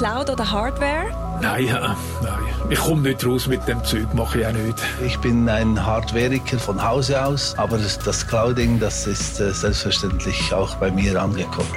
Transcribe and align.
Cloud 0.00 0.30
oder 0.30 0.50
Hardware? 0.50 1.10
Nein, 1.42 1.66
äh, 1.66 1.72
nein. 2.22 2.38
Ich 2.70 2.78
komme 2.78 3.02
nicht 3.02 3.26
raus 3.26 3.46
mit 3.46 3.68
dem 3.68 3.84
Zeug, 3.84 4.14
mache 4.14 4.40
ich 4.40 4.46
auch 4.46 4.52
nicht. 4.52 4.78
Ich 5.04 5.18
bin 5.18 5.46
ein 5.46 5.84
Hardwareiker 5.84 6.58
von 6.58 6.82
Hause 6.82 7.22
aus, 7.22 7.54
aber 7.58 7.76
das 7.76 8.26
Clouding, 8.26 8.80
das 8.80 9.06
ist 9.06 9.40
äh, 9.40 9.52
selbstverständlich 9.52 10.54
auch 10.54 10.74
bei 10.76 10.90
mir 10.90 11.20
angekommen. 11.20 11.68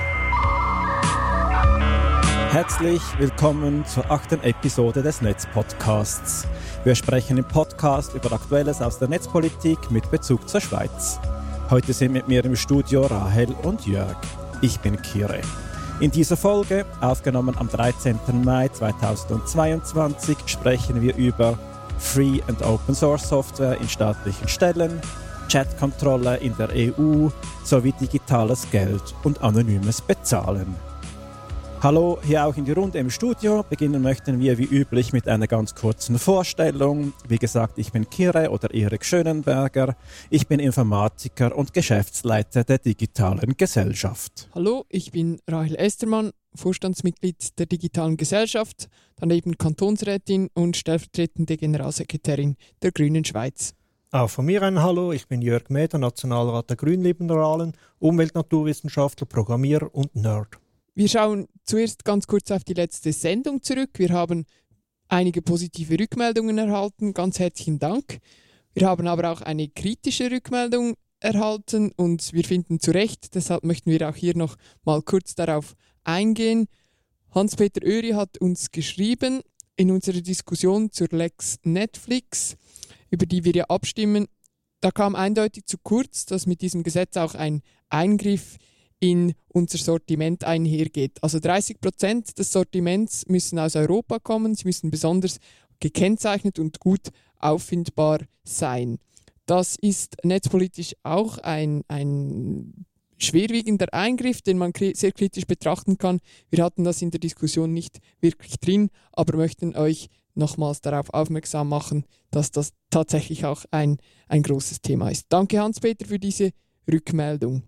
Herzlich 2.51 3.01
willkommen 3.17 3.85
zur 3.85 4.09
achten 4.09 4.41
Episode 4.41 5.03
des 5.03 5.21
Netzpodcasts. 5.21 6.47
Wir 6.85 6.95
sprechen 6.95 7.37
im 7.37 7.45
Podcast 7.45 8.13
über 8.13 8.31
Aktuelles 8.31 8.81
aus 8.81 8.99
der 8.99 9.09
Netzpolitik 9.09 9.91
mit 9.91 10.09
Bezug 10.11 10.47
zur 10.47 10.61
Schweiz. 10.61 11.19
Heute 11.69 11.91
sind 11.91 12.13
mit 12.13 12.29
mir 12.29 12.45
im 12.45 12.55
Studio 12.55 13.05
Rahel 13.05 13.53
und 13.63 13.85
Jörg. 13.85 14.15
Ich 14.61 14.79
bin 14.79 15.01
Kire. 15.01 15.41
In 16.03 16.11
dieser 16.11 16.35
Folge, 16.35 16.85
aufgenommen 16.99 17.55
am 17.57 17.69
13. 17.69 18.19
Mai 18.43 18.67
2022, 18.67 20.37
sprechen 20.47 21.01
wir 21.01 21.15
über 21.15 21.57
Free 21.97 22.41
and 22.49 22.61
Open 22.61 22.93
Source 22.93 23.29
Software 23.29 23.79
in 23.79 23.87
staatlichen 23.87 24.49
Stellen, 24.49 24.99
Chatkontrolle 25.47 26.35
in 26.39 26.57
der 26.57 26.71
EU 26.75 27.29
sowie 27.63 27.93
digitales 27.93 28.69
Geld 28.69 29.15
und 29.23 29.41
anonymes 29.41 30.01
Bezahlen. 30.01 30.75
Hallo, 31.83 32.17
hier 32.23 32.45
auch 32.45 32.55
in 32.55 32.63
die 32.63 32.71
Runde 32.71 32.97
im 32.97 33.09
Studio. 33.09 33.65
Beginnen 33.69 34.01
möchten 34.01 34.39
wir 34.39 34.57
wie 34.57 34.63
üblich 34.63 35.11
mit 35.11 35.27
einer 35.27 35.47
ganz 35.47 35.75
kurzen 35.75 36.17
Vorstellung. 36.17 37.11
Wie 37.27 37.37
gesagt, 37.37 37.77
ich 37.77 37.91
bin 37.91 38.09
Kire 38.09 38.51
oder 38.51 38.73
Erik 38.73 39.03
Schönenberger. 39.03 39.97
Ich 40.29 40.47
bin 40.47 40.61
Informatiker 40.61 41.53
und 41.53 41.73
Geschäftsleiter 41.73 42.63
der 42.63 42.77
digitalen 42.77 43.57
Gesellschaft. 43.57 44.47
Hallo, 44.55 44.85
ich 44.87 45.11
bin 45.11 45.41
Rahel 45.45 45.75
Estermann, 45.75 46.31
Vorstandsmitglied 46.55 47.59
der 47.59 47.65
digitalen 47.65 48.15
Gesellschaft, 48.15 48.87
daneben 49.17 49.57
Kantonsrätin 49.57 50.51
und 50.53 50.77
stellvertretende 50.77 51.57
Generalsekretärin 51.57 52.55
der 52.81 52.93
Grünen 52.93 53.25
Schweiz. 53.25 53.73
Auch 54.09 54.29
von 54.29 54.45
mir 54.45 54.61
ein 54.61 54.81
Hallo, 54.81 55.11
ich 55.11 55.27
bin 55.27 55.41
Jörg 55.41 55.67
Meder, 55.67 55.97
Nationalrat 55.97 56.69
der 56.69 56.77
Grünliberalen, 56.77 57.73
Umwelt-Naturwissenschaftler, 57.99 59.27
Programmierer 59.27 59.93
und 59.93 60.15
Nerd. 60.15 60.62
Wir 60.95 61.09
schauen 61.09 61.47
zuerst 61.63 62.05
ganz 62.05 62.27
kurz 62.27 62.51
auf 62.51 62.63
die 62.63 62.75
letzte 62.75 63.13
Sendung 63.13 63.63
zurück. 63.63 63.89
Wir 63.97 64.09
haben 64.09 64.45
einige 65.07 65.41
positive 65.41 65.99
Rückmeldungen 65.99 66.59
erhalten. 66.59 67.15
Ganz 67.15 67.39
herzlichen 67.39 67.79
Dank. 67.79 68.19
Wir 68.75 68.87
haben 68.87 69.07
aber 69.07 69.31
auch 69.31 69.41
eine 69.41 69.69
kritische 69.69 70.29
Rückmeldung 70.29 70.93
erhalten 71.19 71.91
und 71.95 72.31
wir 72.33 72.43
finden 72.43 72.79
zu 72.79 72.91
Recht, 72.91 73.33
deshalb 73.33 73.63
möchten 73.63 73.89
wir 73.89 74.07
auch 74.07 74.15
hier 74.15 74.37
noch 74.37 74.55
mal 74.83 75.01
kurz 75.01 75.33
darauf 75.33 75.73
eingehen. 76.03 76.67
Hans-Peter 77.31 77.81
Oeri 77.83 78.09
hat 78.09 78.37
uns 78.37 78.69
geschrieben 78.69 79.41
in 79.75 79.89
unserer 79.89 80.21
Diskussion 80.21 80.91
zur 80.91 81.07
Lex 81.09 81.57
Netflix, 81.63 82.55
über 83.09 83.25
die 83.25 83.45
wir 83.45 83.53
ja 83.53 83.63
abstimmen. 83.65 84.27
Da 84.79 84.91
kam 84.91 85.15
eindeutig 85.15 85.65
zu 85.65 85.77
kurz, 85.81 86.25
dass 86.27 86.45
mit 86.45 86.61
diesem 86.61 86.83
Gesetz 86.83 87.17
auch 87.17 87.33
ein 87.33 87.63
Eingriff 87.89 88.57
in 89.03 89.33
unser 89.49 89.77
Sortiment 89.77 90.45
einhergeht. 90.45 91.21
Also 91.21 91.39
30 91.39 91.81
Prozent 91.81 92.39
des 92.39 92.53
Sortiments 92.53 93.27
müssen 93.27 93.59
aus 93.59 93.75
Europa 93.75 94.19
kommen, 94.19 94.55
sie 94.55 94.65
müssen 94.65 94.91
besonders 94.91 95.39
gekennzeichnet 95.81 96.57
und 96.57 96.79
gut 96.79 97.09
auffindbar 97.37 98.19
sein. 98.45 98.99
Das 99.45 99.75
ist 99.75 100.15
netzpolitisch 100.23 100.95
auch 101.03 101.37
ein, 101.39 101.83
ein 101.89 102.85
schwerwiegender 103.17 103.93
Eingriff, 103.93 104.41
den 104.41 104.57
man 104.57 104.71
sehr 104.93 105.11
kritisch 105.11 105.47
betrachten 105.47 105.97
kann. 105.97 106.19
Wir 106.49 106.63
hatten 106.63 106.85
das 106.85 107.01
in 107.01 107.11
der 107.11 107.19
Diskussion 107.19 107.73
nicht 107.73 107.99
wirklich 108.21 108.57
drin, 108.59 108.89
aber 109.11 109.35
möchten 109.35 109.75
euch 109.75 110.07
nochmals 110.33 110.79
darauf 110.79 111.13
aufmerksam 111.13 111.67
machen, 111.67 112.05
dass 112.31 112.51
das 112.51 112.71
tatsächlich 112.89 113.43
auch 113.43 113.65
ein, 113.69 113.97
ein 114.29 114.43
großes 114.43 114.79
Thema 114.81 115.09
ist. 115.09 115.25
Danke 115.27 115.59
Hans-Peter 115.59 116.05
für 116.05 116.19
diese 116.19 116.51
Rückmeldung. 116.89 117.63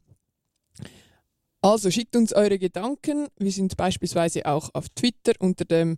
Also 1.61 1.89
schickt 1.91 2.15
uns 2.15 2.33
eure 2.33 2.59
Gedanken. 2.59 3.27
Wir 3.37 3.51
sind 3.51 3.75
beispielsweise 3.77 4.45
auch 4.45 4.69
auf 4.73 4.89
Twitter 4.89 5.33
unter 5.39 5.65
dem 5.65 5.97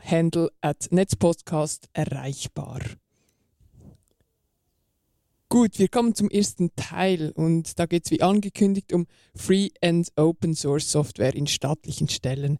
Handle 0.00 0.50
at 0.60 0.88
Netzpodcast 0.90 1.88
erreichbar. 1.92 2.80
Gut, 5.52 5.78
wir 5.78 5.88
kommen 5.88 6.14
zum 6.14 6.30
ersten 6.30 6.74
Teil 6.76 7.30
und 7.34 7.78
da 7.78 7.84
geht 7.84 8.06
es 8.06 8.10
wie 8.10 8.22
angekündigt 8.22 8.94
um 8.94 9.06
Free 9.34 9.68
and 9.82 10.08
Open 10.16 10.54
Source 10.54 10.90
Software 10.90 11.34
in 11.34 11.46
staatlichen 11.46 12.08
Stellen. 12.08 12.58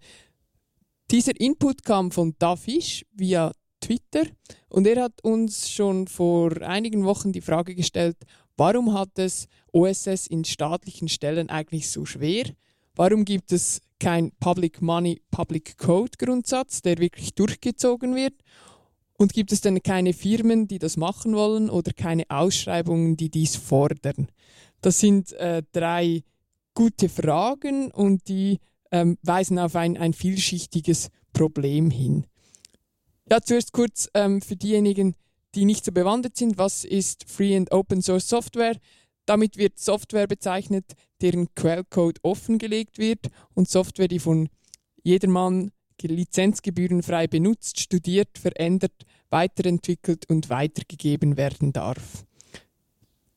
Dieser 1.10 1.41
Input 1.41 1.84
kam 1.84 2.10
von 2.10 2.34
Dafisch 2.38 3.06
via 3.12 3.52
Twitter 3.81 4.25
und 4.69 4.86
er 4.86 5.04
hat 5.04 5.25
uns 5.25 5.70
schon 5.70 6.06
vor 6.06 6.60
einigen 6.60 7.04
Wochen 7.04 7.32
die 7.32 7.41
Frage 7.41 7.75
gestellt, 7.75 8.19
Warum 8.56 8.92
hat 8.94 9.18
es 9.18 9.48
OSS 9.72 10.26
in 10.26 10.44
staatlichen 10.44 11.08
Stellen 11.08 11.48
eigentlich 11.48 11.90
so 11.90 12.04
schwer? 12.04 12.44
Warum 12.94 13.24
gibt 13.24 13.52
es 13.52 13.80
kein 13.98 14.32
Public 14.40 14.82
Money, 14.82 15.22
Public 15.30 15.78
Code 15.78 16.12
Grundsatz, 16.18 16.82
der 16.82 16.98
wirklich 16.98 17.34
durchgezogen 17.34 18.14
wird? 18.14 18.34
Und 19.16 19.32
gibt 19.32 19.52
es 19.52 19.60
denn 19.60 19.82
keine 19.82 20.12
Firmen, 20.12 20.66
die 20.66 20.78
das 20.78 20.96
machen 20.96 21.34
wollen 21.34 21.70
oder 21.70 21.92
keine 21.92 22.24
Ausschreibungen, 22.28 23.16
die 23.16 23.30
dies 23.30 23.56
fordern? 23.56 24.28
Das 24.80 24.98
sind 24.98 25.32
äh, 25.34 25.62
drei 25.72 26.24
gute 26.74 27.08
Fragen 27.08 27.90
und 27.90 28.28
die 28.28 28.58
ähm, 28.90 29.19
weisen 29.22 29.58
auf 29.58 29.76
ein, 29.76 29.96
ein 29.96 30.12
vielschichtiges 30.12 31.08
Problem 31.32 31.90
hin. 31.90 32.26
Ja, 33.30 33.40
zuerst 33.40 33.72
kurz 33.72 34.10
ähm, 34.14 34.42
für 34.42 34.56
diejenigen, 34.56 35.14
die 35.54 35.64
nicht 35.64 35.84
so 35.84 35.92
bewandert 35.92 36.36
sind, 36.36 36.58
was 36.58 36.84
ist 36.84 37.28
Free 37.28 37.56
and 37.56 37.72
Open 37.72 38.02
Source 38.02 38.28
Software? 38.28 38.76
Damit 39.26 39.56
wird 39.56 39.78
Software 39.78 40.26
bezeichnet, 40.26 40.92
deren 41.20 41.54
Quellcode 41.54 42.18
offengelegt 42.22 42.98
wird 42.98 43.28
und 43.54 43.68
Software, 43.68 44.08
die 44.08 44.18
von 44.18 44.48
jedermann 45.02 45.70
lizenzgebührenfrei 46.02 47.28
benutzt, 47.28 47.78
studiert, 47.78 48.36
verändert, 48.36 49.06
weiterentwickelt 49.30 50.28
und 50.28 50.50
weitergegeben 50.50 51.36
werden 51.36 51.72
darf. 51.72 52.24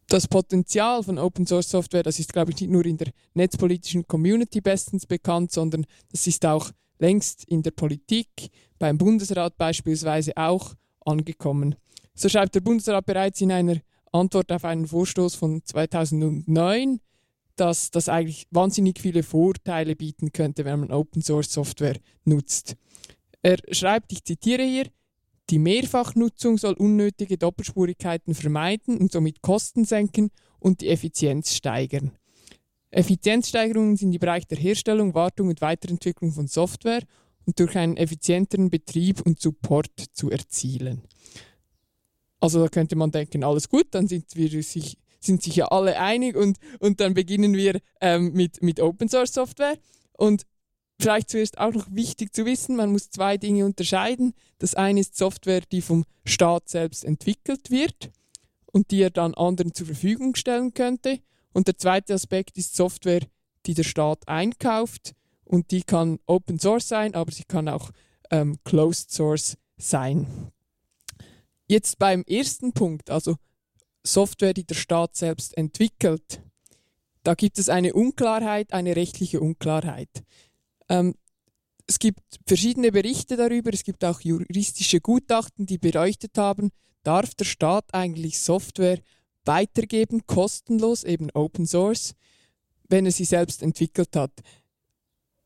Das 0.07 0.27
Potenzial 0.27 1.03
von 1.03 1.17
Open 1.17 1.47
Source 1.47 1.69
Software, 1.69 2.03
das 2.03 2.19
ist, 2.19 2.31
glaube 2.31 2.51
ich, 2.51 2.61
nicht 2.61 2.69
nur 2.69 2.85
in 2.85 2.97
der 2.97 3.11
netzpolitischen 3.33 4.07
Community 4.07 4.61
bestens 4.61 5.05
bekannt, 5.05 5.51
sondern 5.51 5.85
das 6.11 6.27
ist 6.27 6.45
auch 6.45 6.71
längst 6.99 7.43
in 7.45 7.63
der 7.63 7.71
Politik, 7.71 8.29
beim 8.77 8.97
Bundesrat 8.97 9.57
beispielsweise 9.57 10.37
auch 10.37 10.75
angekommen. 11.05 11.75
So 12.15 12.29
schreibt 12.29 12.55
der 12.55 12.61
Bundesrat 12.61 13.05
bereits 13.05 13.41
in 13.41 13.51
einer 13.51 13.81
Antwort 14.11 14.51
auf 14.51 14.63
einen 14.63 14.87
Vorstoß 14.87 15.35
von 15.35 15.61
2009, 15.63 17.01
dass 17.57 17.91
das 17.91 18.09
eigentlich 18.09 18.47
wahnsinnig 18.51 18.99
viele 18.99 19.21
Vorteile 19.21 19.95
bieten 19.95 20.31
könnte, 20.31 20.63
wenn 20.65 20.79
man 20.79 20.91
Open 20.91 21.21
Source 21.21 21.51
Software 21.51 21.97
nutzt. 22.23 22.75
Er 23.41 23.57
schreibt, 23.71 24.13
ich 24.13 24.23
zitiere 24.23 24.63
hier, 24.63 24.87
die 25.49 25.59
Mehrfachnutzung 25.59 26.57
soll 26.57 26.73
unnötige 26.73 27.37
Doppelspurigkeiten 27.37 28.33
vermeiden 28.33 28.97
und 28.97 29.11
somit 29.11 29.41
Kosten 29.41 29.85
senken 29.85 30.31
und 30.59 30.81
die 30.81 30.89
Effizienz 30.89 31.53
steigern. 31.53 32.11
Effizienzsteigerungen 32.89 33.97
sind 33.97 34.13
im 34.13 34.19
Bereich 34.19 34.47
der 34.47 34.57
Herstellung, 34.57 35.13
Wartung 35.13 35.49
und 35.49 35.61
Weiterentwicklung 35.61 36.31
von 36.31 36.47
Software 36.47 37.03
und 37.45 37.59
durch 37.59 37.77
einen 37.77 37.97
effizienteren 37.97 38.69
Betrieb 38.69 39.21
und 39.21 39.39
Support 39.39 39.91
zu 40.13 40.31
erzielen. 40.31 41.03
Also 42.45 42.61
da 42.61 42.69
könnte 42.69 42.95
man 42.95 43.09
denken, 43.09 43.43
alles 43.43 43.69
gut, 43.69 43.87
dann 43.89 44.07
sind 44.07 44.35
wir 44.35 44.61
sich, 44.61 44.99
sind 45.19 45.41
sich 45.41 45.55
ja 45.55 45.65
alle 45.69 45.99
einig 45.99 46.35
und, 46.35 46.59
und 46.77 46.99
dann 46.99 47.15
beginnen 47.15 47.55
wir 47.55 47.81
ähm, 48.01 48.33
mit, 48.33 48.61
mit 48.61 48.79
Open 48.79 49.09
Source 49.09 49.33
Software. 49.33 49.79
Und 50.13 50.45
vielleicht 51.01 51.31
zuerst 51.31 51.57
auch 51.57 51.73
noch 51.73 51.87
wichtig 51.89 52.35
zu 52.35 52.45
wissen, 52.45 52.75
man 52.75 52.91
muss 52.91 53.09
zwei 53.09 53.37
Dinge 53.37 53.65
unterscheiden. 53.65 54.35
Das 54.59 54.75
eine 54.75 54.99
ist 54.99 55.17
Software, 55.17 55.63
die 55.71 55.81
vom 55.81 56.05
Staat 56.23 56.69
selbst 56.69 57.03
entwickelt 57.03 57.71
wird 57.71 58.11
und 58.67 58.91
die 58.91 59.01
er 59.01 59.09
dann 59.09 59.33
anderen 59.33 59.73
zur 59.73 59.87
Verfügung 59.87 60.35
stellen 60.35 60.75
könnte. 60.75 61.21
Und 61.51 61.65
der 61.65 61.79
zweite 61.79 62.13
Aspekt 62.13 62.59
ist 62.59 62.75
Software, 62.75 63.21
die 63.65 63.73
der 63.73 63.85
Staat 63.85 64.27
einkauft 64.27 65.15
und 65.45 65.71
die 65.71 65.81
kann 65.81 66.19
Open 66.27 66.59
Source 66.59 66.89
sein, 66.89 67.15
aber 67.15 67.31
sie 67.31 67.45
kann 67.45 67.69
auch 67.69 67.89
ähm, 68.29 68.59
Closed 68.65 69.09
Source 69.09 69.57
sein. 69.77 70.51
Jetzt 71.67 71.97
beim 71.97 72.23
ersten 72.23 72.73
Punkt, 72.73 73.09
also 73.09 73.35
Software, 74.03 74.53
die 74.53 74.65
der 74.65 74.75
Staat 74.75 75.15
selbst 75.15 75.57
entwickelt, 75.57 76.41
da 77.23 77.33
gibt 77.33 77.57
es 77.57 77.69
eine 77.69 77.93
Unklarheit, 77.93 78.71
eine 78.71 78.95
rechtliche 78.95 79.39
Unklarheit. 79.39 80.23
Ähm, 80.89 81.15
es 81.87 81.97
gibt 81.97 82.21
verschiedene 82.45 82.91
Berichte 82.91 83.35
darüber, 83.35 83.73
es 83.73 83.83
gibt 83.83 84.05
auch 84.05 84.21
juristische 84.21 85.01
Gutachten, 85.01 85.65
die 85.65 85.79
beleuchtet 85.79 86.37
haben, 86.37 86.69
darf 87.03 87.33
der 87.33 87.45
Staat 87.45 87.93
eigentlich 87.93 88.39
Software 88.39 88.99
weitergeben, 89.43 90.25
kostenlos, 90.27 91.03
eben 91.03 91.29
Open 91.31 91.65
Source, 91.65 92.13
wenn 92.89 93.05
er 93.05 93.11
sie 93.11 93.25
selbst 93.25 93.63
entwickelt 93.63 94.15
hat. 94.15 94.31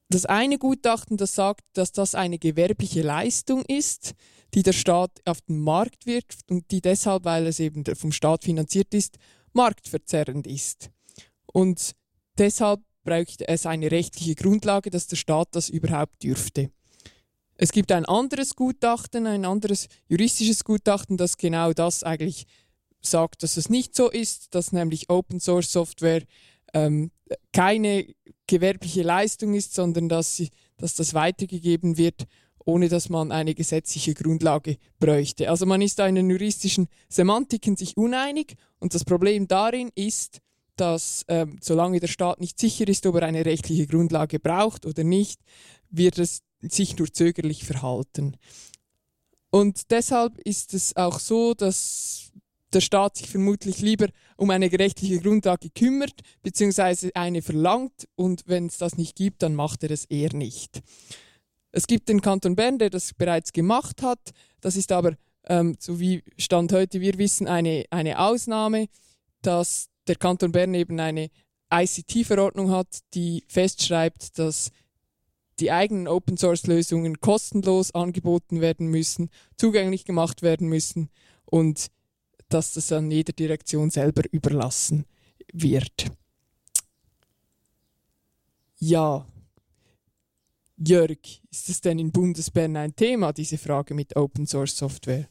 das 0.10 0.26
eine 0.26 0.58
Gutachten, 0.58 1.18
das 1.18 1.36
sagt, 1.36 1.64
dass 1.74 1.92
das 1.92 2.16
eine 2.16 2.40
gewerbliche 2.40 3.04
Leistung 3.04 3.64
ist, 3.66 4.16
die 4.54 4.64
der 4.64 4.74
Staat 4.74 5.12
auf 5.26 5.42
den 5.42 5.60
Markt 5.62 6.06
wirkt 6.06 6.40
und 6.50 6.70
die 6.72 6.82
deshalb, 6.82 7.26
weil 7.26 7.48
es 7.48 7.60
eben 7.60 7.84
vom 7.96 8.12
Staat 8.12 8.44
finanziert 8.44 8.94
ist, 8.94 9.18
marktverzerrend 9.54 10.48
ist. 10.48 10.90
Und 11.46 11.92
deshalb 12.38 12.82
bräuchte 13.04 13.48
es 13.48 13.66
eine 13.66 13.92
rechtliche 13.92 14.36
Grundlage, 14.36 14.90
dass 14.90 15.08
der 15.08 15.18
Staat 15.18 15.50
das 15.52 15.70
überhaupt 15.70 16.24
dürfte. 16.24 16.72
Es 17.56 17.72
gibt 17.72 17.92
ein 17.92 18.06
anderes 18.06 18.56
Gutachten, 18.56 19.28
ein 19.28 19.46
anderes 19.46 19.88
juristisches 20.08 20.64
Gutachten, 20.64 21.18
das 21.18 21.38
genau 21.38 21.74
das 21.74 22.04
eigentlich 22.04 22.46
sagt, 23.02 23.44
dass 23.44 23.58
es 23.58 23.70
nicht 23.70 23.96
so 23.96 24.10
ist, 24.10 24.56
dass 24.56 24.72
nämlich 24.72 25.10
Open 25.10 25.40
Source 25.40 25.72
Software 25.72 26.24
ähm, 26.74 27.12
keine 27.52 28.06
gewerbliche 28.48 29.04
Leistung 29.04 29.54
ist, 29.54 29.74
sondern 29.74 30.10
dass, 30.10 30.38
sie, 30.38 30.50
dass 30.78 30.96
das 30.96 31.14
weitergegeben 31.14 31.98
wird, 31.98 32.26
ohne 32.70 32.88
dass 32.88 33.10
man 33.10 33.32
eine 33.32 33.56
gesetzliche 33.56 34.14
Grundlage 34.14 34.78
bräuchte. 35.00 35.50
Also 35.50 35.66
man 35.66 35.82
ist 35.82 36.00
da 36.00 36.08
in 36.08 36.16
den 36.16 36.30
juristischen 36.30 36.88
Semantiken 37.10 37.76
sich 37.76 37.98
uneinig 37.98 38.56
und 38.80 38.94
das 38.94 39.04
Problem 39.04 39.48
darin 39.48 39.90
ist, 39.96 40.40
dass 40.76 41.26
ähm, 41.28 41.58
solange 41.62 42.00
der 42.00 42.08
Staat 42.08 42.40
nicht 42.40 42.60
sicher 42.60 42.88
ist, 42.88 43.06
ob 43.06 43.16
er 43.16 43.24
eine 43.24 43.46
rechtliche 43.46 43.88
Grundlage 43.88 44.40
braucht 44.40 44.86
oder 44.86 45.04
nicht, 45.04 45.42
wird 45.90 46.20
es 46.20 46.42
sich 46.62 46.98
nur 46.98 47.12
zögerlich 47.12 47.66
verhalten. 47.66 48.38
Und 49.50 49.90
deshalb 49.92 50.38
ist 50.38 50.74
es 50.74 50.96
auch 50.96 51.20
so, 51.20 51.56
dass 51.56 52.32
der 52.72 52.82
Staat 52.82 53.18
sich 53.18 53.30
vermutlich 53.30 53.80
lieber 53.80 54.10
um 54.38 54.52
eine 54.52 54.70
gerechtliche 54.70 55.20
Grundlage 55.20 55.72
kümmert, 55.72 56.22
beziehungsweise 56.44 57.10
eine 57.16 57.42
verlangt 57.42 58.08
und 58.16 58.44
wenn 58.46 58.68
es 58.68 58.78
das 58.78 58.96
nicht 58.96 59.16
gibt, 59.16 59.42
dann 59.42 59.56
macht 59.56 59.84
er 59.84 59.90
es 59.90 60.06
eher 60.06 60.34
nicht. 60.34 60.84
Es 61.72 61.88
gibt 61.88 62.10
den 62.10 62.22
Kanton 62.22 62.56
Bern, 62.56 62.80
der 62.80 62.90
das 62.90 63.14
bereits 63.14 63.54
gemacht 63.54 64.02
hat. 64.02 64.20
Das 64.62 64.76
ist 64.76 64.92
aber, 64.92 65.16
ähm, 65.46 65.76
so 65.80 66.00
wie 66.00 66.24
Stand 66.38 66.74
heute 66.74 67.02
wir 67.02 67.18
wissen, 67.18 67.48
eine, 67.48 67.86
eine 67.92 68.20
Ausnahme, 68.20 68.88
dass 69.42 69.90
der 70.08 70.16
Kanton 70.16 70.52
Bern 70.52 70.74
eben 70.74 71.00
eine 71.00 71.30
ICT-Verordnung 71.72 72.72
hat, 72.72 73.00
die 73.14 73.44
festschreibt, 73.48 74.40
dass 74.40 74.72
die 75.60 75.72
eigenen 75.72 76.08
Open-Source-Lösungen 76.08 77.20
kostenlos 77.20 77.94
angeboten 77.94 78.62
werden 78.62 78.88
müssen, 78.88 79.30
zugänglich 79.58 80.06
gemacht 80.06 80.42
werden 80.42 80.68
müssen 80.68 81.10
und 81.46 81.88
dass 82.48 82.74
das 82.74 82.92
an 82.92 83.12
jeder 83.12 83.34
Direktion 83.34 83.92
selber 83.92 84.24
überlassen 84.32 85.06
wird. 85.54 86.12
Ja, 88.80 89.28
Jörg, 90.86 91.18
ist 91.52 91.70
es 91.70 91.82
denn 91.82 92.00
in 92.00 92.12
Bundesbern 92.12 92.76
ein 92.78 92.96
Thema, 92.96 93.34
diese 93.34 93.58
Frage 93.58 93.94
mit 93.94 94.16
Open 94.16 94.48
Source 94.48 94.78
Software? 94.78 95.28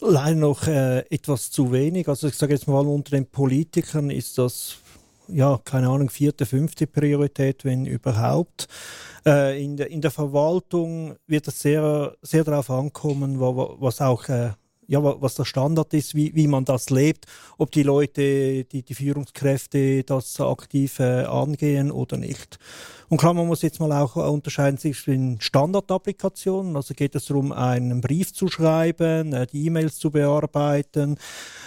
Leider 0.00 0.36
noch 0.36 0.66
äh, 0.66 1.00
etwas 1.10 1.50
zu 1.50 1.72
wenig. 1.72 2.08
Also 2.08 2.28
ich 2.28 2.34
sage 2.34 2.54
jetzt 2.54 2.68
mal, 2.68 2.86
unter 2.86 3.12
den 3.12 3.26
Politikern 3.26 4.10
ist 4.10 4.38
das 4.38 4.78
ja, 5.28 5.60
keine 5.64 5.88
Ahnung, 5.88 6.10
vierte, 6.10 6.46
fünfte 6.46 6.86
Priorität, 6.86 7.64
wenn 7.64 7.86
überhaupt. 7.86 8.66
Äh, 9.26 9.62
in, 9.62 9.76
der, 9.76 9.90
in 9.90 10.00
der 10.00 10.10
Verwaltung 10.10 11.16
wird 11.26 11.48
es 11.48 11.60
sehr, 11.60 12.16
sehr 12.22 12.44
darauf 12.44 12.70
ankommen, 12.70 13.38
was 13.38 14.00
auch 14.00 14.28
äh, 14.28 14.50
ja, 14.88 15.02
was 15.02 15.34
der 15.34 15.44
Standard 15.44 15.92
ist, 15.92 16.14
wie, 16.14 16.34
wie 16.34 16.48
man 16.48 16.64
das 16.64 16.88
lebt, 16.88 17.26
ob 17.58 17.70
die 17.70 17.82
Leute, 17.82 18.64
die, 18.64 18.82
die 18.82 18.94
Führungskräfte 18.94 20.02
das 20.02 20.40
aktiv 20.40 20.98
äh, 20.98 21.24
angehen 21.24 21.92
oder 21.92 22.16
nicht. 22.16 22.58
Und 23.10 23.18
klar, 23.18 23.34
man 23.34 23.46
muss 23.46 23.62
jetzt 23.62 23.80
mal 23.80 23.92
auch 23.92 24.16
unterscheiden 24.16 24.78
zwischen 24.78 25.40
Standardapplikationen, 25.40 26.74
also 26.74 26.94
geht 26.94 27.14
es 27.14 27.26
darum, 27.26 27.52
einen 27.52 28.00
Brief 28.00 28.32
zu 28.32 28.48
schreiben, 28.48 29.34
äh, 29.34 29.46
die 29.46 29.66
E-Mails 29.66 29.98
zu 29.98 30.10
bearbeiten, 30.10 31.18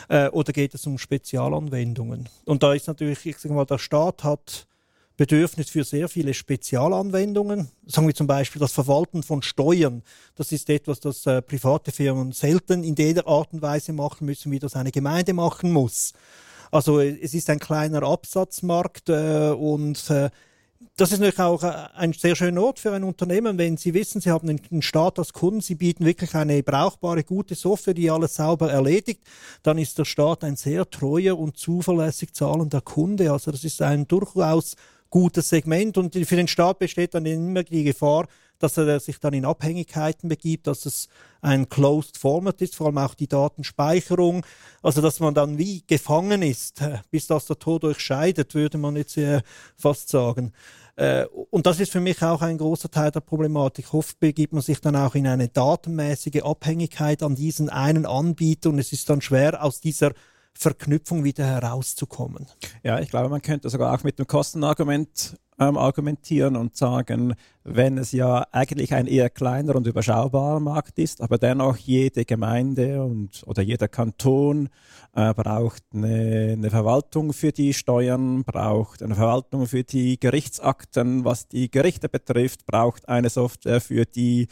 äh, 0.09 0.27
oder 0.29 0.51
geht 0.51 0.73
es 0.73 0.87
um 0.87 0.97
Spezialanwendungen. 0.97 2.27
Und 2.45 2.63
da 2.63 2.73
ist 2.73 2.87
natürlich, 2.87 3.23
ich 3.25 3.37
sage 3.37 3.53
mal, 3.53 3.65
der 3.65 3.77
Staat 3.77 4.23
hat 4.23 4.67
Bedürfnis 5.21 5.69
für 5.69 5.83
sehr 5.83 6.09
viele 6.09 6.33
Spezialanwendungen. 6.33 7.67
Sagen 7.85 8.07
wir 8.07 8.15
zum 8.15 8.25
Beispiel 8.25 8.59
das 8.59 8.71
Verwalten 8.71 9.21
von 9.21 9.43
Steuern. 9.43 10.01
Das 10.33 10.51
ist 10.51 10.67
etwas, 10.67 10.99
das 10.99 11.27
äh, 11.27 11.43
private 11.43 11.91
Firmen 11.91 12.31
selten 12.31 12.83
in 12.83 12.95
der 12.95 13.27
Art 13.27 13.53
und 13.53 13.61
Weise 13.61 13.93
machen 13.93 14.25
müssen, 14.25 14.51
wie 14.51 14.57
das 14.57 14.75
eine 14.75 14.89
Gemeinde 14.91 15.33
machen 15.33 15.73
muss. 15.73 16.13
Also 16.71 16.99
äh, 16.99 17.19
es 17.21 17.35
ist 17.35 17.51
ein 17.51 17.59
kleiner 17.59 18.01
Absatzmarkt 18.01 19.09
äh, 19.09 19.51
und 19.51 20.09
äh, 20.09 20.31
das 20.97 21.11
ist 21.11 21.19
natürlich 21.19 21.39
auch 21.39 21.61
äh, 21.61 21.71
ein 21.93 22.13
sehr 22.13 22.35
schöner 22.35 22.63
Ort 22.63 22.79
für 22.79 22.91
ein 22.91 23.03
Unternehmen, 23.03 23.59
wenn 23.59 23.77
Sie 23.77 23.93
wissen, 23.93 24.21
Sie 24.21 24.31
haben 24.31 24.47
den 24.47 24.81
Staat 24.81 25.19
als 25.19 25.33
Kunden, 25.33 25.61
Sie 25.61 25.75
bieten 25.75 26.03
wirklich 26.03 26.33
eine 26.33 26.63
brauchbare, 26.63 27.23
gute 27.23 27.53
Software, 27.53 27.93
die 27.93 28.09
alles 28.09 28.33
sauber 28.33 28.71
erledigt, 28.71 29.21
dann 29.61 29.77
ist 29.77 29.99
der 29.99 30.05
Staat 30.05 30.43
ein 30.43 30.55
sehr 30.55 30.89
treuer 30.89 31.37
und 31.37 31.57
zuverlässig 31.57 32.33
zahlender 32.33 32.81
Kunde. 32.81 33.31
Also 33.31 33.51
das 33.51 33.63
ist 33.63 33.83
ein 33.83 34.07
durchaus 34.07 34.75
gutes 35.11 35.49
Segment 35.49 35.97
und 35.97 36.15
für 36.15 36.35
den 36.35 36.47
Staat 36.47 36.79
besteht 36.79 37.13
dann 37.13 37.25
immer 37.27 37.63
die 37.63 37.83
Gefahr, 37.83 38.27
dass 38.57 38.77
er 38.77 38.99
sich 38.99 39.19
dann 39.19 39.33
in 39.33 39.45
Abhängigkeiten 39.45 40.29
begibt, 40.29 40.67
dass 40.67 40.85
es 40.85 41.09
ein 41.41 41.69
Closed 41.69 42.17
Format 42.17 42.61
ist, 42.61 42.75
vor 42.75 42.87
allem 42.87 42.97
auch 42.97 43.13
die 43.13 43.27
Datenspeicherung, 43.27 44.45
also 44.81 45.01
dass 45.01 45.19
man 45.19 45.33
dann 45.33 45.57
wie 45.57 45.83
gefangen 45.85 46.41
ist, 46.41 46.81
äh, 46.81 46.99
bis 47.09 47.27
das 47.27 47.45
der 47.45 47.59
Tod 47.59 47.83
euch 47.83 47.99
scheidet, 47.99 48.55
würde 48.55 48.77
man 48.77 48.95
jetzt 48.95 49.17
äh, 49.17 49.41
fast 49.75 50.09
sagen. 50.09 50.53
Äh, 50.95 51.25
und 51.25 51.65
das 51.65 51.79
ist 51.79 51.91
für 51.91 51.99
mich 51.99 52.21
auch 52.21 52.41
ein 52.41 52.57
großer 52.57 52.89
Teil 52.89 53.11
der 53.11 53.21
Problematik. 53.21 53.93
Oft 53.93 54.19
begibt 54.19 54.53
man 54.53 54.61
sich 54.61 54.79
dann 54.79 54.95
auch 54.95 55.15
in 55.15 55.27
eine 55.27 55.49
datenmäßige 55.49 56.43
Abhängigkeit 56.43 57.23
an 57.23 57.35
diesen 57.35 57.69
einen 57.69 58.05
Anbieter 58.05 58.69
und 58.69 58.79
es 58.79 58.93
ist 58.93 59.09
dann 59.09 59.21
schwer 59.21 59.63
aus 59.63 59.81
dieser 59.81 60.13
Verknüpfung 60.53 61.23
wieder 61.23 61.45
herauszukommen. 61.45 62.47
Ja, 62.83 62.99
ich 62.99 63.09
glaube, 63.09 63.29
man 63.29 63.41
könnte 63.41 63.69
sogar 63.69 63.93
auch 63.93 64.03
mit 64.03 64.19
dem 64.19 64.27
Kostenargument 64.27 65.37
ähm, 65.61 65.77
argumentieren 65.77 66.55
und 66.55 66.75
sagen, 66.75 67.35
wenn 67.63 67.97
es 67.97 68.11
ja 68.11 68.45
eigentlich 68.51 68.93
ein 68.93 69.05
eher 69.05 69.29
kleiner 69.29 69.75
und 69.75 69.85
überschaubarer 69.85 70.59
Markt 70.59 70.97
ist, 70.97 71.21
aber 71.21 71.37
dennoch 71.37 71.77
jede 71.77 72.25
Gemeinde 72.25 73.03
und, 73.03 73.43
oder 73.45 73.61
jeder 73.61 73.87
Kanton 73.87 74.69
äh, 75.13 75.33
braucht 75.33 75.83
eine, 75.93 76.53
eine 76.53 76.69
Verwaltung 76.71 77.31
für 77.33 77.51
die 77.51 77.73
Steuern, 77.73 78.43
braucht 78.43 79.03
eine 79.03 79.15
Verwaltung 79.15 79.67
für 79.67 79.83
die 79.83 80.19
Gerichtsakten, 80.19 81.25
was 81.25 81.47
die 81.47 81.69
Gerichte 81.69 82.09
betrifft, 82.09 82.65
braucht 82.65 83.07
eine 83.07 83.29
Software 83.29 83.81
für 83.81 84.05
die 84.05 84.47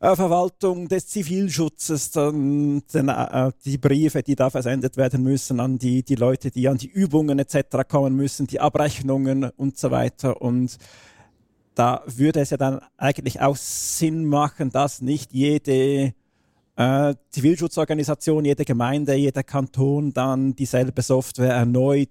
Verwaltung 0.00 0.88
des 0.88 1.08
Zivilschutzes, 1.08 2.10
dann, 2.10 2.82
dann 2.90 3.08
äh, 3.08 3.52
die 3.66 3.76
Briefe, 3.76 4.22
die 4.22 4.34
da 4.34 4.48
versendet 4.48 4.96
werden 4.96 5.22
müssen 5.22 5.60
an 5.60 5.78
die, 5.78 6.02
die 6.02 6.14
Leute, 6.14 6.50
die 6.50 6.68
an 6.68 6.78
die 6.78 6.88
Übungen 6.88 7.38
etc. 7.38 7.86
kommen 7.86 8.16
müssen, 8.16 8.46
die 8.46 8.60
Abrechnungen 8.60 9.44
und 9.44 9.76
so 9.78 9.90
weiter. 9.90 10.40
Und 10.40 10.78
da 11.74 12.02
würde 12.06 12.40
es 12.40 12.50
ja 12.50 12.56
dann 12.56 12.80
eigentlich 12.96 13.42
auch 13.42 13.56
Sinn 13.56 14.24
machen, 14.24 14.70
dass 14.70 15.02
nicht 15.02 15.34
jede 15.34 16.14
äh, 16.76 17.14
Zivilschutzorganisation, 17.28 18.46
jede 18.46 18.64
Gemeinde, 18.64 19.14
jeder 19.14 19.42
Kanton 19.42 20.14
dann 20.14 20.56
dieselbe 20.56 21.02
Software 21.02 21.52
erneut 21.52 22.08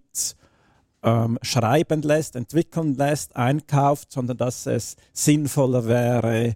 ähm, 1.01 1.39
schreiben 1.41 2.03
lässt, 2.03 2.35
entwickeln 2.35 2.95
lässt, 2.95 3.35
einkauft, 3.35 4.11
sondern 4.11 4.37
dass 4.37 4.67
es 4.67 4.95
sinnvoller 5.11 5.87
wäre, 5.87 6.55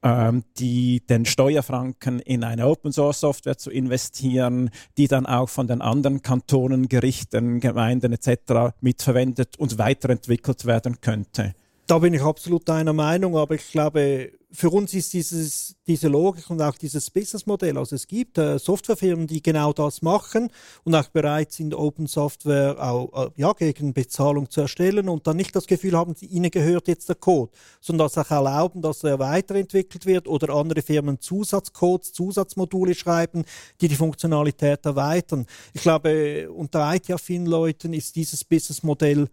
die 0.00 1.02
den 1.08 1.24
Steuerfranken 1.24 2.20
in 2.20 2.44
eine 2.44 2.68
Open 2.68 2.92
Source 2.92 3.18
Software 3.18 3.58
zu 3.58 3.70
investieren, 3.70 4.70
die 4.96 5.08
dann 5.08 5.26
auch 5.26 5.48
von 5.48 5.66
den 5.66 5.82
anderen 5.82 6.22
Kantonen, 6.22 6.88
Gerichten, 6.88 7.58
Gemeinden 7.58 8.12
etc. 8.12 8.76
mitverwendet 8.80 9.58
und 9.58 9.76
weiterentwickelt 9.78 10.66
werden 10.66 11.00
könnte. 11.00 11.54
Da 11.88 11.98
bin 11.98 12.14
ich 12.14 12.22
absolut 12.22 12.68
deiner 12.68 12.92
Meinung, 12.92 13.36
aber 13.36 13.56
ich 13.56 13.72
glaube, 13.72 14.30
für 14.50 14.70
uns 14.70 14.94
ist 14.94 15.12
dieses, 15.12 15.76
diese 15.86 16.08
Logik 16.08 16.48
und 16.48 16.62
auch 16.62 16.76
dieses 16.76 17.10
Businessmodell, 17.10 17.76
also 17.76 17.94
es 17.94 18.06
gibt 18.06 18.38
äh, 18.38 18.58
Softwarefirmen, 18.58 19.26
die 19.26 19.42
genau 19.42 19.72
das 19.72 20.00
machen 20.00 20.50
und 20.84 20.94
auch 20.94 21.08
bereit 21.08 21.52
sind, 21.52 21.74
Open 21.74 22.06
Software 22.06 22.76
auch, 22.82 23.26
äh, 23.26 23.30
ja, 23.36 23.52
gegen 23.52 23.92
Bezahlung 23.92 24.48
zu 24.48 24.62
erstellen 24.62 25.08
und 25.08 25.26
dann 25.26 25.36
nicht 25.36 25.54
das 25.54 25.66
Gefühl 25.66 25.96
haben, 25.96 26.14
ihnen 26.20 26.50
gehört 26.50 26.88
jetzt 26.88 27.08
der 27.10 27.16
Code, 27.16 27.52
sondern 27.80 28.06
das 28.06 28.16
auch 28.16 28.30
erlauben, 28.30 28.80
dass 28.80 29.04
er 29.04 29.18
weiterentwickelt 29.18 30.06
wird 30.06 30.26
oder 30.26 30.54
andere 30.54 30.80
Firmen 30.80 31.20
Zusatzcodes, 31.20 32.12
Zusatzmodule 32.12 32.94
schreiben, 32.94 33.44
die 33.80 33.88
die 33.88 33.96
Funktionalität 33.96 34.84
erweitern. 34.86 35.46
Ich 35.74 35.82
glaube, 35.82 36.50
unter 36.50 36.94
IT-affinen 36.94 37.46
Leuten 37.46 37.92
ist 37.92 38.16
dieses 38.16 38.44
Businessmodell 38.44 39.28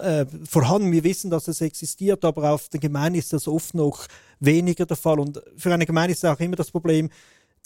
äh, 0.00 0.26
vorhanden. 0.48 0.92
Wir 0.92 1.04
wissen, 1.04 1.30
dass 1.30 1.48
es 1.48 1.60
existiert, 1.60 2.24
aber 2.24 2.52
auf 2.52 2.68
der 2.68 2.80
Gemeinde 2.80 3.18
ist 3.18 3.32
das 3.32 3.48
oft 3.48 3.74
noch 3.74 4.06
weniger 4.40 4.86
der 4.86 4.96
Fall. 4.96 5.20
Und 5.20 5.42
für 5.56 5.72
eine 5.72 5.86
Gemeinde 5.86 6.12
ist 6.12 6.24
auch 6.24 6.40
immer 6.40 6.56
das 6.56 6.70
Problem, 6.70 7.10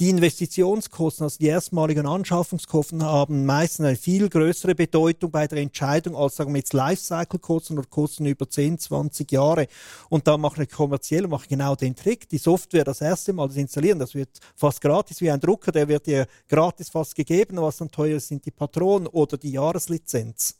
Die 0.01 0.09
Investitionskosten, 0.09 1.25
also 1.25 1.37
die 1.39 1.49
erstmaligen 1.49 2.07
Anschaffungskosten, 2.07 3.05
haben 3.05 3.45
meistens 3.45 3.85
eine 3.85 3.97
viel 3.97 4.31
größere 4.31 4.75
Bedeutung 4.75 5.31
bei 5.31 5.47
der 5.47 5.59
Entscheidung 5.59 6.17
als 6.17 6.37
sagen 6.37 6.55
wir 6.55 6.61
jetzt 6.61 6.73
Lifecycle-Kosten 6.73 7.77
oder 7.77 7.87
Kosten 7.87 8.25
über 8.25 8.49
10, 8.49 8.79
20 8.79 9.31
Jahre. 9.31 9.67
Und 10.09 10.27
da 10.27 10.39
machen 10.39 10.61
wir 10.61 10.67
kommerziell 10.67 11.29
machen 11.29 11.49
genau 11.51 11.77
den 11.77 11.95
Trick. 11.95 12.31
Die 12.31 12.39
Software 12.39 12.85
das 12.85 13.03
erste 13.03 13.35
Mal 13.35 13.49
das 13.49 13.59
installieren, 13.59 13.99
das 13.99 14.15
wird 14.15 14.31
fast 14.57 14.81
gratis 14.81 15.21
wie 15.21 15.31
ein 15.31 15.39
Drucker, 15.39 15.71
der 15.71 15.87
wird 15.87 16.07
dir 16.07 16.27
gratis 16.49 16.89
fast 16.89 17.15
gegeben. 17.15 17.61
Was 17.61 17.77
dann 17.77 17.91
teuer 17.91 18.17
ist, 18.17 18.29
sind 18.29 18.47
die 18.47 18.53
Patronen 18.53 19.07
oder 19.07 19.37
die 19.37 19.51
Jahreslizenz. 19.51 20.60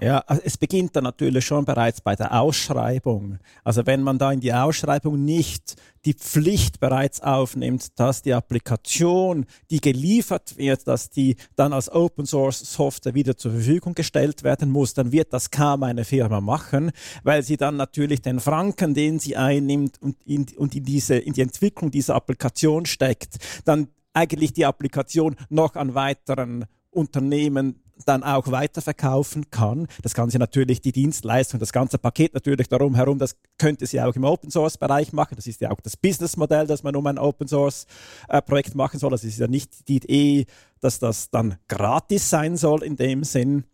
Ja, 0.00 0.18
also 0.26 0.42
es 0.44 0.56
beginnt 0.56 0.94
dann 0.96 1.04
natürlich 1.04 1.44
schon 1.44 1.64
bereits 1.64 2.00
bei 2.00 2.14
der 2.14 2.40
Ausschreibung. 2.40 3.38
Also 3.64 3.84
wenn 3.86 4.02
man 4.02 4.18
da 4.18 4.32
in 4.32 4.40
die 4.40 4.52
Ausschreibung 4.52 5.24
nicht 5.24 5.76
die 6.04 6.14
Pflicht 6.14 6.80
bereits 6.80 7.20
aufnimmt, 7.20 7.98
dass 7.98 8.22
die 8.22 8.32
Applikation, 8.32 9.46
die 9.70 9.80
geliefert 9.80 10.56
wird, 10.56 10.86
dass 10.86 11.10
die 11.10 11.36
dann 11.56 11.72
als 11.72 11.90
Open 11.90 12.26
Source 12.26 12.60
Software 12.60 13.14
wieder 13.14 13.36
zur 13.36 13.52
Verfügung 13.52 13.94
gestellt 13.94 14.44
werden 14.44 14.70
muss, 14.70 14.94
dann 14.94 15.12
wird 15.12 15.32
das 15.32 15.50
kaum 15.50 15.82
eine 15.82 16.04
Firma 16.04 16.40
machen, 16.40 16.92
weil 17.24 17.42
sie 17.42 17.56
dann 17.56 17.76
natürlich 17.76 18.22
den 18.22 18.40
Franken, 18.40 18.94
den 18.94 19.18
sie 19.18 19.36
einnimmt 19.36 20.00
und 20.00 20.16
in, 20.24 20.46
und 20.56 20.74
in, 20.74 20.84
diese, 20.84 21.16
in 21.16 21.32
die 21.32 21.42
Entwicklung 21.42 21.90
dieser 21.90 22.14
Applikation 22.14 22.86
steckt, 22.86 23.36
dann 23.64 23.88
eigentlich 24.12 24.52
die 24.52 24.64
Applikation 24.66 25.36
noch 25.48 25.74
an 25.76 25.94
weiteren 25.94 26.64
Unternehmen 26.90 27.82
dann 28.06 28.22
auch 28.22 28.50
weiterverkaufen 28.50 29.50
kann. 29.50 29.86
Das 30.02 30.14
sie 30.30 30.38
natürlich 30.38 30.80
die 30.80 30.92
Dienstleistung, 30.92 31.60
das 31.60 31.72
ganze 31.72 31.98
Paket 31.98 32.34
natürlich 32.34 32.68
darum 32.68 32.94
herum, 32.94 33.18
das 33.18 33.36
könnte 33.58 33.86
sie 33.86 34.00
auch 34.00 34.14
im 34.14 34.24
Open 34.24 34.50
Source 34.50 34.78
Bereich 34.78 35.12
machen. 35.12 35.36
Das 35.36 35.46
ist 35.46 35.60
ja 35.60 35.70
auch 35.70 35.80
das 35.80 35.96
Businessmodell, 35.96 36.66
das 36.66 36.82
man 36.82 36.96
um 36.96 37.06
ein 37.06 37.18
Open 37.18 37.48
Source 37.48 37.86
äh, 38.28 38.42
Projekt 38.42 38.74
machen 38.74 38.98
soll. 38.98 39.10
Das 39.10 39.24
ist 39.24 39.38
ja 39.38 39.46
nicht 39.46 39.88
die 39.88 39.96
Idee, 39.96 40.46
dass 40.80 40.98
das 40.98 41.30
dann 41.30 41.56
gratis 41.68 42.30
sein 42.30 42.56
soll 42.56 42.82
in 42.82 42.96
dem 42.96 43.24
Sinn. 43.24 43.64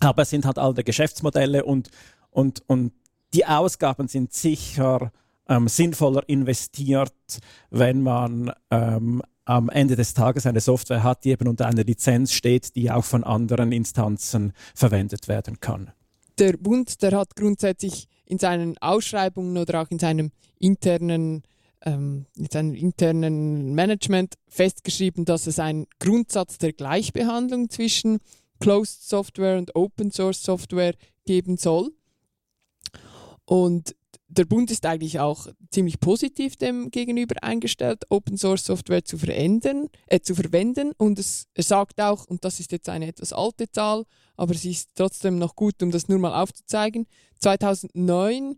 Aber 0.00 0.22
es 0.22 0.30
sind 0.30 0.44
halt 0.44 0.58
alle 0.58 0.84
Geschäftsmodelle 0.84 1.64
und, 1.64 1.90
und, 2.30 2.62
und 2.66 2.92
die 3.32 3.46
Ausgaben 3.46 4.08
sind 4.08 4.32
sicher 4.32 5.12
ähm, 5.48 5.68
sinnvoller 5.68 6.22
investiert, 6.28 7.12
wenn 7.70 8.02
man 8.02 8.52
ähm, 8.70 9.22
am 9.44 9.68
Ende 9.68 9.96
des 9.96 10.14
Tages 10.14 10.46
eine 10.46 10.60
Software 10.60 11.02
hat, 11.02 11.24
die 11.24 11.30
eben 11.30 11.48
unter 11.48 11.66
einer 11.66 11.84
Lizenz 11.84 12.32
steht, 12.32 12.76
die 12.76 12.90
auch 12.90 13.04
von 13.04 13.24
anderen 13.24 13.72
Instanzen 13.72 14.52
verwendet 14.74 15.28
werden 15.28 15.60
kann. 15.60 15.92
Der 16.38 16.54
Bund, 16.56 17.02
der 17.02 17.12
hat 17.12 17.36
grundsätzlich 17.36 18.08
in 18.26 18.38
seinen 18.38 18.76
Ausschreibungen 18.78 19.56
oder 19.58 19.82
auch 19.82 19.90
in 19.90 19.98
seinem 19.98 20.32
internen 20.58 21.42
ähm, 21.84 22.26
in 22.36 22.46
seinem 22.50 22.74
internen 22.74 23.74
Management 23.74 24.34
festgeschrieben, 24.48 25.24
dass 25.24 25.46
es 25.46 25.58
einen 25.58 25.86
Grundsatz 25.98 26.58
der 26.58 26.72
Gleichbehandlung 26.72 27.68
zwischen 27.68 28.20
Closed 28.58 29.06
Software 29.08 29.58
und 29.58 29.76
Open 29.76 30.10
Source 30.10 30.42
Software 30.42 30.94
geben 31.26 31.56
soll. 31.58 31.90
Und 33.44 33.94
der 34.28 34.44
Bund 34.44 34.70
ist 34.70 34.86
eigentlich 34.86 35.20
auch 35.20 35.48
ziemlich 35.70 36.00
positiv 36.00 36.56
dem 36.56 36.90
gegenüber 36.90 37.36
eingestellt, 37.42 38.04
Open 38.08 38.36
Source 38.36 38.64
Software 38.64 39.04
zu, 39.04 39.18
verändern, 39.18 39.88
äh, 40.06 40.20
zu 40.20 40.34
verwenden. 40.34 40.92
Und 40.96 41.18
es, 41.18 41.46
er 41.54 41.62
sagt 41.62 42.00
auch, 42.00 42.26
und 42.26 42.44
das 42.44 42.60
ist 42.60 42.72
jetzt 42.72 42.88
eine 42.88 43.06
etwas 43.06 43.32
alte 43.32 43.70
Zahl, 43.70 44.04
aber 44.36 44.54
sie 44.54 44.70
ist 44.70 44.90
trotzdem 44.94 45.38
noch 45.38 45.54
gut, 45.54 45.82
um 45.82 45.90
das 45.90 46.08
nur 46.08 46.18
mal 46.18 46.40
aufzuzeigen. 46.42 47.06
2009 47.40 48.56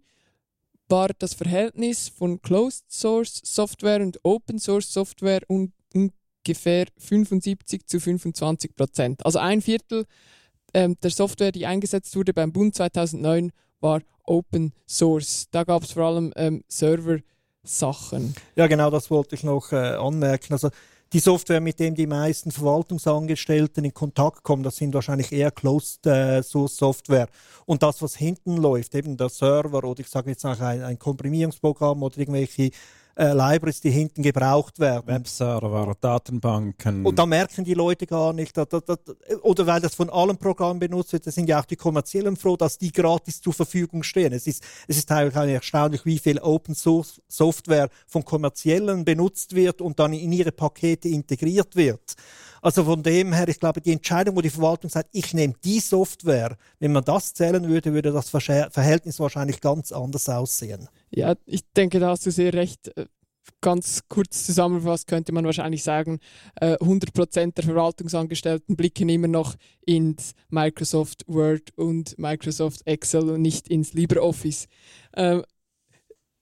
war 0.89 1.11
das 1.19 1.35
Verhältnis 1.35 2.09
von 2.09 2.41
Closed 2.41 2.91
Source 2.91 3.41
Software 3.45 4.01
und 4.01 4.21
Open 4.25 4.59
Source 4.59 4.93
Software 4.93 5.43
un 5.49 5.73
ungefähr 6.47 6.87
75 6.99 7.87
zu 7.87 7.99
25 7.99 8.77
Prozent. 8.77 9.27
Also 9.27 9.41
ein 9.41 9.61
Viertel 9.63 10.05
ähm, 10.75 10.97
der 11.03 11.11
Software, 11.11 11.53
die 11.53 11.67
eingesetzt 11.67 12.15
wurde 12.17 12.33
beim 12.33 12.53
Bund 12.53 12.75
2009, 12.75 13.51
war 13.81 14.01
Open 14.25 14.73
Source. 14.87 15.47
Da 15.51 15.65
gab 15.65 15.83
es 15.83 15.93
vor 15.93 16.05
allem 16.05 16.33
ähm, 16.37 16.65
Server-Sachen. 16.69 18.35
Ja, 18.57 18.67
genau, 18.67 18.91
das 18.91 19.11
wollte 19.11 19.35
ich 19.35 19.45
noch 19.45 19.73
äh, 19.73 19.77
anmerken. 19.77 20.53
Also 20.53 20.71
die 21.13 21.21
Software, 21.21 21.61
mit 21.61 21.79
dem 21.79 21.95
die 21.95 22.07
meisten 22.07 22.51
Verwaltungsangestellten 22.51 23.85
in 23.85 23.95
Kontakt 23.95 24.43
kommen, 24.43 24.65
das 24.65 24.77
sind 24.77 24.93
wahrscheinlich 24.93 25.31
eher 25.31 25.53
Closed 25.53 26.05
äh, 26.07 26.43
Source 26.43 26.77
Software. 26.77 27.29
Und 27.65 27.83
das, 27.83 28.03
was 28.03 28.17
hinten 28.17 28.57
läuft, 28.57 28.95
eben 28.95 29.17
der 29.17 29.29
Server 29.29 29.85
oder 29.85 30.01
ich 30.01 30.09
sage 30.09 30.31
jetzt 30.31 30.45
auch 30.45 30.59
ein, 30.59 30.83
ein 30.83 30.99
Komprimierungsprogramm 30.99 32.03
oder 32.03 32.19
irgendwelche 32.19 32.71
äh, 33.17 33.33
Libraries, 33.33 33.81
die 33.81 33.91
hinten 33.91 34.23
gebraucht 34.23 34.79
werden. 34.79 35.07
Webserver, 35.07 35.95
Datenbanken. 36.01 37.05
Und 37.05 37.19
da 37.19 37.27
merken 37.27 37.65
die 37.65 37.75
Leute 37.75 38.07
gar 38.07 38.33
nicht, 38.33 38.57
dass, 38.57 38.69
dass, 38.69 38.85
dass, 38.85 38.99
oder 39.43 39.67
weil 39.67 39.81
das 39.81 39.95
von 39.95 40.11
allen 40.11 40.37
Programmen 40.37 40.79
benutzt 40.79 41.13
wird, 41.13 41.27
da 41.27 41.31
sind 41.31 41.49
ja 41.49 41.61
auch 41.61 41.65
die 41.65 41.77
kommerziellen 41.77 42.37
froh, 42.37 42.57
dass 42.57 42.79
die 42.79 42.93
gratis 42.93 43.41
zur 43.41 43.55
Verfügung 43.55 44.03
stehen. 44.03 44.33
Es 44.33 44.47
ist, 44.47 44.63
es 44.87 44.99
ist 44.99 45.09
teilweise 45.09 45.53
erstaunlich, 45.53 46.05
wie 46.05 46.19
viel 46.19 46.39
Open 46.39 46.75
Source 46.75 47.21
Software 47.29 47.89
von 48.07 48.25
kommerziellen 48.25 49.05
benutzt 49.05 49.55
wird 49.55 49.81
und 49.81 49.99
dann 49.99 50.13
in 50.13 50.33
ihre 50.33 50.53
Pakete 50.53 51.09
integriert 51.09 51.75
wird. 51.75 52.17
Also 52.67 52.83
von 52.83 53.01
dem 53.01 53.33
her, 53.33 53.47
ich 53.47 53.61
glaube, 53.61 53.81
die 53.81 53.93
Entscheidung, 53.93 54.35
wo 54.35 54.41
die 54.41 54.51
Verwaltung 54.51 54.91
sagt, 54.91 55.11
ich 55.13 55.33
nehme 55.33 55.55
die 55.63 55.79
Software, 55.79 56.57
wenn 56.81 56.91
man 56.91 57.05
das 57.05 57.33
zählen 57.33 57.69
würde, 57.69 57.95
würde 57.95 58.11
das 58.11 58.29
Verhältnis 58.29 59.21
wahrscheinlich 59.21 59.61
ganz 59.61 59.93
anders 59.93 60.29
aussehen. 60.29 60.89
Ja, 61.11 61.37
ich 61.45 61.61
denke, 61.77 62.01
da 62.01 62.09
hast 62.09 62.27
du 62.27 62.33
sehr 62.33 62.53
recht. 62.53 62.91
Äh, 62.97 63.07
ganz 63.61 64.03
kurz 64.09 64.45
zusammengefasst 64.47 65.07
könnte 65.07 65.31
man 65.31 65.45
wahrscheinlich 65.45 65.85
sagen, 65.85 66.19
100% 66.61 67.39
äh, 67.39 67.53
der 67.53 67.63
Verwaltungsangestellten 67.63 68.75
blicken 68.75 69.09
immer 69.11 69.29
noch 69.29 69.55
ins 69.83 70.33
Microsoft 70.49 71.23
Word 71.29 71.71
und 71.77 72.19
Microsoft 72.19 72.85
Excel 72.85 73.31
und 73.31 73.43
nicht 73.43 73.69
ins 73.69 73.93
LibreOffice. 73.93 74.67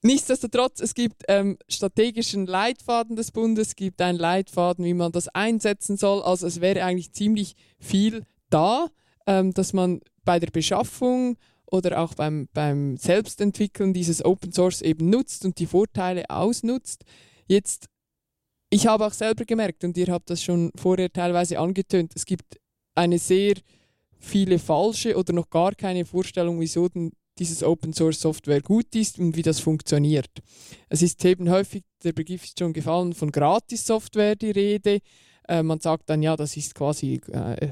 Nichtsdestotrotz, 0.05 0.81
es 0.81 0.93
gibt 0.93 1.23
ähm, 1.29 1.57
strategischen 1.67 2.45
Leitfaden 2.45 3.15
des 3.15 3.31
Bundes, 3.31 3.69
es 3.69 3.75
gibt 3.75 3.99
einen 4.03 4.19
Leitfaden, 4.19 4.85
wie 4.85 4.93
man 4.93 5.11
das 5.11 5.29
einsetzen 5.29 5.97
soll. 5.97 6.21
Also 6.21 6.45
es 6.45 6.61
wäre 6.61 6.83
eigentlich 6.83 7.11
ziemlich 7.11 7.55
viel 7.79 8.21
da, 8.51 8.85
ähm, 9.25 9.51
dass 9.55 9.73
man 9.73 10.01
bei 10.23 10.37
der 10.37 10.51
Beschaffung 10.51 11.37
oder 11.65 11.99
auch 11.99 12.13
beim, 12.13 12.47
beim 12.53 12.97
Selbstentwickeln 12.97 13.95
dieses 13.95 14.23
Open 14.23 14.51
Source 14.51 14.83
eben 14.83 15.09
nutzt 15.09 15.43
und 15.43 15.57
die 15.57 15.65
Vorteile 15.65 16.29
ausnutzt. 16.29 17.03
Jetzt, 17.47 17.87
ich 18.69 18.85
habe 18.85 19.07
auch 19.07 19.13
selber 19.13 19.43
gemerkt, 19.43 19.83
und 19.83 19.97
ihr 19.97 20.13
habt 20.13 20.29
das 20.29 20.43
schon 20.43 20.69
vorher 20.75 21.11
teilweise 21.11 21.57
angetönt, 21.57 22.11
es 22.13 22.27
gibt 22.27 22.59
eine 22.93 23.17
sehr 23.17 23.55
viele 24.19 24.59
falsche 24.59 25.17
oder 25.17 25.33
noch 25.33 25.49
gar 25.49 25.73
keine 25.73 26.05
Vorstellung, 26.05 26.59
wieso 26.59 26.89
denn 26.89 27.11
dieses 27.39 27.63
Open 27.63 27.93
Source 27.93 28.21
Software 28.21 28.61
gut 28.61 28.95
ist 28.95 29.19
und 29.19 29.35
wie 29.35 29.41
das 29.41 29.59
funktioniert. 29.59 30.29
Es 30.89 31.01
ist 31.01 31.23
eben 31.25 31.49
häufig, 31.49 31.83
der 32.03 32.13
Begriff 32.13 32.43
ist 32.43 32.59
schon 32.59 32.73
gefallen, 32.73 33.13
von 33.13 33.31
Gratis 33.31 33.85
Software 33.85 34.35
die 34.35 34.51
Rede. 34.51 34.99
Äh, 35.47 35.63
man 35.63 35.79
sagt 35.79 36.09
dann, 36.09 36.23
ja, 36.23 36.35
das 36.35 36.55
ist 36.57 36.75
quasi 36.75 37.21
äh, 37.31 37.69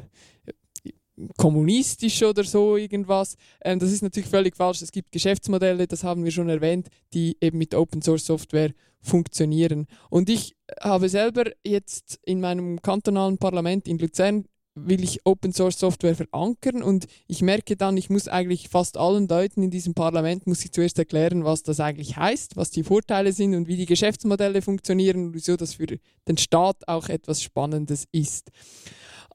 kommunistisch 1.37 2.23
oder 2.23 2.43
so 2.43 2.77
irgendwas. 2.77 3.35
Ähm, 3.63 3.79
das 3.79 3.91
ist 3.91 4.01
natürlich 4.01 4.29
völlig 4.29 4.55
falsch. 4.55 4.81
Es 4.81 4.91
gibt 4.91 5.11
Geschäftsmodelle, 5.11 5.87
das 5.87 6.03
haben 6.03 6.23
wir 6.23 6.31
schon 6.31 6.49
erwähnt, 6.49 6.87
die 7.13 7.37
eben 7.41 7.57
mit 7.57 7.75
Open 7.75 8.01
Source 8.01 8.25
Software 8.25 8.71
funktionieren. 9.01 9.87
Und 10.09 10.29
ich 10.29 10.55
habe 10.81 11.09
selber 11.09 11.51
jetzt 11.65 12.19
in 12.23 12.39
meinem 12.39 12.81
kantonalen 12.81 13.37
Parlament 13.37 13.87
in 13.87 13.99
Luzern 13.99 14.45
will 14.75 15.03
ich 15.03 15.25
Open 15.25 15.53
Source 15.53 15.79
Software 15.79 16.15
verankern 16.15 16.81
und 16.81 17.07
ich 17.27 17.41
merke 17.41 17.75
dann, 17.75 17.95
ich 17.95 18.09
muss 18.09 18.27
eigentlich 18.27 18.69
fast 18.69 18.97
allen 18.97 19.27
Leuten 19.27 19.61
in 19.61 19.69
diesem 19.69 19.93
Parlament 19.93 20.47
muss 20.47 20.65
ich 20.65 20.71
zuerst 20.71 20.97
erklären, 20.97 21.43
was 21.43 21.63
das 21.63 21.79
eigentlich 21.79 22.17
heißt, 22.17 22.55
was 22.55 22.71
die 22.71 22.83
Vorteile 22.83 23.33
sind 23.33 23.53
und 23.53 23.67
wie 23.67 23.77
die 23.77 23.85
Geschäftsmodelle 23.85 24.61
funktionieren 24.61 25.27
und 25.27 25.33
wieso 25.33 25.55
das 25.55 25.75
für 25.75 25.85
den 25.85 26.37
Staat 26.37 26.87
auch 26.87 27.09
etwas 27.09 27.43
Spannendes 27.43 28.07
ist. 28.11 28.49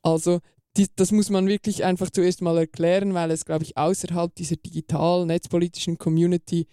Also 0.02 0.40
die, 0.76 0.86
das 0.94 1.12
muss 1.12 1.30
man 1.30 1.46
wirklich 1.46 1.84
einfach 1.84 2.10
zuerst 2.10 2.42
mal 2.42 2.58
erklären, 2.58 3.14
weil 3.14 3.30
es, 3.30 3.44
glaube 3.44 3.64
ich, 3.64 3.76
außerhalb 3.76 4.34
dieser 4.34 4.56
digitalen, 4.56 5.28
netzpolitischen 5.28 5.98
Community 5.98 6.66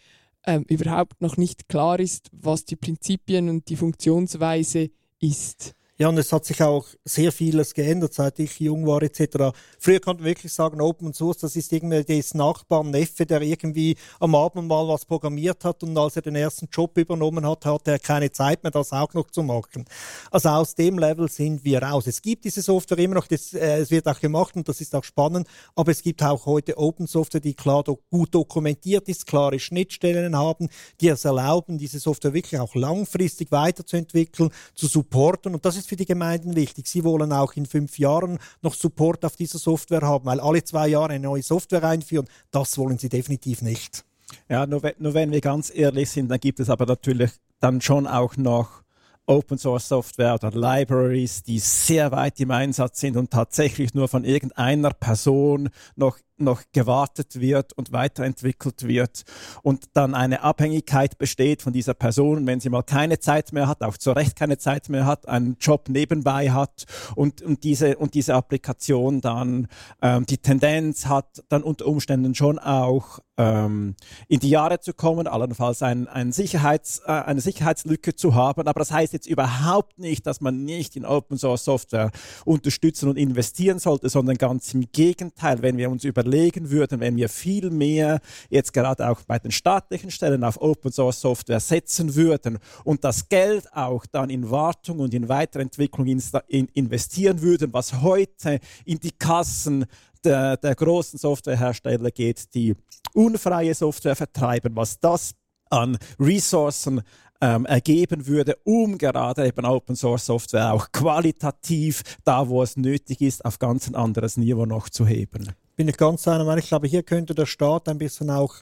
ähm, 0.45 0.63
überhaupt 0.67 1.21
noch 1.21 1.37
nicht 1.37 1.69
klar 1.69 1.99
ist, 1.99 2.29
was 2.31 2.65
die 2.65 2.75
Prinzipien 2.75 3.49
und 3.49 3.69
die 3.69 3.75
Funktionsweise 3.75 4.89
ist. 5.19 5.75
Ja, 5.97 6.09
und 6.09 6.17
es 6.17 6.33
hat 6.33 6.43
sich 6.43 6.61
auch 6.61 6.85
sehr 7.05 7.31
vieles 7.31 7.73
geändert, 7.73 8.13
seit 8.13 8.37
ich 8.39 8.59
jung 8.59 8.85
war 8.85 9.01
etc. 9.01 9.55
Früher 9.79 10.01
konnte 10.01 10.23
man 10.23 10.29
wirklich 10.29 10.51
sagen, 10.51 10.81
Open 10.81 11.13
Source, 11.13 11.37
das 11.37 11.55
ist 11.55 11.71
irgendwie 11.71 12.03
des 12.03 12.33
Nachbarn 12.33 12.91
Neffe, 12.91 13.25
der 13.25 13.41
irgendwie 13.41 13.95
am 14.19 14.35
Abend 14.35 14.67
mal 14.67 14.85
was 14.89 15.05
programmiert 15.05 15.63
hat 15.63 15.83
und 15.83 15.97
als 15.97 16.17
er 16.17 16.21
den 16.23 16.35
ersten 16.35 16.67
Job 16.69 16.97
übernommen 16.97 17.47
hat, 17.47 17.65
hatte 17.65 17.91
er 17.91 17.99
keine 17.99 18.29
Zeit 18.29 18.61
mehr, 18.61 18.73
das 18.73 18.91
auch 18.91 19.13
noch 19.13 19.31
zu 19.31 19.41
machen. 19.41 19.85
Also 20.31 20.49
aus 20.49 20.75
dem 20.75 20.99
Level 20.99 21.29
sind 21.29 21.63
wir 21.63 21.81
raus. 21.81 22.07
Es 22.07 22.21
gibt 22.21 22.43
diese 22.43 22.61
Software 22.61 22.99
immer 22.99 23.15
noch, 23.15 23.27
das, 23.27 23.53
äh, 23.53 23.77
es 23.77 23.89
wird 23.89 24.05
auch 24.07 24.19
gemacht 24.19 24.53
und 24.57 24.67
das 24.67 24.81
ist 24.81 24.93
auch 24.95 25.03
spannend, 25.05 25.47
aber 25.75 25.93
es 25.93 26.01
gibt 26.01 26.21
auch 26.21 26.45
heute 26.45 26.77
Open 26.77 27.07
Software, 27.07 27.39
die 27.39 27.53
klar 27.53 27.83
do 27.83 28.01
gut 28.09 28.35
dokumentiert 28.35 29.07
ist, 29.07 29.25
klare 29.25 29.59
Schnittstellen 29.59 30.35
haben, 30.35 30.67
die 30.99 31.07
es 31.07 31.23
erlauben, 31.23 31.77
diese 31.77 31.99
Software 31.99 32.33
wirklich 32.33 32.59
auch 32.59 32.75
langfristig 32.75 33.49
weiterzuentwickeln, 33.53 34.49
zu 34.73 34.87
supporten 34.87 35.53
und 35.53 35.65
das 35.65 35.77
ist 35.77 35.84
ist 35.85 35.89
für 35.89 35.95
die 35.95 36.05
Gemeinden 36.05 36.55
wichtig. 36.55 36.87
Sie 36.87 37.03
wollen 37.03 37.31
auch 37.31 37.53
in 37.53 37.67
fünf 37.67 37.99
Jahren 37.99 38.39
noch 38.61 38.73
Support 38.73 39.23
auf 39.23 39.35
dieser 39.35 39.59
Software 39.59 40.01
haben, 40.01 40.25
weil 40.25 40.39
alle 40.39 40.63
zwei 40.63 40.87
Jahre 40.87 41.09
eine 41.09 41.19
neue 41.19 41.43
Software 41.43 41.83
einführen, 41.83 42.27
das 42.51 42.77
wollen 42.77 42.97
sie 42.97 43.09
definitiv 43.09 43.61
nicht. 43.61 44.03
Ja, 44.49 44.65
nur, 44.65 44.81
nur 44.97 45.13
wenn 45.13 45.31
wir 45.31 45.41
ganz 45.41 45.71
ehrlich 45.73 46.09
sind, 46.09 46.29
dann 46.29 46.39
gibt 46.39 46.59
es 46.59 46.71
aber 46.71 46.87
natürlich 46.87 47.31
dann 47.59 47.81
schon 47.81 48.07
auch 48.07 48.35
noch 48.35 48.81
Open 49.27 49.57
Source 49.57 49.87
Software 49.87 50.33
oder 50.35 50.51
Libraries, 50.51 51.43
die 51.43 51.59
sehr 51.59 52.11
weit 52.11 52.39
im 52.39 52.51
Einsatz 52.51 52.99
sind 52.99 53.15
und 53.15 53.31
tatsächlich 53.31 53.93
nur 53.93 54.07
von 54.07 54.23
irgendeiner 54.23 54.91
Person 54.91 55.69
noch 55.95 56.17
noch 56.37 56.63
gewartet 56.73 57.39
wird 57.39 57.73
und 57.73 57.91
weiterentwickelt 57.91 58.87
wird 58.87 59.23
und 59.63 59.85
dann 59.93 60.13
eine 60.13 60.41
Abhängigkeit 60.41 61.17
besteht 61.17 61.61
von 61.61 61.73
dieser 61.73 61.93
Person, 61.93 62.45
wenn 62.47 62.59
sie 62.59 62.69
mal 62.69 62.83
keine 62.83 63.19
Zeit 63.19 63.53
mehr 63.53 63.67
hat, 63.67 63.81
auch 63.81 63.97
zu 63.97 64.11
Recht 64.11 64.35
keine 64.35 64.57
Zeit 64.57 64.89
mehr 64.89 65.05
hat, 65.05 65.27
einen 65.27 65.57
Job 65.59 65.89
nebenbei 65.89 66.51
hat 66.51 66.85
und, 67.15 67.41
und, 67.41 67.63
diese, 67.63 67.97
und 67.97 68.13
diese 68.13 68.35
Applikation 68.35 69.21
dann 69.21 69.67
ähm, 70.01 70.25
die 70.25 70.37
Tendenz 70.37 71.05
hat, 71.05 71.43
dann 71.49 71.63
unter 71.63 71.85
Umständen 71.85 72.35
schon 72.35 72.59
auch 72.59 73.19
ähm, 73.37 73.95
in 74.27 74.39
die 74.39 74.49
Jahre 74.49 74.79
zu 74.79 74.93
kommen, 74.93 75.27
allenfalls 75.27 75.81
ein, 75.81 76.07
ein 76.07 76.31
Sicherheits, 76.31 77.01
äh, 77.05 77.11
eine 77.11 77.41
Sicherheitslücke 77.41 78.15
zu 78.15 78.35
haben. 78.35 78.67
Aber 78.67 78.79
das 78.79 78.91
heißt 78.91 79.13
jetzt 79.13 79.27
überhaupt 79.27 79.99
nicht, 79.99 80.25
dass 80.25 80.41
man 80.41 80.63
nicht 80.63 80.95
in 80.95 81.05
Open 81.05 81.37
Source 81.37 81.65
Software 81.65 82.11
unterstützen 82.45 83.09
und 83.09 83.17
investieren 83.17 83.79
sollte, 83.79 84.09
sondern 84.09 84.37
ganz 84.37 84.73
im 84.73 84.85
Gegenteil, 84.91 85.61
wenn 85.61 85.77
wir 85.77 85.89
uns 85.89 86.03
über 86.03 86.23
überlegen 86.25 86.71
würden, 86.71 86.99
wenn 86.99 87.15
wir 87.15 87.29
viel 87.29 87.69
mehr 87.69 88.19
jetzt 88.49 88.73
gerade 88.73 89.07
auch 89.09 89.21
bei 89.21 89.37
den 89.39 89.51
staatlichen 89.51 90.09
Stellen 90.09 90.43
auf 90.43 90.59
Open 90.59 90.91
Source 90.91 91.21
Software 91.21 91.59
setzen 91.59 92.15
würden 92.15 92.57
und 92.83 93.03
das 93.03 93.29
Geld 93.29 93.71
auch 93.73 94.05
dann 94.07 94.29
in 94.29 94.49
Wartung 94.49 94.99
und 94.99 95.13
in 95.13 95.29
Weiterentwicklung 95.29 96.07
in 96.07 96.67
investieren 96.73 97.41
würden, 97.41 97.73
was 97.73 98.01
heute 98.01 98.59
in 98.85 98.99
die 98.99 99.11
Kassen 99.11 99.85
der, 100.23 100.57
der 100.57 100.75
großen 100.75 101.19
Softwarehersteller 101.19 102.09
geht, 102.09 102.53
die 102.55 102.75
unfreie 103.13 103.73
Software 103.73 104.15
vertreiben, 104.15 104.75
was 104.75 104.99
das 104.99 105.35
an 105.69 105.97
Ressourcen 106.19 107.01
ähm, 107.41 107.65
ergeben 107.65 108.25
würde, 108.27 108.57
um 108.63 108.97
gerade 108.97 109.47
eben 109.47 109.65
Open 109.65 109.95
Source 109.95 110.25
Software 110.25 110.73
auch 110.73 110.91
qualitativ 110.91 112.01
da, 112.23 112.47
wo 112.47 112.63
es 112.63 112.77
nötig 112.77 113.21
ist, 113.21 113.43
auf 113.45 113.59
ganz 113.59 113.87
ein 113.87 113.95
anderes 113.95 114.37
Niveau 114.37 114.65
noch 114.65 114.89
zu 114.89 115.05
heben 115.05 115.53
bin 115.75 115.87
ich 115.87 115.97
ganz 115.97 116.27
einer 116.27 116.43
Meinung. 116.43 116.59
Ich 116.59 116.69
glaube, 116.69 116.87
hier 116.87 117.03
könnte 117.03 117.35
der 117.35 117.45
Staat 117.45 117.89
ein 117.89 117.97
bisschen 117.97 118.29
auch 118.29 118.55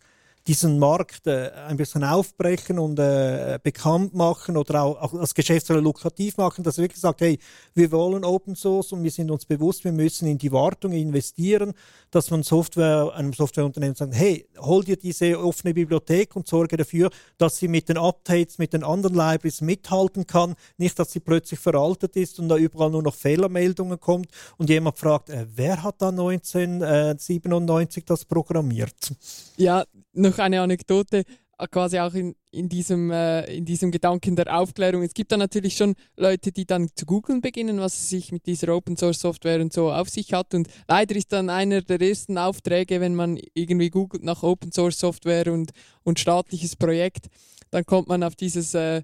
diesen 0.48 0.78
Markt 0.78 1.26
äh, 1.28 1.52
ein 1.68 1.78
bisschen 1.78 2.04
aufbrechen 2.04 2.78
und 2.78 3.00
äh, 3.00 3.60
bekannt 3.64 4.14
machen 4.14 4.58
oder 4.58 4.84
auch, 4.84 5.02
auch 5.02 5.14
als 5.14 5.34
Geschäftsführer 5.34 5.82
lukrativ 5.82 6.36
machen, 6.36 6.64
dass 6.64 6.78
er 6.78 6.84
wirklich 6.84 7.00
sagt, 7.00 7.22
hey, 7.22 7.40
wir 7.74 7.92
wollen 7.92 8.26
Open 8.26 8.56
Source 8.56 8.92
und 8.92 9.04
wir 9.04 9.12
sind 9.12 9.32
uns 9.32 9.46
bewusst, 9.46 9.86
wir 9.86 9.94
müssen 9.94 10.28
in 10.28 10.38
die 10.38 10.52
Wartung 10.52 10.92
investieren, 10.92 11.74
dass 12.12 12.30
man 12.30 12.44
Software, 12.44 13.14
einem 13.16 13.32
Softwareunternehmen 13.32 13.96
sagt, 13.96 14.16
hey, 14.16 14.46
hol 14.60 14.84
dir 14.84 14.98
diese 14.98 15.40
offene 15.40 15.74
Bibliothek 15.74 16.36
und 16.36 16.48
sorge 16.48 16.76
dafür, 16.76 17.10
dass 17.38 17.58
sie 17.58 17.70
mit 17.70 17.88
den 17.88 17.98
Updates, 17.98 18.58
mit 18.58 18.74
den 18.74 18.84
anderen 18.84 19.16
Libraries 19.16 19.62
mithalten 19.62 20.28
kann, 20.28 20.56
nicht, 20.78 21.00
dass 21.00 21.12
sie 21.12 21.22
plötzlich 21.22 21.60
veraltet 21.62 22.18
ist 22.18 22.38
und 22.40 22.50
da 22.50 22.58
überall 22.58 22.92
nur 22.92 23.04
noch 23.04 23.16
Fehlermeldungen 23.16 24.00
kommt 24.00 24.28
und 24.58 24.70
jemand 24.70 25.00
fragt, 25.00 25.30
äh, 25.30 25.46
wer 25.56 25.84
hat 25.84 26.02
da 26.02 26.10
1997 26.10 28.04
das 28.04 28.26
programmiert? 28.26 29.14
Ja, 29.56 29.86
noch 30.14 30.33
eine 30.40 30.62
Anekdote, 30.62 31.24
äh, 31.58 31.68
quasi 31.68 32.00
auch 32.00 32.14
in, 32.14 32.36
in, 32.52 32.68
diesem, 32.70 33.12
äh, 33.12 33.46
in 33.56 33.66
diesem 33.66 33.92
Gedanken 33.92 34.36
der 34.36 34.58
Aufklärung. 34.58 35.04
Es 35.04 35.14
gibt 35.14 35.32
dann 35.32 35.40
natürlich 35.40 35.76
schon 35.76 35.96
Leute, 36.18 36.52
die 36.52 36.66
dann 36.66 36.90
zu 36.96 37.06
googeln 37.06 37.42
beginnen, 37.42 37.80
was 37.80 38.10
sich 38.10 38.32
mit 38.32 38.46
dieser 38.46 38.76
Open 38.76 38.98
Source 38.98 39.20
Software 39.20 39.62
und 39.62 39.72
so 39.72 39.92
auf 39.92 40.10
sich 40.10 40.34
hat. 40.34 40.54
Und 40.54 40.68
leider 40.88 41.16
ist 41.16 41.32
dann 41.32 41.50
einer 41.50 41.82
der 41.82 42.02
ersten 42.02 42.38
Aufträge, 42.38 43.02
wenn 43.02 43.16
man 43.16 43.40
irgendwie 43.54 43.90
googelt 43.90 44.24
nach 44.24 44.44
Open 44.44 44.72
Source 44.72 45.00
Software 45.00 45.52
und, 45.52 45.72
und 46.04 46.20
staatliches 46.20 46.76
Projekt, 46.76 47.28
dann 47.72 47.86
kommt 47.86 48.08
man 48.08 48.24
auf 48.24 48.36
dieses 48.36 48.74
äh, 48.74 49.04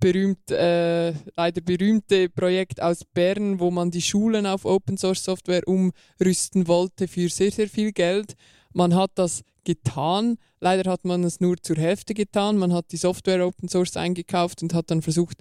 berühmt, 0.00 0.50
äh, 0.50 1.12
leider 1.36 1.60
berühmte 1.60 2.28
Projekt 2.28 2.82
aus 2.82 3.04
Bern, 3.04 3.60
wo 3.60 3.70
man 3.70 3.90
die 3.90 4.02
Schulen 4.02 4.46
auf 4.46 4.64
Open 4.64 4.98
Source 4.98 5.24
Software 5.24 5.62
umrüsten 5.66 6.66
wollte 6.66 7.08
für 7.08 7.28
sehr, 7.28 7.50
sehr 7.50 7.68
viel 7.68 7.92
Geld. 7.92 8.34
Man 8.72 8.94
hat 8.94 9.12
das 9.14 9.42
getan. 9.64 10.36
Leider 10.60 10.90
hat 10.90 11.04
man 11.04 11.24
es 11.24 11.40
nur 11.40 11.56
zur 11.60 11.76
Hälfte 11.76 12.14
getan. 12.14 12.56
Man 12.56 12.72
hat 12.72 12.92
die 12.92 12.96
Software 12.96 13.46
Open 13.46 13.68
Source 13.68 13.96
eingekauft 13.96 14.62
und 14.62 14.72
hat 14.72 14.90
dann 14.90 15.02
versucht, 15.02 15.38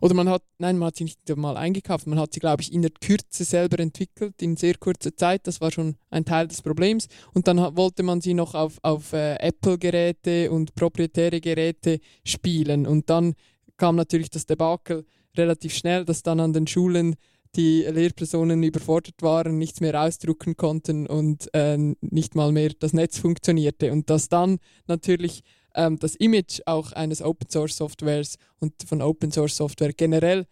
oder 0.00 0.14
man 0.14 0.28
hat, 0.28 0.42
nein, 0.58 0.78
man 0.78 0.88
hat 0.88 0.96
sie 0.96 1.04
nicht 1.04 1.36
mal 1.36 1.56
eingekauft, 1.56 2.06
man 2.06 2.18
hat 2.18 2.34
sie, 2.34 2.40
glaube 2.40 2.62
ich, 2.62 2.72
in 2.72 2.82
der 2.82 2.90
Kürze 2.90 3.44
selber 3.44 3.78
entwickelt, 3.78 4.42
in 4.42 4.56
sehr 4.56 4.74
kurzer 4.76 5.16
Zeit. 5.16 5.46
Das 5.46 5.60
war 5.60 5.70
schon 5.70 5.96
ein 6.10 6.24
Teil 6.24 6.48
des 6.48 6.62
Problems. 6.62 7.08
Und 7.32 7.48
dann 7.48 7.58
wollte 7.76 8.02
man 8.02 8.20
sie 8.20 8.34
noch 8.34 8.54
auf, 8.54 8.78
auf 8.82 9.12
äh, 9.12 9.36
Apple-Geräte 9.36 10.50
und 10.50 10.74
proprietäre 10.74 11.40
Geräte 11.40 12.00
spielen. 12.24 12.86
Und 12.86 13.08
dann 13.08 13.34
kam 13.76 13.96
natürlich 13.96 14.30
das 14.30 14.46
Debakel 14.46 15.06
relativ 15.36 15.74
schnell, 15.74 16.04
dass 16.04 16.22
dann 16.22 16.40
an 16.40 16.52
den 16.52 16.66
Schulen 16.66 17.16
die 17.56 17.82
Lehrpersonen 17.82 18.62
überfordert 18.62 19.22
waren, 19.22 19.58
nichts 19.58 19.80
mehr 19.80 20.00
ausdrucken 20.00 20.56
konnten 20.56 21.06
und 21.06 21.52
äh, 21.54 21.76
nicht 22.00 22.34
mal 22.34 22.52
mehr 22.52 22.70
das 22.78 22.92
Netz 22.92 23.18
funktionierte. 23.18 23.92
Und 23.92 24.10
dass 24.10 24.28
dann 24.28 24.58
natürlich 24.86 25.42
ähm, 25.74 25.98
das 25.98 26.16
Image 26.16 26.60
auch 26.66 26.92
eines 26.92 27.22
Open 27.22 27.48
Source 27.50 27.76
Softwares 27.76 28.36
und 28.60 28.74
von 28.86 29.02
Open 29.02 29.32
Source 29.32 29.56
Software 29.56 29.92
generell 29.92 30.46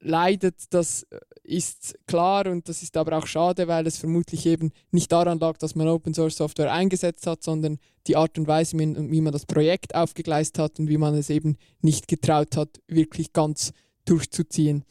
leidet, 0.00 0.56
das 0.70 1.02
äh, 1.04 1.18
ist 1.42 1.98
klar 2.06 2.46
und 2.46 2.68
das 2.68 2.82
ist 2.82 2.96
aber 2.96 3.18
auch 3.18 3.26
schade, 3.26 3.68
weil 3.68 3.86
es 3.86 3.98
vermutlich 3.98 4.46
eben 4.46 4.70
nicht 4.90 5.10
daran 5.12 5.38
lag, 5.38 5.58
dass 5.58 5.74
man 5.74 5.88
Open 5.88 6.14
Source 6.14 6.36
Software 6.36 6.72
eingesetzt 6.72 7.26
hat, 7.26 7.42
sondern 7.42 7.78
die 8.06 8.16
Art 8.16 8.38
und 8.38 8.46
Weise, 8.46 8.78
wie 8.78 9.20
man 9.20 9.32
das 9.32 9.46
Projekt 9.46 9.94
aufgegleist 9.94 10.58
hat 10.58 10.78
und 10.78 10.88
wie 10.88 10.98
man 10.98 11.14
es 11.14 11.30
eben 11.30 11.56
nicht 11.80 12.08
getraut 12.08 12.56
hat, 12.56 12.80
wirklich 12.86 13.32
ganz 13.32 13.72
durchzuziehen. 14.04 14.84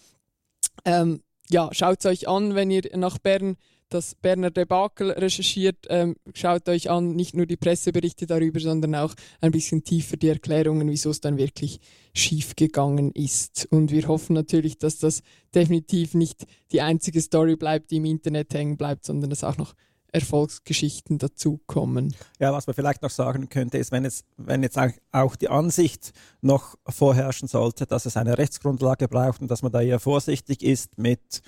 Ähm, 0.85 1.21
ja, 1.49 1.69
schaut 1.71 1.99
es 1.99 2.05
euch 2.05 2.27
an, 2.27 2.55
wenn 2.55 2.71
ihr 2.71 2.83
nach 2.95 3.17
Bern 3.17 3.57
das 3.93 4.15
Berner 4.15 4.49
Debakel 4.49 5.11
recherchiert. 5.11 5.85
Ähm, 5.89 6.15
schaut 6.33 6.67
euch 6.67 6.89
an, 6.89 7.15
nicht 7.15 7.35
nur 7.35 7.45
die 7.45 7.57
Presseberichte 7.57 8.25
darüber, 8.25 8.59
sondern 8.59 8.95
auch 8.95 9.13
ein 9.39 9.51
bisschen 9.51 9.83
tiefer 9.83 10.17
die 10.17 10.29
Erklärungen, 10.29 10.89
wieso 10.89 11.11
es 11.11 11.21
dann 11.21 11.37
wirklich 11.37 11.79
schief 12.15 12.55
gegangen 12.55 13.11
ist. 13.11 13.67
Und 13.69 13.91
wir 13.91 14.07
hoffen 14.07 14.33
natürlich, 14.33 14.77
dass 14.77 14.97
das 14.97 15.21
definitiv 15.53 16.15
nicht 16.15 16.45
die 16.71 16.81
einzige 16.81 17.21
Story 17.21 17.55
bleibt, 17.55 17.91
die 17.91 17.97
im 17.97 18.05
Internet 18.05 18.53
hängen 18.53 18.77
bleibt, 18.77 19.05
sondern 19.05 19.29
dass 19.29 19.43
auch 19.43 19.57
noch 19.57 19.75
Erfolgsgeschichten 20.13 21.17
dazukommen. 21.17 22.15
Ja, 22.39 22.53
was 22.53 22.67
man 22.67 22.75
vielleicht 22.75 23.01
noch 23.01 23.09
sagen 23.09 23.49
könnte, 23.49 23.79
ist, 23.79 23.91
wenn, 23.91 24.05
es, 24.05 24.23
wenn 24.37 24.61
jetzt 24.61 24.79
auch 25.11 25.35
die 25.35 25.49
Ansicht 25.49 26.13
noch 26.41 26.75
vorherrschen 26.87 27.47
sollte, 27.47 27.87
dass 27.87 28.05
es 28.05 28.15
eine 28.15 28.37
Rechtsgrundlage 28.37 29.07
braucht 29.07 29.41
und 29.41 29.49
dass 29.49 29.63
man 29.63 29.71
da 29.71 29.81
eher 29.81 29.99
vorsichtig 29.99 30.61
ist 30.63 30.99
mit, 30.99 31.41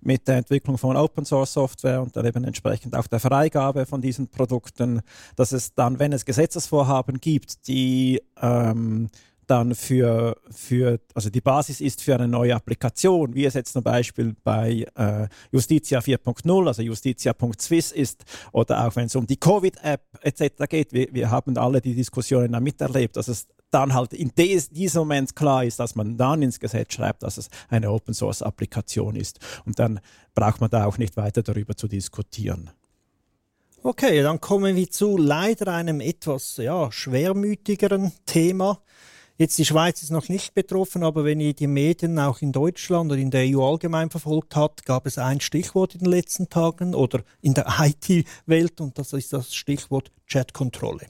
mit 0.00 0.26
der 0.26 0.38
Entwicklung 0.38 0.78
von 0.78 0.96
Open 0.96 1.24
Source 1.24 1.52
Software 1.52 2.02
und 2.02 2.16
dann 2.16 2.26
eben 2.26 2.42
entsprechend 2.42 2.96
auch 2.96 3.06
der 3.06 3.20
Freigabe 3.20 3.86
von 3.86 4.02
diesen 4.02 4.28
Produkten, 4.28 5.00
dass 5.36 5.52
es 5.52 5.74
dann, 5.74 6.00
wenn 6.00 6.12
es 6.12 6.24
Gesetzesvorhaben 6.24 7.20
gibt, 7.20 7.68
die 7.68 8.20
ähm, 8.40 9.08
dann 9.50 9.74
für, 9.74 10.36
für, 10.50 11.00
also 11.14 11.30
die 11.30 11.40
Basis 11.40 11.80
ist 11.80 12.02
für 12.02 12.14
eine 12.14 12.28
neue 12.28 12.54
Applikation, 12.54 13.34
wie 13.34 13.44
es 13.44 13.54
jetzt 13.54 13.72
zum 13.72 13.82
Beispiel 13.82 14.36
bei 14.44 14.86
äh, 14.94 15.28
Justitia 15.50 16.00
4.0, 16.00 16.66
also 16.66 16.82
justitia.swiss 16.82 17.92
ist, 17.92 18.24
oder 18.52 18.86
auch 18.86 18.96
wenn 18.96 19.06
es 19.06 19.16
um 19.16 19.26
die 19.26 19.38
Covid-App 19.38 20.02
etc. 20.22 20.64
geht. 20.68 20.92
Wir, 20.92 21.08
wir 21.12 21.30
haben 21.30 21.56
alle 21.56 21.80
die 21.80 21.94
Diskussionen 21.94 22.52
da 22.52 22.60
miterlebt, 22.60 23.16
dass 23.16 23.28
es 23.28 23.46
dann 23.70 23.94
halt 23.94 24.12
in 24.12 24.32
des, 24.36 24.70
diesem 24.70 25.00
Moment 25.00 25.34
klar 25.34 25.64
ist, 25.64 25.78
dass 25.78 25.94
man 25.94 26.16
dann 26.16 26.42
ins 26.42 26.60
Gesetz 26.60 26.94
schreibt, 26.94 27.22
dass 27.22 27.36
es 27.36 27.48
eine 27.68 27.90
Open-Source-Applikation 27.90 29.16
ist. 29.16 29.40
Und 29.64 29.78
dann 29.78 30.00
braucht 30.34 30.60
man 30.60 30.70
da 30.70 30.84
auch 30.84 30.98
nicht 30.98 31.16
weiter 31.16 31.42
darüber 31.42 31.76
zu 31.76 31.88
diskutieren. 31.88 32.70
Okay, 33.82 34.22
dann 34.22 34.40
kommen 34.40 34.74
wir 34.74 34.90
zu 34.90 35.16
leider 35.16 35.72
einem 35.72 36.00
etwas 36.00 36.56
ja, 36.56 36.90
schwermütigeren 36.90 38.12
Thema. 38.26 38.80
Jetzt 39.40 39.56
die 39.56 39.64
Schweiz 39.64 40.02
ist 40.02 40.10
noch 40.10 40.28
nicht 40.28 40.54
betroffen, 40.54 41.04
aber 41.04 41.24
wenn 41.24 41.38
ihr 41.38 41.54
die 41.54 41.68
Medien 41.68 42.18
auch 42.18 42.42
in 42.42 42.50
Deutschland 42.50 43.12
oder 43.12 43.20
in 43.20 43.30
der 43.30 43.44
EU 43.44 43.64
allgemein 43.64 44.10
verfolgt 44.10 44.56
habt, 44.56 44.84
gab 44.84 45.06
es 45.06 45.16
ein 45.16 45.40
Stichwort 45.40 45.94
in 45.94 46.00
den 46.00 46.10
letzten 46.10 46.48
Tagen 46.48 46.92
oder 46.92 47.22
in 47.40 47.54
der 47.54 47.68
IT-Welt 47.78 48.80
und 48.80 48.98
das 48.98 49.12
ist 49.12 49.32
das 49.32 49.54
Stichwort 49.54 50.10
Chatkontrolle. 50.26 51.06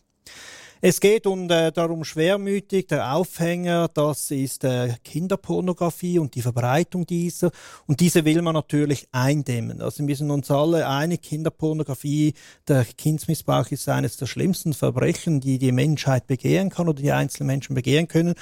Es 0.81 1.01
geht 1.01 1.27
um, 1.27 1.51
äh, 1.51 1.73
darum 1.73 2.05
schwermütig, 2.05 2.87
der 2.87 3.13
Aufhänger, 3.13 3.89
das 3.89 4.31
ist 4.31 4.63
äh, 4.63 4.95
Kinderpornografie 5.03 6.21
und 6.21 6.37
die 6.37 6.43
Verbreitung 6.43 7.05
dieser. 7.05 7.51
Und 7.87 7.99
diese 7.99 8.25
will 8.25 8.43
man 8.43 8.55
natürlich 8.55 9.09
eindämmen. 9.11 9.83
Also 9.83 10.07
wir 10.07 10.15
sind 10.15 10.31
uns 10.31 10.53
alle 10.53 10.87
einig, 10.87 11.23
Kinderpornografie, 11.23 12.35
der 12.69 12.85
Kindsmissbrauch 12.85 13.73
ist 13.73 13.89
eines 13.89 14.19
der 14.19 14.27
schlimmsten 14.27 14.73
Verbrechen, 14.73 15.41
die 15.41 15.59
die 15.59 15.73
Menschheit 15.73 16.29
begehen 16.29 16.71
kann 16.71 16.89
oder 16.89 17.03
die 17.03 17.11
einzelnen 17.11 17.49
Menschen 17.49 17.75
begehen 17.75 18.07
können. 18.07 18.35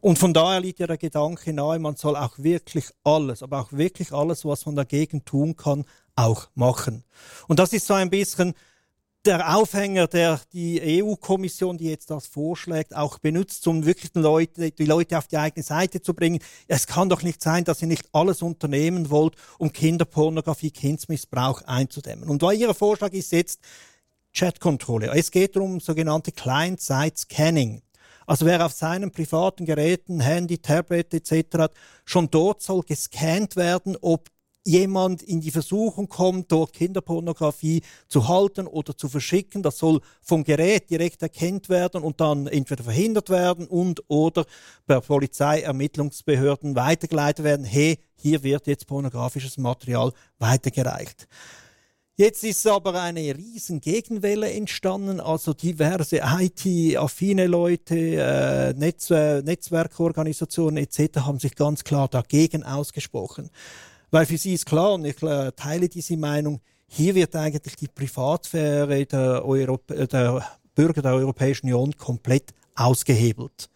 Und 0.00 0.18
von 0.18 0.34
daher 0.34 0.60
liegt 0.60 0.80
ja 0.80 0.88
der 0.88 0.98
Gedanke 0.98 1.52
nahe, 1.52 1.78
man 1.78 1.94
soll 1.94 2.16
auch 2.16 2.36
wirklich 2.36 2.86
alles, 3.04 3.44
aber 3.44 3.60
auch 3.60 3.72
wirklich 3.72 4.12
alles, 4.12 4.44
was 4.44 4.66
man 4.66 4.74
dagegen 4.74 5.24
tun 5.24 5.56
kann, 5.56 5.84
auch 6.16 6.48
machen. 6.56 7.04
Und 7.46 7.60
das 7.60 7.72
ist 7.72 7.86
so 7.86 7.94
ein 7.94 8.10
bisschen 8.10 8.54
der 9.26 9.56
Aufhänger, 9.56 10.06
der 10.06 10.40
die 10.52 11.02
EU-Kommission, 11.02 11.76
die 11.76 11.90
jetzt 11.90 12.10
das 12.10 12.26
vorschlägt, 12.26 12.94
auch 12.94 13.18
benutzt, 13.18 13.66
um 13.66 13.84
wirklich 13.84 14.12
die 14.12 14.20
Leute, 14.20 14.70
die 14.70 14.84
Leute 14.84 15.18
auf 15.18 15.26
die 15.26 15.36
eigene 15.36 15.64
Seite 15.64 16.00
zu 16.00 16.14
bringen. 16.14 16.38
Es 16.68 16.86
kann 16.86 17.08
doch 17.08 17.22
nicht 17.22 17.42
sein, 17.42 17.64
dass 17.64 17.82
ihr 17.82 17.88
nicht 17.88 18.08
alles 18.12 18.42
unternehmen 18.42 19.10
wollt, 19.10 19.34
um 19.58 19.72
Kinderpornografie, 19.72 20.70
Kindsmissbrauch 20.70 21.62
einzudämmen. 21.62 22.28
Und 22.28 22.42
ihr 22.42 22.72
Vorschlag 22.74 23.12
ist 23.12 23.32
jetzt 23.32 23.60
Chatkontrolle. 24.32 25.10
Es 25.14 25.30
geht 25.30 25.56
um 25.56 25.80
sogenannte 25.80 26.30
Client-Side-Scanning. 26.30 27.82
Also 28.26 28.44
wer 28.44 28.64
auf 28.64 28.72
seinen 28.72 29.10
privaten 29.10 29.64
Geräten, 29.64 30.20
Handy, 30.20 30.58
Tablet 30.58 31.14
etc. 31.14 31.58
hat, 31.58 31.74
schon 32.04 32.30
dort 32.30 32.60
soll 32.62 32.82
gescannt 32.82 33.56
werden, 33.56 33.96
ob 34.00 34.28
jemand 34.66 35.22
in 35.22 35.40
die 35.40 35.50
Versuchung 35.50 36.08
kommt, 36.08 36.50
dort 36.50 36.72
Kinderpornografie 36.72 37.82
zu 38.08 38.28
halten 38.28 38.66
oder 38.66 38.96
zu 38.96 39.08
verschicken. 39.08 39.62
Das 39.62 39.78
soll 39.78 40.00
vom 40.20 40.44
Gerät 40.44 40.90
direkt 40.90 41.22
erkennt 41.22 41.68
werden 41.68 42.02
und 42.02 42.20
dann 42.20 42.46
entweder 42.46 42.84
verhindert 42.84 43.30
werden 43.30 43.66
und 43.66 44.02
oder 44.08 44.44
per 44.86 45.00
Polizeiermittlungsbehörden 45.00 46.74
weitergeleitet 46.74 47.44
werden. 47.44 47.64
Hey, 47.64 47.98
hier 48.16 48.42
wird 48.42 48.66
jetzt 48.66 48.86
pornografisches 48.86 49.56
Material 49.56 50.12
weitergereicht. 50.38 51.28
Jetzt 52.18 52.44
ist 52.44 52.66
aber 52.66 53.02
eine 53.02 53.36
riesen 53.36 53.82
Gegenwelle 53.82 54.50
entstanden, 54.50 55.20
also 55.20 55.52
diverse 55.52 56.22
IT-affine 56.24 57.46
Leute, 57.46 57.94
äh, 57.94 58.72
Netzwer 58.72 59.42
Netzwerkorganisationen 59.42 60.78
etc. 60.78 61.18
haben 61.20 61.38
sich 61.38 61.54
ganz 61.54 61.84
klar 61.84 62.08
dagegen 62.08 62.62
ausgesprochen. 62.62 63.50
Weil 64.10 64.26
für 64.26 64.38
sie 64.38 64.54
ist 64.54 64.66
klar, 64.66 64.94
und 64.94 65.04
ich 65.04 65.22
äh, 65.22 65.52
teile 65.52 65.88
diese 65.88 66.16
Meinung, 66.16 66.60
hier 66.86 67.14
wird 67.14 67.34
eigentlich 67.34 67.76
die 67.76 67.88
Privatsphäre 67.88 69.04
der, 69.06 69.44
Europ 69.44 69.90
äh, 69.90 70.06
der 70.06 70.46
Bürger 70.74 71.02
der 71.02 71.14
Europäischen 71.14 71.66
Union 71.66 71.96
komplett 71.96 72.52
ausgehebelt. 72.76 73.70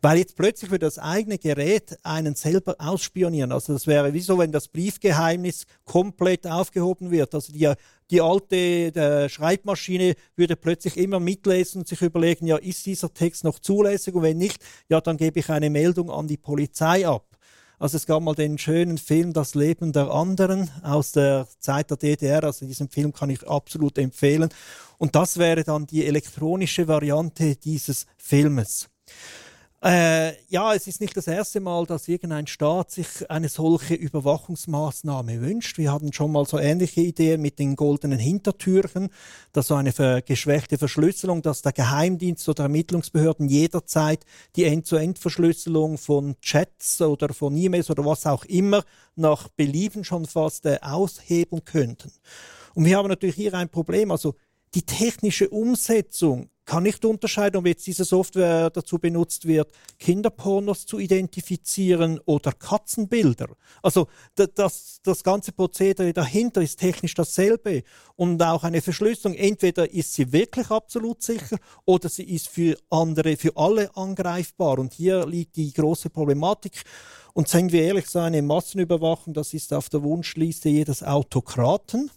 Weil 0.00 0.18
jetzt 0.18 0.36
plötzlich 0.36 0.70
wird 0.70 0.82
das 0.82 0.98
eigene 0.98 1.38
Gerät 1.38 1.98
einen 2.02 2.34
selber 2.34 2.76
ausspionieren. 2.78 3.52
Also 3.52 3.74
das 3.74 3.86
wäre 3.86 4.14
wie 4.14 4.20
so, 4.20 4.38
wenn 4.38 4.52
das 4.52 4.68
Briefgeheimnis 4.68 5.66
komplett 5.84 6.46
aufgehoben 6.46 7.10
wird. 7.10 7.34
Also 7.34 7.52
die, 7.52 7.70
die 8.10 8.20
alte 8.20 9.28
Schreibmaschine 9.28 10.14
würde 10.36 10.56
plötzlich 10.56 10.96
immer 10.96 11.20
mitlesen 11.20 11.80
und 11.80 11.88
sich 11.88 12.00
überlegen, 12.00 12.46
ja, 12.46 12.56
ist 12.56 12.86
dieser 12.86 13.12
Text 13.12 13.44
noch 13.44 13.58
zulässig? 13.58 14.14
Und 14.14 14.22
wenn 14.22 14.38
nicht, 14.38 14.64
ja, 14.88 15.00
dann 15.00 15.16
gebe 15.16 15.40
ich 15.40 15.50
eine 15.50 15.68
Meldung 15.68 16.10
an 16.10 16.26
die 16.26 16.38
Polizei 16.38 17.06
ab. 17.06 17.35
Also 17.78 17.96
es 17.96 18.06
gab 18.06 18.22
mal 18.22 18.34
den 18.34 18.56
schönen 18.56 18.96
Film 18.96 19.32
Das 19.32 19.54
Leben 19.54 19.92
der 19.92 20.10
anderen 20.10 20.70
aus 20.82 21.12
der 21.12 21.46
Zeit 21.60 21.90
der 21.90 21.98
DDR. 21.98 22.44
Also 22.44 22.66
diesen 22.66 22.88
Film 22.88 23.12
kann 23.12 23.28
ich 23.28 23.46
absolut 23.46 23.98
empfehlen. 23.98 24.48
Und 24.98 25.14
das 25.14 25.36
wäre 25.36 25.62
dann 25.62 25.86
die 25.86 26.06
elektronische 26.06 26.88
Variante 26.88 27.56
dieses 27.56 28.06
Filmes. 28.16 28.88
Äh, 29.84 30.32
ja, 30.48 30.72
es 30.74 30.86
ist 30.86 31.02
nicht 31.02 31.14
das 31.16 31.26
erste 31.26 31.60
Mal, 31.60 31.84
dass 31.84 32.08
irgendein 32.08 32.46
Staat 32.46 32.90
sich 32.90 33.30
eine 33.30 33.50
solche 33.50 33.94
Überwachungsmaßnahme 33.94 35.42
wünscht. 35.42 35.76
Wir 35.76 35.92
hatten 35.92 36.14
schon 36.14 36.32
mal 36.32 36.46
so 36.46 36.58
ähnliche 36.58 37.02
Ideen 37.02 37.42
mit 37.42 37.58
den 37.58 37.76
goldenen 37.76 38.18
Hintertürchen, 38.18 39.10
dass 39.52 39.66
so 39.66 39.74
eine 39.74 39.92
geschwächte 40.22 40.78
Verschlüsselung, 40.78 41.42
dass 41.42 41.60
der 41.60 41.72
Geheimdienst 41.72 42.48
oder 42.48 42.64
Ermittlungsbehörden 42.64 43.48
jederzeit 43.48 44.24
die 44.56 44.64
End-zu-End-Verschlüsselung 44.64 45.98
von 45.98 46.40
Chats 46.40 47.02
oder 47.02 47.34
von 47.34 47.54
E-Mails 47.54 47.90
oder 47.90 48.04
was 48.06 48.26
auch 48.26 48.46
immer 48.46 48.82
nach 49.14 49.48
Belieben 49.48 50.04
schon 50.04 50.24
fast 50.24 50.64
äh, 50.64 50.78
aushebeln 50.80 51.64
könnten. 51.66 52.10
Und 52.74 52.86
wir 52.86 52.96
haben 52.96 53.08
natürlich 53.08 53.36
hier 53.36 53.52
ein 53.52 53.68
Problem. 53.68 54.10
Also 54.10 54.36
die 54.74 54.82
technische 54.82 55.50
Umsetzung 55.50 56.48
kann 56.66 56.82
nicht 56.82 57.04
unterscheiden, 57.04 57.56
ob 57.56 57.66
jetzt 57.66 57.86
diese 57.86 58.04
Software 58.04 58.70
dazu 58.70 58.98
benutzt 58.98 59.46
wird, 59.46 59.70
Kinderpornos 59.98 60.84
zu 60.84 60.98
identifizieren 60.98 62.20
oder 62.24 62.52
Katzenbilder. 62.52 63.48
Also 63.82 64.08
das, 64.34 65.00
das 65.02 65.22
ganze 65.22 65.52
Prozedere 65.52 66.12
dahinter 66.12 66.60
ist 66.60 66.80
technisch 66.80 67.14
dasselbe. 67.14 67.84
Und 68.16 68.42
auch 68.42 68.64
eine 68.64 68.82
Verschlüsselung, 68.82 69.36
entweder 69.36 69.90
ist 69.92 70.12
sie 70.14 70.32
wirklich 70.32 70.70
absolut 70.70 71.22
sicher 71.22 71.56
oder 71.84 72.08
sie 72.08 72.24
ist 72.24 72.48
für 72.48 72.76
andere, 72.90 73.36
für 73.36 73.56
alle 73.56 73.96
angreifbar. 73.96 74.80
Und 74.80 74.92
hier 74.92 75.24
liegt 75.24 75.56
die 75.56 75.72
große 75.72 76.10
Problematik. 76.10 76.82
Und 77.32 77.48
seien 77.48 77.70
wir 77.70 77.82
ehrlich, 77.82 78.06
so 78.08 78.18
eine 78.18 78.42
Massenüberwachung, 78.42 79.34
das 79.34 79.54
ist 79.54 79.72
auf 79.72 79.88
der 79.88 80.02
Wunschliste 80.02 80.68
jedes 80.68 81.02
Autokraten. 81.02 82.10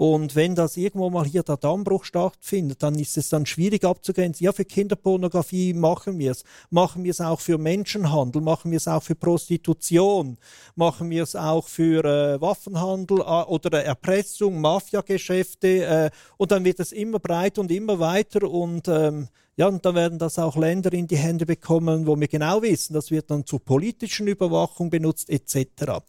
Und 0.00 0.34
wenn 0.34 0.54
das 0.54 0.78
irgendwo 0.78 1.10
mal 1.10 1.26
hier 1.26 1.42
der 1.42 1.58
Dammbruch 1.58 2.04
stattfindet, 2.04 2.82
dann 2.82 2.98
ist 2.98 3.18
es 3.18 3.28
dann 3.28 3.44
schwierig 3.44 3.84
abzugrenzen. 3.84 4.46
Ja, 4.46 4.52
für 4.52 4.64
Kinderpornografie 4.64 5.74
machen 5.74 6.18
wir 6.18 6.30
es. 6.30 6.42
Machen 6.70 7.04
wir 7.04 7.10
es 7.10 7.20
auch 7.20 7.38
für 7.38 7.58
Menschenhandel, 7.58 8.40
machen 8.40 8.70
wir 8.70 8.78
es 8.78 8.88
auch 8.88 9.02
für 9.02 9.14
Prostitution, 9.14 10.38
machen 10.74 11.10
wir 11.10 11.24
es 11.24 11.36
auch 11.36 11.68
für 11.68 12.02
äh, 12.02 12.40
Waffenhandel 12.40 13.18
äh, 13.18 13.22
oder 13.22 13.84
Erpressung, 13.84 14.62
Mafiageschäfte. 14.62 15.84
Äh, 15.84 16.10
und 16.38 16.50
dann 16.50 16.64
wird 16.64 16.80
es 16.80 16.92
immer 16.92 17.18
breiter 17.18 17.60
und 17.60 17.70
immer 17.70 17.98
weiter 17.98 18.50
und 18.50 18.88
ähm, 18.88 19.28
ja, 19.56 19.68
und 19.68 19.84
dann 19.84 19.96
werden 19.96 20.18
das 20.18 20.38
auch 20.38 20.56
Länder 20.56 20.94
in 20.94 21.08
die 21.08 21.18
Hände 21.18 21.44
bekommen, 21.44 22.06
wo 22.06 22.18
wir 22.18 22.28
genau 22.28 22.62
wissen, 22.62 22.94
das 22.94 23.10
wird 23.10 23.30
dann 23.30 23.44
zur 23.44 23.62
politischen 23.62 24.28
Überwachung 24.28 24.88
benutzt 24.88 25.28
etc. 25.28 26.00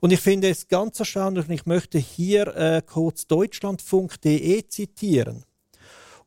Und 0.00 0.12
ich 0.12 0.20
finde 0.20 0.48
es 0.48 0.68
ganz 0.68 0.98
erstaunlich, 0.98 1.48
und 1.48 1.54
ich 1.54 1.66
möchte 1.66 1.98
hier 1.98 2.48
äh, 2.56 2.82
kurz 2.84 3.26
deutschlandfunk.de 3.26 4.68
zitieren. 4.68 5.44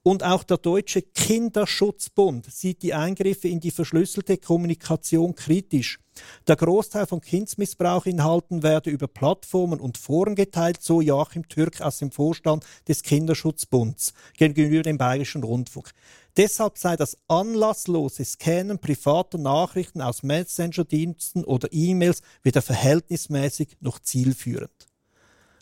Und 0.02 0.24
auch 0.24 0.44
der 0.44 0.58
Deutsche 0.58 1.02
Kinderschutzbund 1.02 2.52
sieht 2.52 2.84
die 2.84 2.94
Eingriffe 2.94 3.50
in 3.50 3.60
die 3.60 3.72
verschlüsselte 3.72 4.38
Kommunikation 4.38 5.36
kritisch. 5.36 6.00
Der 6.48 6.56
Großteil 6.56 7.06
von 7.06 7.22
Kindsmissbrauchinhalten 7.22 8.64
werde 8.64 8.90
über 8.90 9.08
Plattformen 9.08 9.80
und 9.80 9.98
Foren 9.98 10.36
geteilt, 10.36 10.82
so 10.82 11.02
Joachim 11.02 11.48
Türk 11.48 11.82
aus 11.82 12.00
dem 12.00 12.12
Vorstand 12.12 12.66
des 12.88 13.04
Kinderschutzbunds 13.04 14.14
gegenüber 14.38 14.84
dem 14.84 14.98
Bayerischen 14.98 15.44
Rundfunk. 15.44 15.92
Deshalb 16.40 16.78
sei 16.78 16.96
das 16.96 17.18
anlasslose 17.28 18.24
Scannen 18.24 18.80
privater 18.80 19.38
Nachrichten 19.38 20.02
aus 20.02 20.24
Messenger-Diensten 20.24 21.44
oder 21.44 21.68
E-Mails 21.70 22.22
weder 22.44 22.62
verhältnismäßig 22.62 23.76
noch 23.82 24.00
zielführend. 24.00 24.88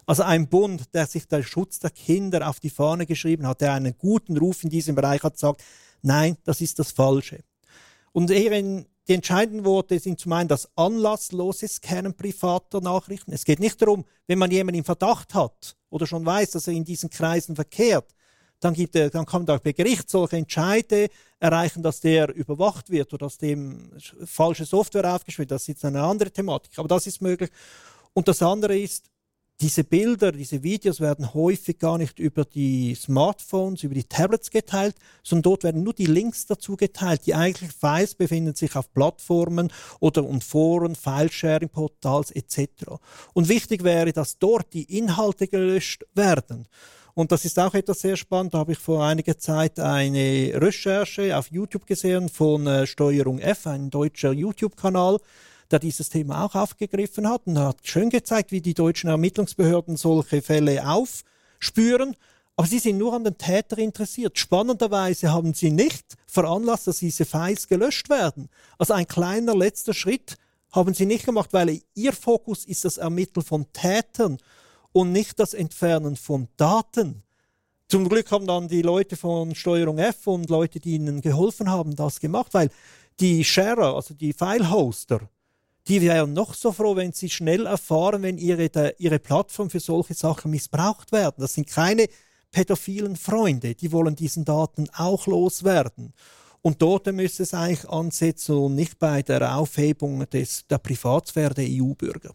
Also 0.06 0.22
ein 0.22 0.48
Bund, 0.48 0.94
der 0.94 1.08
sich 1.08 1.28
der 1.28 1.42
Schutz 1.42 1.80
der 1.80 1.90
Kinder 1.90 2.48
auf 2.48 2.60
die 2.60 2.70
Fahne 2.70 3.08
geschrieben 3.08 3.48
hat, 3.48 3.62
der 3.62 3.74
einen 3.74 3.98
guten 3.98 4.38
Ruf 4.38 4.64
in 4.64 4.70
diesem 4.70 4.94
Bereich 4.94 5.24
hat, 5.24 5.40
sagt, 5.40 5.64
nein, 6.04 6.38
das 6.44 6.62
ist 6.62 6.78
das 6.78 6.92
Falsche. 6.92 7.40
Und 8.12 8.30
eher 8.30 8.52
die 8.52 9.14
entscheidenden 9.16 9.66
Worte 9.66 9.98
sind 9.98 10.20
zum 10.20 10.34
einen 10.34 10.48
das 10.48 10.70
anlasslose 10.76 11.68
Scannen 11.68 12.14
privater 12.14 12.82
Nachrichten. 12.82 13.34
Es 13.34 13.46
geht 13.46 13.60
nicht 13.60 13.82
darum, 13.82 14.06
wenn 14.28 14.38
man 14.38 14.52
jemanden 14.52 14.78
im 14.78 14.86
Verdacht 14.86 15.34
hat 15.34 15.76
oder 15.90 16.06
schon 16.06 16.24
weiß, 16.24 16.52
dass 16.52 16.68
er 16.68 16.74
in 16.74 16.86
diesen 16.86 17.10
Kreisen 17.10 17.56
verkehrt, 17.56 18.14
dann, 18.60 18.74
gibt 18.74 18.96
er, 18.96 19.10
dann 19.10 19.26
kann 19.26 19.46
der 19.46 19.60
Gericht 19.60 20.10
solche 20.10 20.38
Entscheide 20.38 21.10
erreichen, 21.40 21.84
dass 21.84 22.00
der 22.00 22.34
überwacht 22.34 22.90
wird 22.90 23.14
oder 23.14 23.28
dass 23.28 23.38
dem 23.38 23.92
falsche 24.26 24.66
Software 24.66 25.14
aufgespielt 25.14 25.50
wird. 25.50 25.60
Das 25.60 25.68
ist 25.68 25.86
eine 25.86 26.02
andere 26.02 26.32
Thematik, 26.32 26.78
aber 26.78 26.88
das 26.88 27.08
ist 27.08 27.22
möglich. 27.22 27.52
Und 28.14 28.28
das 28.28 28.42
andere 28.42 28.78
ist, 28.78 29.12
diese 29.60 29.84
Bilder, 29.84 30.32
diese 30.32 30.62
Videos 30.62 31.00
werden 31.00 31.34
häufig 31.34 31.80
gar 31.80 31.98
nicht 31.98 32.20
über 32.20 32.46
die 32.46 32.94
Smartphones, 32.94 33.82
über 33.82 33.96
die 33.96 34.04
Tablets 34.04 34.52
geteilt, 34.52 34.96
sondern 35.24 35.44
dort 35.44 35.64
werden 35.64 35.82
nur 35.82 35.94
die 35.94 36.06
Links 36.06 36.46
dazu 36.46 36.76
geteilt. 36.76 37.26
Die 37.26 37.34
eigentlichen 37.34 37.74
Files 37.74 38.14
befinden 38.14 38.54
sich 38.54 38.76
auf 38.76 38.94
Plattformen 38.94 39.72
oder 40.00 40.24
und 40.24 40.44
Foren, 40.44 40.96
Filesharing-Portals 40.96 42.32
etc. 42.32 42.70
Und 43.34 43.50
wichtig 43.50 43.84
wäre, 43.84 44.14
dass 44.14 44.38
dort 44.38 44.74
die 44.74 44.96
Inhalte 44.96 45.48
gelöscht 45.48 46.06
werden. 46.14 46.68
Und 47.18 47.32
das 47.32 47.46
ist 47.46 47.58
auch 47.58 47.74
etwas 47.74 48.02
sehr 48.02 48.16
spannend. 48.16 48.54
Da 48.54 48.60
habe 48.60 48.74
ich 48.74 48.78
vor 48.78 49.04
einiger 49.04 49.40
Zeit 49.40 49.80
eine 49.80 50.52
Recherche 50.54 51.36
auf 51.36 51.50
YouTube 51.50 51.88
gesehen 51.88 52.30
von 52.30 52.68
äh, 52.68 52.86
Steuerung 52.86 53.40
F, 53.40 53.66
ein 53.66 53.90
deutscher 53.90 54.32
YouTube-Kanal, 54.34 55.18
der 55.72 55.80
dieses 55.80 56.10
Thema 56.10 56.46
auch 56.46 56.54
aufgegriffen 56.54 57.28
hat 57.28 57.42
und 57.48 57.58
hat 57.58 57.78
schön 57.82 58.12
gezeigt, 58.12 58.52
wie 58.52 58.62
die 58.62 58.76
deutschen 58.76 59.10
Ermittlungsbehörden 59.10 59.98
solche 59.98 60.44
Fälle 60.44 60.88
aufspüren. 60.88 62.16
Aber 62.56 62.68
sie 62.68 62.78
sind 62.78 63.00
nur 63.00 63.16
an 63.16 63.24
den 63.24 63.40
Täter 63.40 63.80
interessiert. 63.80 64.38
Spannenderweise 64.38 65.34
haben 65.34 65.56
sie 65.56 65.72
nicht 65.72 66.18
veranlasst, 66.28 66.86
dass 66.86 67.00
diese 67.00 67.26
Files 67.26 67.68
gelöscht 67.68 68.12
werden. 68.12 68.48
Also 68.78 68.94
ein 68.94 69.08
kleiner 69.08 69.56
letzter 69.56 69.96
Schritt 69.96 70.36
haben 70.72 70.94
sie 70.94 71.08
nicht 71.08 71.26
gemacht, 71.26 71.50
weil 71.52 71.82
ihr 71.96 72.14
Fokus 72.14 72.64
ist 72.66 72.86
das 72.86 72.98
Ermitteln 72.98 73.44
von 73.44 73.66
Tätern 73.74 74.38
und 74.98 75.12
nicht 75.12 75.40
das 75.40 75.54
Entfernen 75.54 76.16
von 76.16 76.48
Daten. 76.58 77.22
Zum 77.88 78.10
Glück 78.10 78.32
haben 78.32 78.48
dann 78.48 78.68
die 78.68 78.82
Leute 78.82 79.16
von 79.16 79.54
Steuerung 79.54 80.00
F 80.00 80.26
und 80.26 80.50
Leute, 80.50 80.80
die 80.80 80.96
ihnen 80.96 81.22
geholfen 81.22 81.70
haben, 81.70 81.96
das 81.96 82.20
gemacht, 82.20 82.56
weil 82.56 82.72
die 83.20 83.44
Sharer, 83.44 83.96
also 83.96 84.16
die 84.16 84.34
File-Hoster, 84.34 85.30
die 85.88 86.02
wären 86.02 86.34
noch 86.34 86.56
so 86.56 86.72
froh, 86.72 86.96
wenn 86.96 87.12
sie 87.12 87.30
schnell 87.30 87.68
erfahren, 87.68 88.24
wenn 88.24 88.40
ihre, 88.40 88.70
der, 88.70 89.00
ihre 89.00 89.20
Plattform 89.20 89.70
für 89.70 89.80
solche 89.80 90.16
Sachen 90.16 90.50
missbraucht 90.50 91.12
werden. 91.12 91.42
Das 91.42 91.54
sind 91.54 91.68
keine 91.68 92.08
pädophilen 92.50 93.18
Freunde, 93.18 93.76
die 93.76 93.92
wollen 93.92 94.16
diesen 94.16 94.46
Daten 94.46 94.90
auch 94.98 95.28
loswerden. 95.28 96.12
Und 96.64 96.82
dort 96.82 97.06
müsste 97.14 97.44
es 97.44 97.54
eigentlich 97.54 97.88
ansetzen 97.88 98.56
und 98.56 98.74
nicht 98.74 98.98
bei 98.98 99.22
der 99.22 99.58
Aufhebung 99.58 100.28
des, 100.28 100.66
der 100.66 100.80
Privatsphäre 100.80 101.54
der 101.54 101.68
EU-Bürger. 101.70 102.34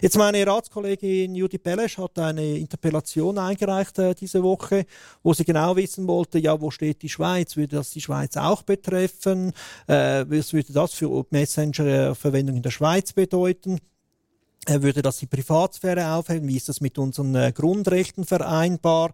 Jetzt 0.00 0.16
meine 0.16 0.46
Ratskollegin 0.46 1.34
Judy 1.34 1.58
Belesch 1.58 1.98
hat 1.98 2.18
eine 2.18 2.58
Interpellation 2.58 3.38
eingereicht 3.38 3.98
äh, 3.98 4.14
diese 4.14 4.42
Woche, 4.42 4.86
wo 5.22 5.32
sie 5.32 5.44
genau 5.44 5.76
wissen 5.76 6.06
wollte, 6.06 6.38
ja, 6.38 6.60
wo 6.60 6.70
steht 6.70 7.02
die 7.02 7.08
Schweiz? 7.08 7.56
Würde 7.56 7.76
das 7.76 7.90
die 7.90 8.00
Schweiz 8.00 8.36
auch 8.36 8.62
betreffen? 8.62 9.52
Äh, 9.86 10.24
was 10.28 10.52
würde 10.52 10.72
das 10.72 10.94
für 10.94 11.26
Messenger-Verwendung 11.30 12.56
in 12.56 12.62
der 12.62 12.70
Schweiz 12.70 13.12
bedeuten? 13.12 13.78
Äh, 14.66 14.82
würde 14.82 15.02
das 15.02 15.18
die 15.18 15.26
Privatsphäre 15.26 16.12
aufheben? 16.12 16.48
Wie 16.48 16.56
ist 16.56 16.68
das 16.68 16.80
mit 16.80 16.98
unseren 16.98 17.34
äh, 17.34 17.52
Grundrechten 17.54 18.24
vereinbar? 18.24 19.12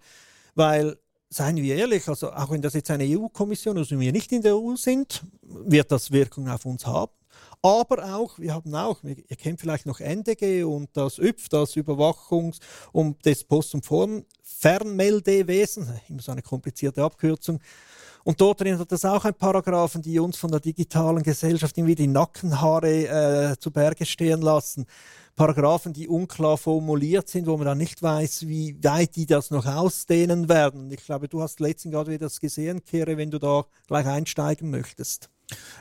Weil 0.55 0.97
seien 1.29 1.57
wir 1.57 1.77
ehrlich, 1.77 2.09
also 2.09 2.33
auch 2.33 2.51
wenn 2.51 2.63
das 2.63 2.75
jetzt 2.75 2.91
eine 2.91 3.05
EU-Kommission 3.05 3.77
ist 3.77 3.93
und 3.93 4.01
wir 4.01 4.13
nicht 4.13 4.33
in 4.33 4.43
der 4.43 4.57
EU 4.57 4.75
sind, 4.77 5.23
wird 5.43 5.91
das 5.93 6.11
Wirkung 6.11 6.49
auf 6.49 6.67
uns 6.67 6.87
haben. 6.87 7.13
Aber 7.63 8.15
auch, 8.15 8.39
wir 8.39 8.55
haben 8.55 8.75
auch, 8.75 9.03
ihr 9.05 9.37
kennt 9.37 9.61
vielleicht 9.61 9.85
noch 9.85 10.01
NDG 10.01 10.65
und 10.65 10.89
das 10.95 11.19
ÜPF, 11.19 11.51
das 11.51 11.77
Überwachungs- 11.77 12.59
und 12.93 13.25
des 13.27 13.45
Post- 13.45 13.75
und 13.75 13.87
Fernmeldewesen, 14.43 15.89
immer 16.09 16.23
so 16.23 16.33
eine 16.33 16.43
komplizierte 16.43 17.03
Abkürzung. 17.03 17.61
Und 18.25 18.41
dort 18.41 18.61
drin 18.61 18.79
hat 18.79 18.93
es 18.93 19.05
auch 19.05 19.25
ein 19.25 19.35
Paragraphen, 19.35 20.03
die 20.03 20.19
uns 20.19 20.37
von 20.37 20.51
der 20.51 20.61
digitalen 20.61 21.23
Gesellschaft 21.23 21.77
irgendwie 21.77 21.95
die 21.95 22.07
Nackenhaare 22.07 23.53
äh, 23.53 23.57
zu 23.59 23.71
Berge 23.71 24.07
stehen 24.07 24.43
lassen. 24.43 24.87
Paragraphen, 25.37 25.93
die 25.93 26.09
unklar 26.09 26.59
formuliert 26.59 27.29
sind, 27.29 27.47
wo 27.47 27.57
man 27.57 27.67
dann 27.67 27.79
nicht 27.79 28.03
weiß, 28.03 28.47
wie 28.47 28.77
weit 28.83 29.17
die 29.17 29.27
das 29.27 29.51
noch 29.51 29.65
ausdehnen 29.65 30.49
werden. 30.49 30.91
Ich 30.91 31.05
glaube, 31.05 31.29
du 31.29 31.41
hast 31.41 31.61
letztens 31.61 31.93
gerade 31.93 32.11
wieder 32.11 32.27
das 32.27 32.41
gesehen, 32.41 32.85
Kere, 32.85 33.17
wenn 33.17 33.31
du 33.31 33.39
da 33.39 33.65
gleich 33.87 34.07
einsteigen 34.07 34.71
möchtest. 34.71 35.31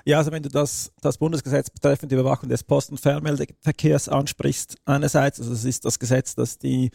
Ja, 0.05 0.17
also 0.17 0.31
wenn 0.31 0.43
du 0.43 0.49
das, 0.49 0.91
das 1.01 1.17
Bundesgesetz 1.17 1.69
betreffend 1.69 2.11
die 2.11 2.15
Überwachung 2.15 2.49
des 2.49 2.63
Post- 2.63 2.91
und 2.91 2.99
Fernmeldeverkehrs 2.99 4.09
ansprichst, 4.09 4.77
einerseits, 4.85 5.39
also 5.39 5.53
es 5.53 5.65
ist 5.65 5.85
das 5.85 5.99
Gesetz, 5.99 6.35
das 6.35 6.57
die 6.57 6.91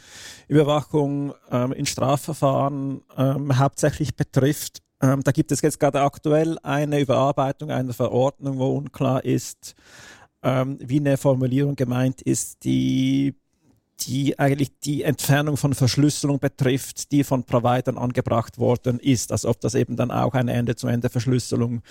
Überwachung 0.49 1.35
ähm, 1.51 1.73
in 1.73 1.87
Strafverfahren 1.87 3.03
ähm, 3.17 3.59
hauptsächlich 3.59 4.17
betrifft. 4.17 4.79
Ähm, 5.01 5.23
da 5.23 5.33
gibt 5.33 5.53
es 5.53 5.61
jetzt 5.61 5.81
gerade 5.81 6.01
aktuell 6.01 6.59
eine 6.63 7.01
Überarbeitung 7.01 7.71
einer 7.71 7.93
Verordnung, 7.93 8.59
wo 8.59 8.77
unklar 8.77 9.25
ist, 9.25 9.75
ähm, 10.43 10.79
wie 10.81 11.01
eine 11.01 11.17
Formulierung 11.17 11.77
gemeint 11.77 12.23
ist, 12.23 12.65
die 12.65 13.35
die 14.01 14.39
eigentlich 14.39 14.79
die 14.81 15.03
Entfernung 15.03 15.57
von 15.57 15.75
Verschlüsselung 15.75 16.39
betrifft, 16.39 17.13
die 17.13 17.25
von 17.25 17.45
Providern 17.45 17.97
angebracht 17.97 18.59
worden 18.59 18.99
ist, 18.99 19.33
als 19.33 19.47
ob 19.47 19.61
das 19.61 19.75
eben 19.75 19.97
dann 19.97 20.11
auch 20.11 20.35
eine 20.35 20.53
Ende-zu-Ende-Verschlüsselung 20.53 21.83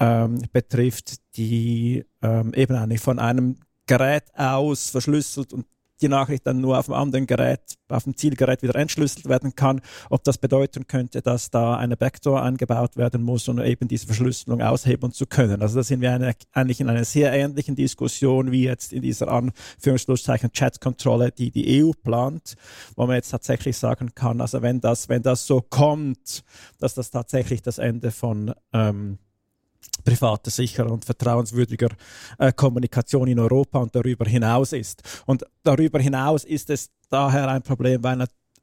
ähm, 0.00 0.42
betrifft, 0.52 1.16
die 1.36 2.04
ähm, 2.22 2.52
eben 2.54 2.74
eigentlich 2.74 3.00
von 3.00 3.18
einem 3.18 3.56
Gerät 3.86 4.24
aus 4.34 4.90
verschlüsselt 4.90 5.52
und 5.52 5.66
die 6.00 6.08
Nachricht 6.08 6.46
dann 6.46 6.60
nur 6.60 6.78
auf 6.78 6.86
dem 6.86 6.94
anderen 6.94 7.26
Gerät, 7.26 7.60
auf 7.88 8.04
dem 8.04 8.16
Zielgerät 8.16 8.62
wieder 8.62 8.74
entschlüsselt 8.74 9.28
werden 9.28 9.54
kann, 9.54 9.80
ob 10.08 10.24
das 10.24 10.38
bedeuten 10.38 10.86
könnte, 10.86 11.20
dass 11.20 11.50
da 11.50 11.76
eine 11.76 11.96
Backdoor 11.96 12.42
eingebaut 12.42 12.96
werden 12.96 13.22
muss, 13.22 13.48
um 13.48 13.60
eben 13.60 13.88
diese 13.88 14.06
Verschlüsselung 14.06 14.62
aushebeln 14.62 15.12
zu 15.12 15.26
können. 15.26 15.60
Also 15.60 15.76
da 15.76 15.82
sind 15.82 16.00
wir 16.00 16.12
eine, 16.12 16.34
eigentlich 16.52 16.80
in 16.80 16.88
einer 16.88 17.04
sehr 17.04 17.32
ähnlichen 17.32 17.76
Diskussion 17.76 18.50
wie 18.50 18.64
jetzt 18.64 18.92
in 18.92 19.02
dieser 19.02 19.28
Anführungszeichen 19.28 20.52
Chat-Kontrolle, 20.52 21.32
die 21.32 21.50
die 21.50 21.84
EU 21.84 21.90
plant, 22.02 22.54
wo 22.96 23.06
man 23.06 23.16
jetzt 23.16 23.30
tatsächlich 23.30 23.76
sagen 23.76 24.14
kann, 24.14 24.40
also 24.40 24.62
wenn 24.62 24.80
das, 24.80 25.08
wenn 25.08 25.22
das 25.22 25.46
so 25.46 25.60
kommt, 25.60 26.42
dass 26.78 26.94
das 26.94 27.10
tatsächlich 27.10 27.62
das 27.62 27.78
Ende 27.78 28.10
von 28.10 28.54
ähm, 28.72 29.18
privater, 30.04 30.50
sicherer 30.50 30.90
und 30.90 31.04
vertrauenswürdiger 31.04 31.88
äh, 32.38 32.52
Kommunikation 32.52 33.28
in 33.28 33.38
Europa 33.38 33.78
und 33.78 33.94
darüber 33.94 34.24
hinaus 34.24 34.72
ist. 34.72 35.02
Und 35.26 35.44
darüber 35.62 35.98
hinaus 35.98 36.44
ist 36.44 36.70
es 36.70 36.90
daher 37.08 37.48
ein 37.48 37.62
Problem, 37.62 38.02
weil 38.02 38.16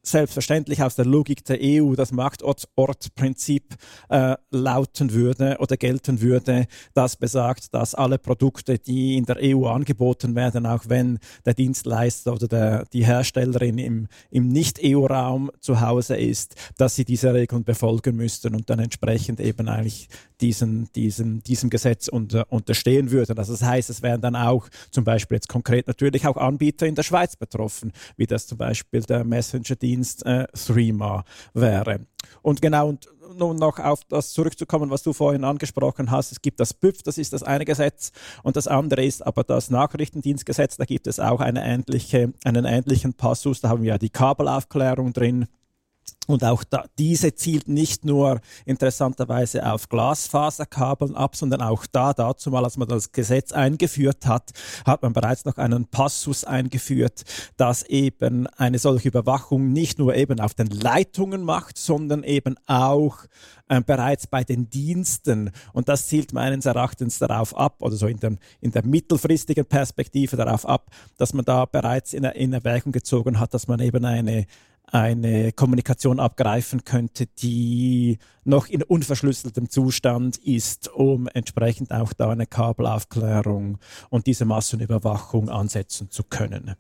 selbstverständlich 0.08 0.82
aus 0.82 0.96
der 0.96 1.06
Logik 1.06 1.44
der 1.46 1.60
EU 1.62 1.96
das 1.96 2.12
Marktortprinzip 2.12 3.76
äh, 4.10 4.36
lauten 4.52 5.12
würde 5.14 5.58
oder 5.60 5.78
gelten 5.78 6.22
würde, 6.22 6.68
das 6.94 7.16
besagt, 7.16 7.74
dass 7.74 7.96
alle 7.96 8.18
Produkte, 8.18 8.80
die 8.80 9.18
in 9.18 9.26
der 9.26 9.38
EU 9.42 9.66
angeboten 9.68 10.36
werden, 10.36 10.66
auch 10.66 10.86
wenn 10.88 11.20
der 11.46 11.54
Dienstleister 11.54 12.34
oder 12.34 12.48
der, 12.48 12.86
die 12.94 13.06
Herstellerin 13.06 13.78
im, 13.78 14.08
im 14.32 14.48
Nicht-EU-Raum 14.48 15.52
zu 15.60 15.82
Hause 15.82 16.16
ist, 16.16 16.56
dass 16.78 16.96
sie 16.96 17.06
diese 17.06 17.34
Regeln 17.34 17.64
befolgen 17.64 18.16
müssten 18.16 18.56
und 18.56 18.70
dann 18.70 18.80
entsprechend 18.80 19.40
eben 19.40 19.68
eigentlich 19.68 20.08
diesen, 20.42 20.92
diesem, 20.94 21.42
diesem 21.44 21.70
Gesetz 21.70 22.08
unter, 22.08 22.52
unterstehen 22.52 23.12
würden. 23.12 23.38
Also 23.38 23.54
das 23.54 23.64
heißt, 23.64 23.90
es 23.90 24.02
wären 24.02 24.22
dann 24.22 24.36
auch 24.36 24.70
zum 24.92 25.04
Beispiel 25.04 25.36
jetzt 25.36 25.50
konkret 25.50 25.88
natürlich 25.88 26.28
auch 26.28 26.38
Anbieter 26.38 26.86
in 26.86 26.96
der 26.96 27.04
Schweiz 27.04 27.36
betroffen, 27.36 27.92
wie 28.16 28.28
das 28.28 28.48
zum 28.48 28.58
Beispiel 28.58 29.02
der 29.02 29.24
Messenger-Dienst 29.24 29.97
äh, 30.26 30.48
Threema 30.54 31.24
wäre. 31.54 32.02
Und 32.42 32.62
genau, 32.62 32.90
und 32.90 33.08
nun 33.38 33.58
noch 33.58 33.80
auf 33.80 34.04
das 34.06 34.32
zurückzukommen, 34.34 34.90
was 34.90 35.04
du 35.04 35.14
vorhin 35.14 35.44
angesprochen 35.44 36.12
hast. 36.12 36.32
Es 36.32 36.42
gibt 36.42 36.60
das 36.60 36.74
BÜF, 36.74 37.04
das 37.04 37.18
ist 37.18 37.34
das 37.34 37.44
eine 37.44 37.66
Gesetz, 37.66 38.12
und 38.44 38.56
das 38.56 38.68
andere 38.68 39.04
ist 39.04 39.26
aber 39.26 39.44
das 39.44 39.70
Nachrichtendienstgesetz. 39.70 40.78
Da 40.78 40.86
gibt 40.86 41.08
es 41.08 41.20
auch 41.20 41.40
eine 41.40 41.64
ähnliche, 41.66 42.34
einen 42.44 42.66
ähnlichen 42.66 43.14
Passus. 43.14 43.62
Da 43.62 43.70
haben 43.70 43.84
wir 43.84 43.90
ja 43.90 43.98
die 43.98 44.10
Kabelaufklärung 44.10 45.14
drin 45.14 45.48
und 46.28 46.44
auch 46.44 46.64
da, 46.64 46.86
diese 47.00 47.34
zielt 47.34 47.68
nicht 47.68 48.06
nur 48.06 48.42
interessanterweise 48.66 49.66
auf 49.66 49.90
Glasfaserkabeln 49.90 51.16
ab, 51.16 51.36
sondern 51.36 51.62
auch 51.62 51.86
da, 51.86 52.14
dazu 52.14 52.52
mal, 52.52 52.64
als 52.64 52.78
man 52.78 52.88
das 52.88 53.12
Gesetz 53.14 53.54
eingeführt 53.54 54.28
hat, 54.28 54.52
hat 54.86 55.02
man 55.02 55.14
bereits 55.14 55.46
noch 55.46 55.58
einen 55.58 55.88
Passus 55.88 56.44
eingeführt, 56.44 57.24
dass 57.56 57.84
eben 57.84 58.46
eine 58.48 58.78
solche 58.78 59.08
Überwachung 59.08 59.72
nicht 59.72 60.00
nur 60.00 60.16
eben 60.16 60.40
auf 60.40 60.54
den 60.54 60.68
Leitungen 60.68 61.44
macht, 61.44 61.78
sondern 61.78 62.24
eben 62.24 62.56
auch 62.68 63.20
äh, 63.70 63.82
bereits 63.82 64.28
bei 64.28 64.44
den 64.44 64.70
Diensten. 64.70 65.52
Und 65.72 65.88
das 65.88 66.08
zielt 66.08 66.34
meines 66.34 66.66
Erachtens 66.66 67.20
darauf 67.20 67.56
ab, 67.56 67.78
oder 67.80 67.96
so 67.96 68.08
in, 68.08 68.20
dem, 68.20 68.38
in 68.60 68.72
der 68.72 68.86
mittelfristigen 68.86 69.66
Perspektive 69.66 70.36
darauf 70.36 70.66
ab, 70.66 70.90
dass 71.18 71.34
man 71.34 71.46
da 71.46 71.66
bereits 71.66 72.14
in, 72.14 72.26
in 72.26 72.54
Erwägung 72.54 72.92
gezogen 72.92 73.40
hat, 73.40 73.54
dass 73.54 73.68
man 73.68 73.80
eben 73.80 74.04
eine 74.04 74.46
eine 74.92 75.52
Kommunikation 75.52 76.20
abgreifen 76.20 76.86
könnte, 76.86 77.26
die 77.26 78.20
noch 78.46 78.68
in 78.68 78.84
unverschlüsseltem 78.84 79.70
Zustand 79.70 80.38
ist, 80.38 80.88
um 80.90 81.28
entsprechend 81.28 81.92
auch 81.92 82.14
da 82.14 82.30
eine 82.30 82.48
Kabelaufklärung 82.48 83.80
und 84.10 84.28
diese 84.28 84.46
Massenüberwachung 84.46 85.50
ansetzen 85.50 86.10
zu 86.10 86.24
können. 86.24 86.76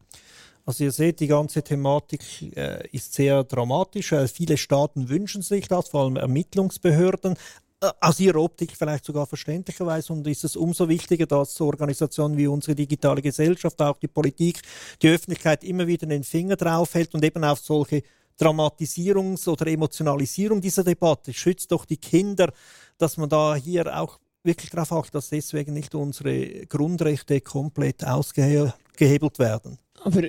Also 0.65 0.83
ihr 0.83 0.91
seht, 0.91 1.21
die 1.21 1.27
ganze 1.27 1.63
Thematik 1.63 2.55
äh, 2.57 2.85
ist 2.91 3.13
sehr 3.13 3.45
dramatisch. 3.45 4.11
Äh, 4.11 4.27
viele 4.27 4.57
Staaten 4.57 5.07
wünschen 5.07 5.41
sich 5.41 5.69
das, 5.69 5.89
vor 5.89 6.03
allem 6.03 6.17
Ermittlungsbehörden. 6.17 7.37
Äh, 7.81 7.91
aus 8.01 8.19
Ihrer 8.19 8.41
Optik 8.41 8.75
vielleicht 8.75 9.05
sogar 9.05 9.27
verständlicherweise 9.27 10.11
und 10.11 10.25
ist 10.25 10.43
es 10.43 10.55
umso 10.55 10.89
wichtiger, 10.89 11.27
dass 11.27 11.61
Organisationen 11.61 12.35
wie 12.35 12.47
unsere 12.47 12.73
digitale 12.73 13.21
Gesellschaft, 13.21 13.79
auch 13.81 13.99
die 13.99 14.07
Politik, 14.07 14.61
die 15.01 15.09
Öffentlichkeit 15.09 15.63
immer 15.63 15.85
wieder 15.85 16.07
den 16.07 16.23
Finger 16.23 16.55
drauf 16.55 16.95
hält 16.95 17.13
und 17.13 17.23
eben 17.23 17.43
auf 17.43 17.59
solche 17.59 18.01
Dramatisierungs- 18.39 19.47
oder 19.47 19.67
Emotionalisierung 19.67 20.59
dieser 20.61 20.83
Debatte 20.83 21.33
schützt 21.33 21.71
doch 21.71 21.85
die 21.85 21.97
Kinder, 21.97 22.51
dass 22.97 23.17
man 23.17 23.29
da 23.29 23.55
hier 23.55 23.95
auch 23.99 24.19
wirklich 24.43 24.71
darauf 24.71 24.91
achtet, 24.93 25.15
dass 25.15 25.29
deswegen 25.29 25.73
nicht 25.73 25.93
unsere 25.93 26.65
Grundrechte 26.65 27.41
komplett 27.41 28.03
ausgehebelt 28.05 29.39
werden. 29.39 29.77
Aber 30.03 30.21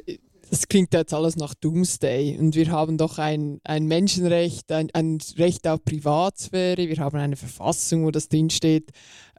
das 0.50 0.68
klingt 0.68 0.94
jetzt 0.94 1.14
alles 1.14 1.36
nach 1.36 1.54
Doomsday 1.54 2.38
und 2.38 2.54
wir 2.54 2.70
haben 2.70 2.98
doch 2.98 3.18
ein, 3.18 3.60
ein 3.64 3.86
Menschenrecht, 3.86 4.70
ein, 4.72 4.88
ein 4.92 5.18
Recht 5.36 5.66
auf 5.66 5.84
Privatsphäre, 5.84 6.88
wir 6.88 6.98
haben 6.98 7.18
eine 7.18 7.36
Verfassung, 7.36 8.04
wo 8.04 8.10
das 8.10 8.28
drinsteht. 8.28 8.90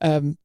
Ähm, 0.01 0.37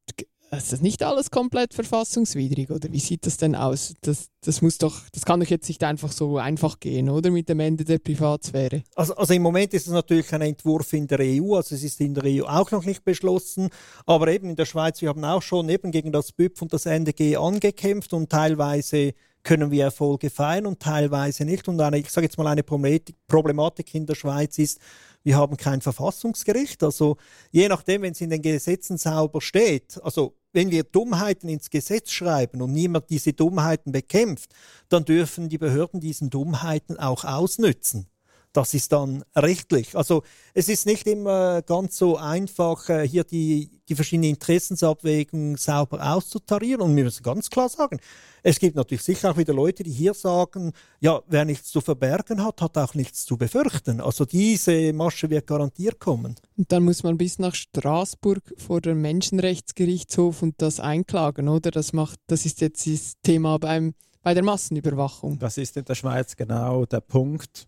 ist 0.51 0.71
das 0.71 0.81
nicht 0.81 1.03
alles 1.03 1.31
komplett 1.31 1.73
verfassungswidrig 1.73 2.69
oder 2.69 2.91
wie 2.91 2.99
sieht 2.99 3.25
das 3.25 3.37
denn 3.37 3.55
aus? 3.55 3.93
Das, 4.01 4.29
das 4.41 4.61
muss 4.61 4.77
doch, 4.77 5.01
das 5.11 5.25
kann 5.25 5.39
doch 5.39 5.47
jetzt 5.47 5.67
nicht 5.67 5.83
einfach 5.83 6.11
so 6.11 6.37
einfach 6.37 6.79
gehen, 6.79 7.09
oder 7.09 7.31
mit 7.31 7.49
dem 7.49 7.59
Ende 7.59 7.83
der 7.83 7.99
Privatsphäre? 7.99 8.83
Also, 8.95 9.15
also 9.15 9.33
im 9.33 9.41
Moment 9.41 9.73
ist 9.73 9.87
es 9.87 9.93
natürlich 9.93 10.31
ein 10.33 10.41
Entwurf 10.41 10.93
in 10.93 11.07
der 11.07 11.19
EU, 11.19 11.55
also 11.55 11.75
es 11.75 11.83
ist 11.83 11.99
in 11.99 12.13
der 12.13 12.23
EU 12.25 12.45
auch 12.45 12.71
noch 12.71 12.85
nicht 12.85 13.03
beschlossen, 13.03 13.69
aber 14.05 14.27
eben 14.29 14.49
in 14.49 14.55
der 14.55 14.65
Schweiz, 14.65 15.01
wir 15.01 15.09
haben 15.09 15.25
auch 15.25 15.41
schon 15.41 15.67
eben 15.69 15.91
gegen 15.91 16.11
das 16.11 16.31
BÜPF 16.31 16.61
und 16.61 16.73
das 16.73 16.85
NDG 16.85 17.35
angekämpft 17.37 18.13
und 18.13 18.29
teilweise 18.29 19.13
können 19.45 19.71
wir 19.71 19.85
Erfolge 19.85 20.29
feiern 20.29 20.65
und 20.65 20.81
teilweise 20.81 21.45
nicht. 21.45 21.67
Und 21.69 21.79
eine, 21.79 21.99
ich 21.99 22.09
sage 22.09 22.25
jetzt 22.25 22.37
mal, 22.37 22.47
eine 22.47 22.63
Problematik 22.63 23.95
in 23.95 24.05
der 24.05 24.15
Schweiz 24.15 24.57
ist, 24.57 24.79
wir 25.23 25.37
haben 25.37 25.55
kein 25.55 25.81
Verfassungsgericht. 25.81 26.83
Also 26.83 27.17
je 27.51 27.69
nachdem, 27.69 28.01
wenn 28.01 28.11
es 28.11 28.21
in 28.21 28.31
den 28.31 28.41
Gesetzen 28.41 28.97
sauber 28.97 29.39
steht, 29.41 30.03
also 30.03 30.35
wenn 30.51 30.71
wir 30.71 30.83
Dummheiten 30.83 31.47
ins 31.47 31.69
Gesetz 31.69 32.11
schreiben 32.11 32.61
und 32.61 32.73
niemand 32.73 33.09
diese 33.09 33.33
Dummheiten 33.33 33.91
bekämpft, 33.91 34.51
dann 34.89 35.05
dürfen 35.05 35.47
die 35.47 35.57
Behörden 35.57 35.99
diesen 35.99 36.29
Dummheiten 36.29 36.97
auch 36.97 37.23
ausnützen. 37.23 38.07
Das 38.55 38.73
ist 38.73 38.93
dann 38.93 39.25
rechtlich. 39.35 39.97
Also 39.97 40.23
es 40.53 40.69
ist 40.69 40.85
nicht 40.85 41.07
immer 41.07 41.61
ganz 41.61 41.97
so 41.97 42.15
einfach, 42.15 42.87
äh, 42.87 43.05
hier 43.05 43.25
die, 43.25 43.81
die 43.89 43.95
verschiedenen 43.95 44.29
Interessensabwägungen 44.29 45.57
sauber 45.57 46.13
auszutarieren. 46.13 46.79
Und 46.79 46.95
wir 46.95 47.03
müssen 47.03 47.21
ganz 47.21 47.49
klar 47.49 47.67
sagen, 47.67 47.99
es 48.43 48.57
gibt 48.57 48.77
natürlich 48.77 49.03
sicher 49.03 49.31
auch 49.31 49.37
wieder 49.37 49.53
Leute, 49.53 49.83
die 49.83 49.91
hier 49.91 50.13
sagen, 50.13 50.71
ja, 51.01 51.21
wer 51.27 51.43
nichts 51.43 51.69
zu 51.69 51.81
verbergen 51.81 52.45
hat, 52.45 52.61
hat 52.61 52.77
auch 52.77 52.93
nichts 52.93 53.25
zu 53.25 53.35
befürchten. 53.35 53.99
Also 53.99 54.23
diese 54.23 54.93
Masche 54.93 55.29
wird 55.29 55.47
garantiert 55.47 55.99
kommen. 55.99 56.35
Und 56.55 56.71
dann 56.71 56.83
muss 56.85 57.03
man 57.03 57.17
bis 57.17 57.39
nach 57.39 57.55
Straßburg 57.55 58.53
vor 58.55 58.79
dem 58.79 59.01
Menschenrechtsgerichtshof 59.01 60.41
und 60.41 60.61
das 60.61 60.79
einklagen, 60.79 61.49
oder? 61.49 61.71
Das 61.71 61.91
macht, 61.91 62.21
das 62.27 62.45
ist 62.45 62.61
jetzt 62.61 62.87
das 62.87 63.15
Thema 63.21 63.59
beim, 63.59 63.95
bei 64.23 64.33
der 64.33 64.43
Massenüberwachung. 64.43 65.39
Das 65.39 65.57
ist 65.57 65.75
in 65.75 65.83
der 65.83 65.95
Schweiz 65.95 66.37
genau 66.37 66.85
der 66.85 67.01
Punkt. 67.01 67.67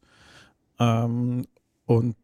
Ähm, 0.79 1.45
und 1.85 2.15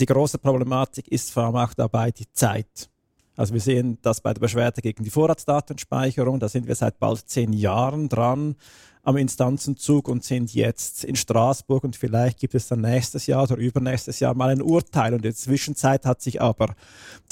die 0.00 0.06
große 0.06 0.38
Problematik 0.38 1.08
ist 1.08 1.32
vor 1.32 1.44
allem 1.44 1.56
auch 1.56 1.74
dabei 1.74 2.10
die 2.10 2.30
Zeit. 2.32 2.90
Also 3.36 3.54
wir 3.54 3.60
sehen 3.60 3.98
das 4.02 4.20
bei 4.20 4.34
der 4.34 4.40
Beschwerde 4.40 4.82
gegen 4.82 5.04
die 5.04 5.10
Vorratsdatenspeicherung, 5.10 6.38
da 6.38 6.48
sind 6.48 6.66
wir 6.66 6.74
seit 6.74 6.98
bald 6.98 7.28
zehn 7.28 7.52
Jahren 7.52 8.08
dran 8.08 8.56
am 9.04 9.16
Instanzenzug 9.16 10.08
und 10.08 10.22
sind 10.22 10.54
jetzt 10.54 11.02
in 11.02 11.16
Straßburg 11.16 11.82
und 11.82 11.96
vielleicht 11.96 12.38
gibt 12.38 12.54
es 12.54 12.68
dann 12.68 12.82
nächstes 12.82 13.26
Jahr 13.26 13.42
oder 13.44 13.56
übernächstes 13.56 14.20
Jahr 14.20 14.34
mal 14.34 14.50
ein 14.50 14.62
Urteil. 14.62 15.12
Und 15.12 15.20
in 15.20 15.22
der 15.22 15.34
Zwischenzeit 15.34 16.06
hat 16.06 16.22
sich 16.22 16.40
aber 16.40 16.74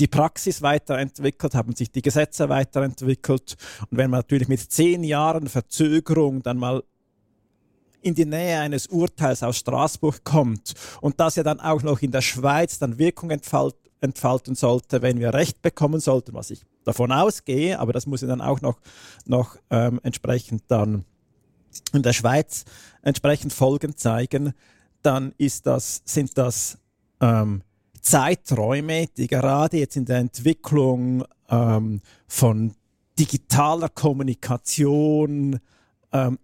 die 0.00 0.08
Praxis 0.08 0.62
weiterentwickelt, 0.62 1.54
haben 1.54 1.76
sich 1.76 1.92
die 1.92 2.02
Gesetze 2.02 2.48
weiterentwickelt. 2.48 3.56
Und 3.88 3.98
wenn 3.98 4.10
man 4.10 4.20
natürlich 4.20 4.48
mit 4.48 4.60
zehn 4.60 5.04
Jahren 5.04 5.48
Verzögerung 5.48 6.42
dann 6.42 6.58
mal 6.58 6.82
in 8.02 8.14
die 8.14 8.24
Nähe 8.24 8.60
eines 8.60 8.86
Urteils 8.86 9.42
aus 9.42 9.58
Straßburg 9.58 10.24
kommt 10.24 10.74
und 11.00 11.20
das 11.20 11.36
ja 11.36 11.42
dann 11.42 11.60
auch 11.60 11.82
noch 11.82 12.00
in 12.00 12.10
der 12.10 12.22
Schweiz 12.22 12.78
dann 12.78 12.98
Wirkung 12.98 13.30
entfalt, 13.30 13.74
entfalten 14.00 14.54
sollte, 14.54 15.02
wenn 15.02 15.18
wir 15.18 15.34
Recht 15.34 15.62
bekommen 15.62 16.00
sollten, 16.00 16.34
was 16.34 16.50
ich 16.50 16.62
davon 16.84 17.12
ausgehe, 17.12 17.78
aber 17.78 17.92
das 17.92 18.06
muss 18.06 18.22
ja 18.22 18.28
dann 18.28 18.40
auch 18.40 18.60
noch, 18.60 18.80
noch 19.26 19.56
ähm, 19.70 20.00
entsprechend 20.02 20.62
dann 20.68 21.04
in 21.92 22.02
der 22.02 22.12
Schweiz 22.12 22.64
entsprechend 23.02 23.52
Folgen 23.52 23.96
zeigen, 23.96 24.54
dann 25.02 25.32
ist 25.38 25.66
das, 25.66 26.02
sind 26.04 26.36
das 26.36 26.78
ähm, 27.20 27.62
Zeiträume, 28.00 29.06
die 29.16 29.26
gerade 29.26 29.78
jetzt 29.78 29.96
in 29.96 30.06
der 30.06 30.18
Entwicklung 30.18 31.24
ähm, 31.48 32.00
von 32.26 32.74
digitaler 33.18 33.88
Kommunikation 33.88 35.60
ähm, 36.12 36.38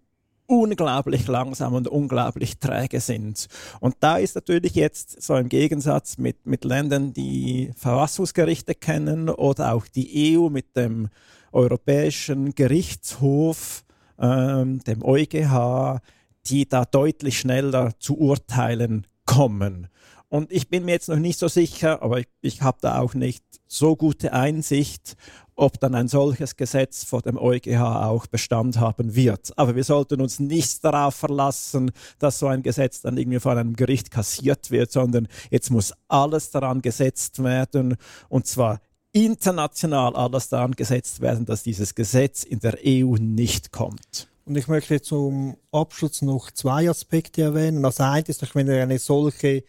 unglaublich 0.47 1.27
langsam 1.27 1.73
und 1.73 1.87
unglaublich 1.87 2.57
träge 2.57 2.99
sind. 3.01 3.47
Und 3.79 3.95
da 3.99 4.17
ist 4.17 4.35
natürlich 4.35 4.75
jetzt 4.75 5.21
so 5.21 5.35
im 5.35 5.49
Gegensatz 5.49 6.17
mit, 6.17 6.45
mit 6.45 6.63
Ländern, 6.63 7.13
die 7.13 7.71
Verfassungsgerichte 7.75 8.73
kennen 8.73 9.29
oder 9.29 9.73
auch 9.73 9.85
die 9.87 10.37
EU 10.37 10.49
mit 10.49 10.75
dem 10.75 11.09
Europäischen 11.51 12.55
Gerichtshof, 12.55 13.83
ähm, 14.19 14.79
dem 14.85 15.03
EuGH, 15.03 15.99
die 16.47 16.67
da 16.67 16.85
deutlich 16.85 17.39
schneller 17.39 17.91
zu 17.99 18.17
Urteilen 18.17 19.05
kommen. 19.25 19.87
Und 20.29 20.51
ich 20.51 20.69
bin 20.69 20.85
mir 20.85 20.91
jetzt 20.91 21.09
noch 21.09 21.17
nicht 21.17 21.39
so 21.39 21.47
sicher, 21.47 22.01
aber 22.01 22.19
ich, 22.19 22.27
ich 22.41 22.61
habe 22.61 22.77
da 22.81 22.99
auch 22.99 23.13
nicht 23.13 23.43
so 23.67 23.95
gute 23.95 24.33
Einsicht, 24.33 25.15
ob 25.57 25.79
dann 25.79 25.95
ein 25.95 26.07
solches 26.07 26.55
Gesetz 26.55 27.03
vor 27.03 27.21
dem 27.21 27.37
EuGH 27.37 27.81
auch 27.81 28.27
Bestand 28.27 28.79
haben 28.79 29.15
wird. 29.15 29.51
Aber 29.57 29.75
wir 29.75 29.83
sollten 29.83 30.21
uns 30.21 30.39
nicht 30.39 30.83
darauf 30.83 31.15
verlassen, 31.15 31.91
dass 32.19 32.39
so 32.39 32.47
ein 32.47 32.63
Gesetz 32.63 33.01
dann 33.01 33.17
irgendwie 33.17 33.39
von 33.39 33.57
einem 33.57 33.75
Gericht 33.75 34.11
kassiert 34.11 34.71
wird, 34.71 34.91
sondern 34.91 35.27
jetzt 35.49 35.71
muss 35.71 35.93
alles 36.07 36.51
daran 36.51 36.81
gesetzt 36.81 37.43
werden 37.43 37.97
und 38.29 38.47
zwar 38.47 38.79
international 39.11 40.15
alles 40.15 40.49
daran 40.49 40.73
gesetzt 40.73 41.21
werden, 41.21 41.45
dass 41.45 41.63
dieses 41.63 41.95
Gesetz 41.95 42.43
in 42.43 42.59
der 42.59 42.77
EU 42.85 43.15
nicht 43.15 43.71
kommt. 43.71 44.29
Und 44.45 44.57
ich 44.57 44.67
möchte 44.67 45.01
zum 45.01 45.57
Abschluss 45.71 46.21
noch 46.21 46.51
zwei 46.51 46.89
Aspekte 46.89 47.41
erwähnen. 47.41 47.83
Das 47.83 47.99
eine 47.99 48.23
ist, 48.27 48.55
wenn 48.55 48.69
eine 48.69 48.99
solche 48.99 49.63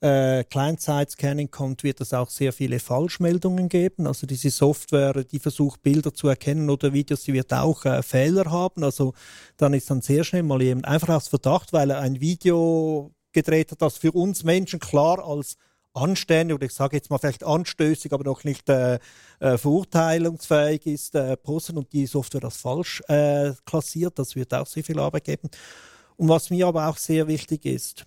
äh, 0.00 0.44
Client-Side-Scanning 0.44 1.50
kommt, 1.50 1.82
wird 1.82 2.00
es 2.00 2.12
auch 2.12 2.28
sehr 2.28 2.52
viele 2.52 2.78
Falschmeldungen 2.78 3.68
geben. 3.68 4.06
Also 4.06 4.26
diese 4.26 4.50
Software, 4.50 5.24
die 5.24 5.38
versucht 5.38 5.82
Bilder 5.82 6.12
zu 6.12 6.28
erkennen 6.28 6.68
oder 6.70 6.92
Videos, 6.92 7.22
die 7.22 7.32
wird 7.32 7.52
auch 7.52 7.84
äh, 7.84 8.02
Fehler 8.02 8.50
haben. 8.50 8.84
Also 8.84 9.14
dann 9.56 9.74
ist 9.74 9.90
dann 9.90 10.02
sehr 10.02 10.24
schnell 10.24 10.42
mal 10.42 10.60
jemand 10.60 10.86
einfach 10.86 11.08
aus 11.08 11.28
Verdacht, 11.28 11.72
weil 11.72 11.90
er 11.90 12.00
ein 12.00 12.20
Video 12.20 13.12
gedreht 13.32 13.72
hat, 13.72 13.82
das 13.82 13.98
für 13.98 14.12
uns 14.12 14.44
Menschen 14.44 14.80
klar 14.80 15.24
als 15.26 15.56
anständig 15.96 16.54
oder 16.54 16.66
ich 16.66 16.72
sage 16.72 16.96
jetzt 16.96 17.10
mal 17.10 17.18
vielleicht 17.18 17.42
anstößig, 17.42 18.12
aber 18.12 18.24
noch 18.24 18.44
nicht 18.44 18.68
äh, 18.68 18.98
äh, 19.40 19.56
verurteilungsfähig 19.56 20.86
ist, 20.86 21.14
äh, 21.14 21.36
posten 21.36 21.78
und 21.78 21.92
die 21.92 22.06
Software 22.06 22.42
das 22.42 22.58
falsch 22.58 23.02
äh, 23.08 23.52
klassiert. 23.64 24.18
Das 24.18 24.36
wird 24.36 24.52
auch 24.52 24.66
sehr 24.66 24.84
viel 24.84 24.98
Arbeit 24.98 25.24
geben. 25.24 25.48
Und 26.16 26.28
was 26.28 26.50
mir 26.50 26.66
aber 26.66 26.88
auch 26.88 26.98
sehr 26.98 27.26
wichtig 27.28 27.64
ist, 27.64 28.06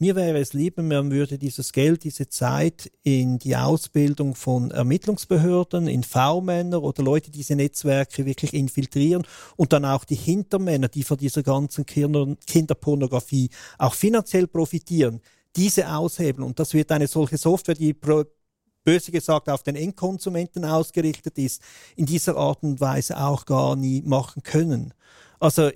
mir 0.00 0.14
wäre 0.14 0.38
es 0.38 0.52
lieber, 0.52 0.82
man 0.82 1.10
würde 1.10 1.38
dieses 1.38 1.72
Geld, 1.72 2.04
diese 2.04 2.28
Zeit 2.28 2.90
in 3.02 3.38
die 3.38 3.56
Ausbildung 3.56 4.34
von 4.34 4.70
Ermittlungsbehörden, 4.70 5.88
in 5.88 6.04
V-Männer 6.04 6.82
oder 6.82 7.02
Leute, 7.02 7.30
die 7.30 7.38
diese 7.38 7.56
Netzwerke 7.56 8.24
wirklich 8.24 8.54
infiltrieren 8.54 9.26
und 9.56 9.72
dann 9.72 9.84
auch 9.84 10.04
die 10.04 10.14
Hintermänner, 10.14 10.88
die 10.88 11.02
von 11.02 11.16
dieser 11.16 11.42
ganzen 11.42 11.84
Kinderpornografie 11.84 13.50
auch 13.78 13.94
finanziell 13.94 14.46
profitieren, 14.46 15.20
diese 15.56 15.90
aushebeln. 15.92 16.46
Und 16.46 16.60
das 16.60 16.74
wird 16.74 16.92
eine 16.92 17.08
solche 17.08 17.38
Software, 17.38 17.74
die 17.74 17.92
böse 17.92 19.10
gesagt 19.10 19.48
auf 19.48 19.64
den 19.64 19.74
Endkonsumenten 19.74 20.64
ausgerichtet 20.64 21.38
ist, 21.38 21.60
in 21.96 22.06
dieser 22.06 22.36
Art 22.36 22.62
und 22.62 22.80
Weise 22.80 23.18
auch 23.18 23.44
gar 23.46 23.74
nie 23.74 24.02
machen 24.02 24.42
können. 24.42 24.94
Also 25.40 25.70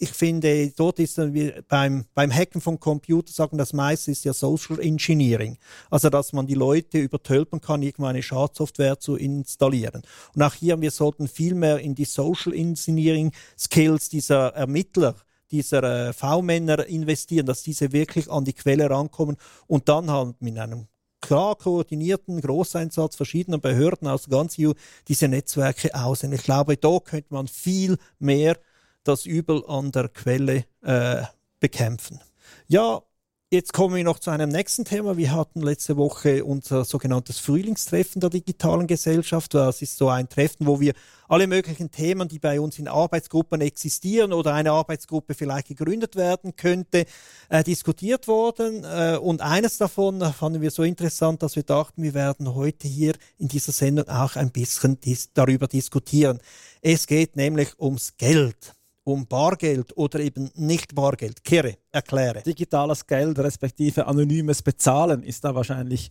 ich 0.00 0.10
finde, 0.10 0.70
dort 0.76 1.00
ist 1.00 1.18
dann 1.18 1.34
wie 1.34 1.52
beim, 1.68 2.04
beim 2.14 2.32
Hacken 2.32 2.60
von 2.60 2.78
Computer 2.78 3.32
sagen, 3.32 3.58
das 3.58 3.72
meiste 3.72 4.12
ist 4.12 4.24
ja 4.24 4.32
Social 4.32 4.78
Engineering. 4.78 5.58
Also, 5.90 6.08
dass 6.08 6.32
man 6.32 6.46
die 6.46 6.54
Leute 6.54 6.98
übertölpen 6.98 7.60
kann, 7.60 7.82
irgendeine 7.82 8.22
Schadsoftware 8.22 9.00
zu 9.00 9.16
installieren. 9.16 10.02
Und 10.34 10.42
auch 10.42 10.54
hier, 10.54 10.80
wir 10.80 10.92
sollten 10.92 11.26
viel 11.26 11.54
mehr 11.54 11.80
in 11.80 11.96
die 11.96 12.04
Social 12.04 12.54
Engineering 12.54 13.32
Skills 13.58 14.08
dieser 14.08 14.54
Ermittler 14.54 15.16
dieser 15.50 16.08
äh, 16.08 16.12
V-Männer 16.12 16.86
investieren, 16.86 17.46
dass 17.46 17.62
diese 17.62 17.90
wirklich 17.92 18.30
an 18.30 18.44
die 18.44 18.52
Quelle 18.52 18.90
rankommen 18.90 19.36
und 19.66 19.88
dann 19.88 20.10
halt 20.10 20.40
mit 20.40 20.58
einem 20.58 20.88
klar 21.20 21.56
koordinierten 21.56 22.40
Großeinsatz 22.40 23.16
verschiedener 23.16 23.58
Behörden 23.58 24.08
aus 24.08 24.28
ganz 24.28 24.56
EU 24.60 24.72
diese 25.08 25.26
Netzwerke 25.26 25.94
aus. 25.94 26.22
Und 26.22 26.32
ich 26.32 26.42
glaube, 26.42 26.76
da 26.76 26.98
könnte 27.00 27.32
man 27.34 27.48
viel 27.48 27.96
mehr 28.18 28.58
das 29.08 29.26
Übel 29.26 29.64
an 29.66 29.90
der 29.90 30.08
Quelle 30.08 30.64
äh, 30.82 31.22
bekämpfen. 31.60 32.20
Ja, 32.68 33.02
Jetzt 33.50 33.72
kommen 33.72 33.96
wir 33.96 34.04
noch 34.04 34.18
zu 34.18 34.30
einem 34.30 34.50
nächsten 34.50 34.84
Thema. 34.84 35.16
Wir 35.16 35.32
hatten 35.32 35.62
letzte 35.62 35.96
Woche 35.96 36.44
unser 36.44 36.84
sogenanntes 36.84 37.38
Frühlingstreffen 37.38 38.20
der 38.20 38.28
digitalen 38.28 38.86
Gesellschaft. 38.86 39.54
Das 39.54 39.80
ist 39.80 39.96
so 39.96 40.10
ein 40.10 40.28
Treffen, 40.28 40.66
wo 40.66 40.80
wir 40.80 40.92
alle 41.28 41.46
möglichen 41.46 41.90
Themen, 41.90 42.28
die 42.28 42.40
bei 42.40 42.60
uns 42.60 42.78
in 42.78 42.88
Arbeitsgruppen 42.88 43.62
existieren 43.62 44.34
oder 44.34 44.52
eine 44.52 44.72
Arbeitsgruppe 44.72 45.32
vielleicht 45.32 45.68
gegründet 45.68 46.14
werden 46.14 46.56
könnte, 46.56 47.06
äh, 47.48 47.64
diskutiert 47.64 48.28
wurden. 48.28 48.84
Äh, 48.84 49.16
und 49.16 49.40
eines 49.40 49.78
davon 49.78 50.20
fanden 50.34 50.60
wir 50.60 50.70
so 50.70 50.82
interessant, 50.82 51.42
dass 51.42 51.56
wir 51.56 51.62
dachten, 51.62 52.02
wir 52.02 52.12
werden 52.12 52.54
heute 52.54 52.86
hier 52.86 53.14
in 53.38 53.48
dieser 53.48 53.72
Sendung 53.72 54.10
auch 54.10 54.36
ein 54.36 54.50
bisschen 54.50 55.00
dis 55.00 55.32
darüber 55.32 55.68
diskutieren. 55.68 56.40
Es 56.82 57.06
geht 57.06 57.34
nämlich 57.36 57.80
ums 57.80 58.18
Geld 58.18 58.74
um 59.08 59.26
Bargeld 59.26 59.96
oder 59.96 60.20
eben 60.20 60.50
nicht 60.54 60.94
Bargeld 60.94 61.42
kehre, 61.42 61.76
erkläre. 61.90 62.42
Digitales 62.42 63.06
Geld 63.06 63.38
respektive 63.38 64.06
anonymes 64.06 64.62
Bezahlen 64.62 65.22
ist 65.22 65.44
da 65.44 65.54
wahrscheinlich 65.54 66.10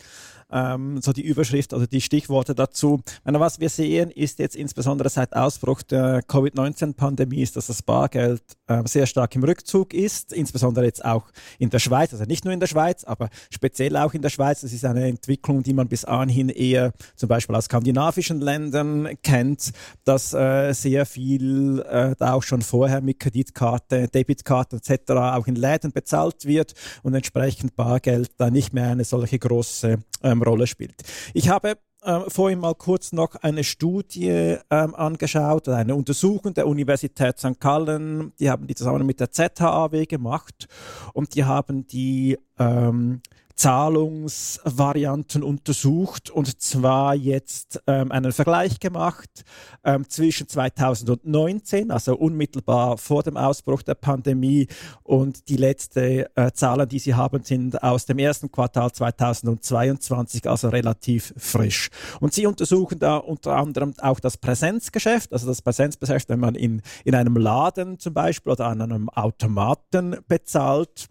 ähm, 0.51 1.01
so 1.01 1.13
die 1.13 1.21
Überschrift 1.25 1.73
oder 1.73 1.87
die 1.87 2.01
Stichworte 2.01 2.55
dazu. 2.55 3.01
Meine, 3.23 3.39
was 3.39 3.59
wir 3.59 3.69
sehen, 3.69 4.11
ist 4.11 4.39
jetzt 4.39 4.55
insbesondere 4.55 5.09
seit 5.09 5.35
Ausbruch 5.35 5.81
der 5.81 6.21
Covid-19-Pandemie, 6.23 7.41
ist, 7.41 7.55
dass 7.55 7.67
das 7.67 7.81
Bargeld 7.81 8.41
äh, 8.67 8.81
sehr 8.85 9.05
stark 9.05 9.35
im 9.35 9.43
Rückzug 9.43 9.93
ist, 9.93 10.33
insbesondere 10.33 10.85
jetzt 10.85 11.03
auch 11.03 11.25
in 11.59 11.69
der 11.69 11.79
Schweiz, 11.79 12.13
also 12.13 12.25
nicht 12.25 12.45
nur 12.45 12.53
in 12.53 12.59
der 12.59 12.67
Schweiz, 12.67 13.03
aber 13.03 13.29
speziell 13.49 13.97
auch 13.97 14.13
in 14.13 14.21
der 14.21 14.29
Schweiz. 14.29 14.61
Das 14.61 14.73
ist 14.73 14.85
eine 14.85 15.07
Entwicklung, 15.07 15.63
die 15.63 15.73
man 15.73 15.87
bis 15.87 16.05
anhin 16.05 16.49
eher 16.49 16.93
zum 17.15 17.29
Beispiel 17.29 17.55
aus 17.55 17.65
skandinavischen 17.65 18.41
Ländern 18.41 19.09
kennt, 19.23 19.71
dass 20.05 20.33
äh, 20.33 20.73
sehr 20.73 21.05
viel 21.05 21.83
äh, 21.89 22.15
da 22.17 22.33
auch 22.33 22.43
schon 22.43 22.61
vorher 22.87 23.01
mit 23.01 23.19
Kreditkarte, 23.19 24.07
Debitkarte 24.07 24.77
etc. 24.77 25.11
auch 25.11 25.47
in 25.47 25.55
Läden 25.55 25.91
bezahlt 25.91 26.45
wird 26.45 26.73
und 27.03 27.13
entsprechend 27.13 27.75
Bargeld 27.75 28.31
da 28.37 28.49
nicht 28.49 28.73
mehr 28.73 28.91
eine 28.91 29.03
solche 29.03 29.37
große 29.37 29.99
ähm, 30.23 30.41
Rolle 30.41 30.67
spielt. 30.67 30.95
Ich 31.33 31.49
habe 31.49 31.77
ähm, 32.05 32.23
vorhin 32.29 32.59
mal 32.59 32.75
kurz 32.75 33.11
noch 33.11 33.35
eine 33.35 33.65
Studie 33.65 34.55
ähm, 34.69 34.95
angeschaut, 34.95 35.67
eine 35.67 35.95
Untersuchung 35.95 36.53
der 36.53 36.65
Universität 36.65 37.37
St. 37.39 37.59
Gallen. 37.59 38.31
Die 38.39 38.49
haben 38.49 38.67
die 38.67 38.75
zusammen 38.75 39.05
mit 39.05 39.19
der 39.19 39.31
ZHAW 39.31 40.05
gemacht 40.05 40.67
und 41.11 41.35
die 41.35 41.43
haben 41.43 41.85
die 41.87 42.37
ähm, 42.57 43.21
Zahlungsvarianten 43.57 45.41
untersucht 45.41 46.29
und 46.29 46.61
zwar 46.61 47.15
jetzt 47.15 47.81
ähm, 47.87 48.11
einen 48.11 48.31
Vergleich 48.31 48.79
gemacht 48.79 49.43
ähm, 49.83 50.07
zwischen 50.07 50.47
2019, 50.47 51.89
also 51.89 52.15
unmittelbar 52.15 52.99
vor 52.99 53.23
dem 53.23 53.35
Ausbruch 53.35 53.81
der 53.81 53.95
Pandemie 53.95 54.67
und 55.01 55.49
die 55.49 55.57
letzte 55.57 56.29
äh, 56.35 56.51
Zahlen, 56.51 56.87
die 56.87 56.99
sie 56.99 57.15
haben, 57.15 57.43
sind 57.43 57.81
aus 57.81 58.05
dem 58.05 58.19
ersten 58.19 58.51
Quartal 58.51 58.91
2022, 58.91 60.47
also 60.47 60.69
relativ 60.69 61.33
frisch. 61.35 61.89
Und 62.19 62.35
sie 62.35 62.45
untersuchen 62.45 62.99
da 62.99 63.17
unter 63.17 63.55
anderem 63.55 63.95
auch 63.97 64.19
das 64.19 64.37
Präsenzgeschäft, 64.37 65.33
also 65.33 65.47
das 65.47 65.63
Präsenzgeschäft, 65.63 66.29
wenn 66.29 66.39
man 66.39 66.53
in, 66.53 66.83
in 67.05 67.15
einem 67.15 67.35
Laden 67.35 67.97
zum 67.97 68.13
Beispiel 68.13 68.51
oder 68.51 68.67
an 68.67 68.83
einem 68.83 69.09
Automaten 69.09 70.17
bezahlt. 70.27 71.07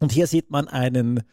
Und 0.00 0.12
hier 0.12 0.26
sieht 0.26 0.50
man 0.50 0.66
einen 0.68 1.24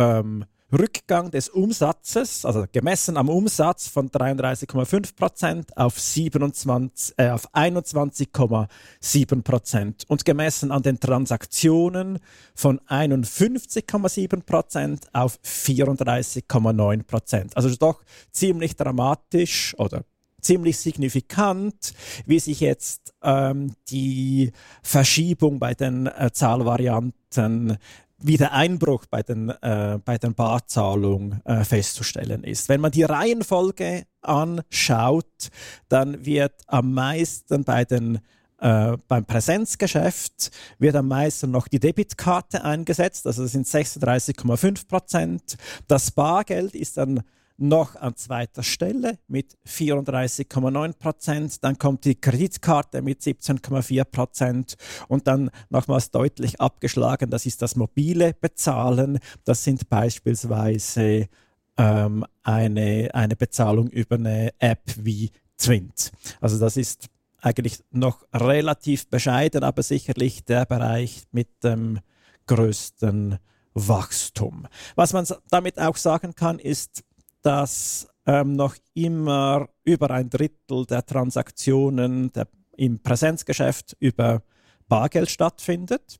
ähm, 0.00 0.44
Rückgang 0.72 1.30
des 1.32 1.48
Umsatzes, 1.48 2.44
also 2.44 2.64
gemessen 2.70 3.16
am 3.16 3.28
Umsatz 3.28 3.88
von 3.88 4.08
33,5 4.08 5.16
Prozent 5.16 5.76
auf, 5.76 5.98
27, 5.98 7.14
äh, 7.18 7.30
auf 7.30 7.52
21,7 7.52 9.42
Prozent 9.42 10.04
und 10.08 10.24
gemessen 10.24 10.70
an 10.70 10.82
den 10.82 11.00
Transaktionen 11.00 12.20
von 12.54 12.78
51,7 12.82 14.42
Prozent 14.44 15.08
auf 15.12 15.40
34,9 15.44 17.02
Prozent. 17.02 17.56
Also 17.56 17.74
doch 17.74 18.02
ziemlich 18.30 18.76
dramatisch 18.76 19.74
oder 19.76 20.04
ziemlich 20.40 20.78
signifikant, 20.78 21.92
wie 22.26 22.38
sich 22.38 22.60
jetzt 22.60 23.12
ähm, 23.22 23.74
die 23.88 24.52
Verschiebung 24.82 25.58
bei 25.58 25.74
den 25.74 26.06
äh, 26.06 26.30
Zahlvarianten 26.32 27.76
wie 28.22 28.36
der 28.36 28.52
Einbruch 28.52 29.06
bei 29.06 29.22
den, 29.22 29.48
äh, 29.48 29.98
bei 30.04 30.18
den 30.18 30.34
Barzahlungen 30.34 31.40
äh, 31.44 31.64
festzustellen 31.64 32.44
ist. 32.44 32.68
Wenn 32.68 32.80
man 32.80 32.90
die 32.90 33.02
Reihenfolge 33.02 34.04
anschaut, 34.20 35.50
dann 35.88 36.24
wird 36.24 36.54
am 36.66 36.92
meisten 36.92 37.64
bei 37.64 37.84
den 37.84 38.20
äh, 38.60 38.98
beim 39.08 39.24
Präsenzgeschäft 39.24 40.50
wird 40.78 40.94
am 40.94 41.08
meisten 41.08 41.50
noch 41.50 41.66
die 41.66 41.80
Debitkarte 41.80 42.62
eingesetzt, 42.62 43.26
also 43.26 43.42
das 43.42 43.52
sind 43.52 43.66
36,5 43.66 44.86
Prozent. 44.86 45.56
Das 45.88 46.10
Bargeld 46.10 46.74
ist 46.74 46.98
dann 46.98 47.22
noch 47.60 47.96
an 47.96 48.16
zweiter 48.16 48.62
Stelle 48.62 49.18
mit 49.28 49.56
34,9 49.66 50.92
Prozent. 50.94 51.64
Dann 51.64 51.78
kommt 51.78 52.04
die 52.04 52.14
Kreditkarte 52.14 53.02
mit 53.02 53.20
17,4 53.20 54.04
Prozent 54.04 54.76
und 55.08 55.26
dann 55.26 55.50
nochmals 55.68 56.10
deutlich 56.10 56.60
abgeschlagen, 56.60 57.30
das 57.30 57.46
ist 57.46 57.62
das 57.62 57.76
mobile 57.76 58.34
Bezahlen. 58.34 59.18
Das 59.44 59.64
sind 59.64 59.88
beispielsweise 59.88 61.28
ähm, 61.76 62.24
eine, 62.42 63.10
eine 63.12 63.36
Bezahlung 63.36 63.88
über 63.88 64.16
eine 64.16 64.50
App 64.58 64.82
wie 64.96 65.30
Twint. 65.56 66.12
Also 66.40 66.58
das 66.58 66.76
ist 66.76 67.08
eigentlich 67.42 67.80
noch 67.90 68.24
relativ 68.32 69.08
bescheiden, 69.08 69.64
aber 69.64 69.82
sicherlich 69.82 70.44
der 70.44 70.66
Bereich 70.66 71.24
mit 71.32 71.48
dem 71.64 72.00
größten 72.46 73.38
Wachstum. 73.74 74.66
Was 74.94 75.12
man 75.12 75.26
damit 75.50 75.78
auch 75.78 75.96
sagen 75.96 76.34
kann, 76.34 76.58
ist, 76.58 77.04
dass 77.42 78.08
ähm, 78.26 78.54
noch 78.54 78.76
immer 78.94 79.68
über 79.84 80.10
ein 80.10 80.30
Drittel 80.30 80.86
der 80.86 81.04
Transaktionen 81.04 82.32
der, 82.32 82.48
im 82.76 83.00
Präsenzgeschäft 83.00 83.96
über 83.98 84.42
Bargeld 84.88 85.30
stattfindet. 85.30 86.18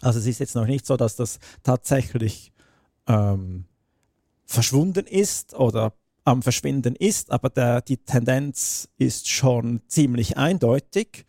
Also 0.00 0.18
es 0.18 0.26
ist 0.26 0.40
jetzt 0.40 0.54
noch 0.54 0.66
nicht 0.66 0.86
so, 0.86 0.96
dass 0.96 1.16
das 1.16 1.38
tatsächlich 1.62 2.52
ähm, 3.06 3.64
verschwunden 4.46 5.06
ist 5.06 5.54
oder 5.54 5.92
am 6.24 6.42
Verschwinden 6.42 6.94
ist, 6.96 7.30
aber 7.30 7.50
der, 7.50 7.80
die 7.80 7.96
Tendenz 7.96 8.88
ist 8.98 9.28
schon 9.28 9.80
ziemlich 9.88 10.36
eindeutig. 10.36 11.24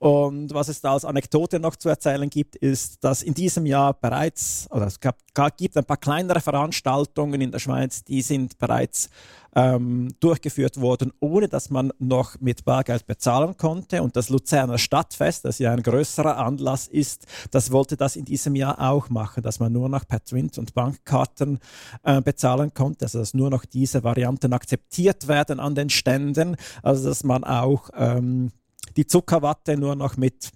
Und 0.00 0.54
was 0.54 0.68
es 0.68 0.80
da 0.80 0.94
als 0.94 1.04
Anekdote 1.04 1.60
noch 1.60 1.76
zu 1.76 1.90
erzählen 1.90 2.30
gibt, 2.30 2.56
ist, 2.56 3.04
dass 3.04 3.22
in 3.22 3.34
diesem 3.34 3.66
Jahr 3.66 3.92
bereits, 3.92 4.66
oder 4.70 4.86
es 4.86 4.98
gab, 4.98 5.18
gibt 5.58 5.76
ein 5.76 5.84
paar 5.84 5.98
kleinere 5.98 6.40
Veranstaltungen 6.40 7.38
in 7.42 7.52
der 7.52 7.58
Schweiz, 7.58 8.02
die 8.02 8.22
sind 8.22 8.56
bereits 8.56 9.10
ähm, 9.54 10.14
durchgeführt 10.18 10.80
worden, 10.80 11.12
ohne 11.20 11.48
dass 11.48 11.68
man 11.68 11.92
noch 11.98 12.40
mit 12.40 12.64
Bargeld 12.64 13.06
bezahlen 13.06 13.58
konnte. 13.58 14.02
Und 14.02 14.16
das 14.16 14.30
Luzerner 14.30 14.78
Stadtfest, 14.78 15.44
das 15.44 15.58
ja 15.58 15.70
ein 15.70 15.82
größerer 15.82 16.38
Anlass 16.38 16.88
ist, 16.88 17.26
das 17.50 17.70
wollte 17.70 17.98
das 17.98 18.16
in 18.16 18.24
diesem 18.24 18.54
Jahr 18.54 18.80
auch 18.80 19.10
machen, 19.10 19.42
dass 19.42 19.60
man 19.60 19.70
nur 19.70 19.90
noch 19.90 20.08
per 20.08 20.24
Twint 20.24 20.56
und 20.56 20.72
Bankkarten 20.72 21.58
äh, 22.04 22.22
bezahlen 22.22 22.72
konnte, 22.72 23.04
also 23.04 23.18
dass 23.18 23.34
nur 23.34 23.50
noch 23.50 23.66
diese 23.66 24.02
Varianten 24.02 24.54
akzeptiert 24.54 25.28
werden 25.28 25.60
an 25.60 25.74
den 25.74 25.90
Ständen, 25.90 26.56
also 26.82 27.06
dass 27.06 27.22
man 27.22 27.44
auch 27.44 27.90
ähm, 27.94 28.50
die 28.96 29.06
Zuckerwatte 29.06 29.76
nur 29.76 29.94
noch 29.94 30.16
mit 30.16 30.50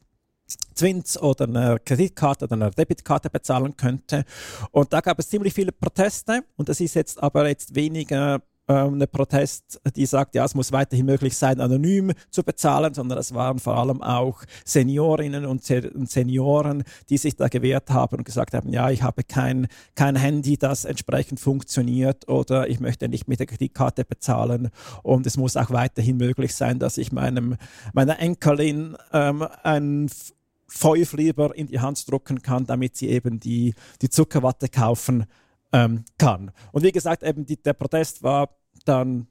Twins 0.74 1.20
oder 1.20 1.44
einer 1.44 1.78
Kreditkarte 1.78 2.44
oder 2.44 2.54
einer 2.54 2.70
Debitkarte 2.70 3.30
bezahlen 3.30 3.76
könnte. 3.76 4.24
Und 4.70 4.92
da 4.92 5.00
gab 5.00 5.18
es 5.18 5.28
ziemlich 5.28 5.54
viele 5.54 5.72
Proteste 5.72 6.44
und 6.56 6.68
das 6.68 6.80
ist 6.80 6.94
jetzt 6.94 7.22
aber 7.22 7.48
jetzt 7.48 7.74
weniger 7.74 8.42
ähm, 8.68 8.94
eine 8.94 9.06
Protest, 9.06 9.80
die 9.94 10.06
sagt, 10.06 10.34
ja, 10.34 10.44
es 10.44 10.54
muss 10.54 10.72
weiterhin 10.72 11.06
möglich 11.06 11.36
sein, 11.36 11.60
anonym 11.60 12.12
zu 12.30 12.42
bezahlen, 12.42 12.94
sondern 12.94 13.18
es 13.18 13.34
waren 13.34 13.58
vor 13.58 13.76
allem 13.76 14.02
auch 14.02 14.42
Seniorinnen 14.64 15.44
und 15.44 15.62
Senioren, 15.64 16.84
die 17.10 17.18
sich 17.18 17.36
da 17.36 17.48
gewehrt 17.48 17.90
haben 17.90 18.18
und 18.18 18.24
gesagt 18.24 18.54
haben, 18.54 18.70
ja, 18.70 18.90
ich 18.90 19.02
habe 19.02 19.22
kein, 19.24 19.66
kein 19.94 20.16
Handy, 20.16 20.56
das 20.56 20.84
entsprechend 20.84 21.40
funktioniert 21.40 22.28
oder 22.28 22.68
ich 22.68 22.80
möchte 22.80 23.08
nicht 23.08 23.28
mit 23.28 23.38
der 23.40 23.46
Kreditkarte 23.46 24.04
bezahlen. 24.04 24.70
Und 25.02 25.26
es 25.26 25.36
muss 25.36 25.56
auch 25.56 25.70
weiterhin 25.70 26.16
möglich 26.16 26.54
sein, 26.54 26.78
dass 26.78 26.98
ich 26.98 27.12
meinem, 27.12 27.56
meiner 27.92 28.18
Enkelin 28.18 28.96
ähm, 29.12 29.46
ein 29.62 30.08
Fäuflieber 30.66 31.54
in 31.54 31.66
die 31.66 31.80
Hand 31.80 32.10
drucken 32.10 32.42
kann, 32.42 32.66
damit 32.66 32.96
sie 32.96 33.08
eben 33.08 33.38
die, 33.38 33.74
die 34.02 34.08
Zuckerwatte 34.08 34.68
kaufen 34.68 35.26
ähm, 35.74 36.04
kann. 36.16 36.52
Und 36.72 36.84
wie 36.84 36.92
gesagt, 36.92 37.24
eben 37.24 37.44
die, 37.44 37.60
der 37.60 37.72
Protest 37.72 38.22
war 38.22 38.48
dann 38.84 39.26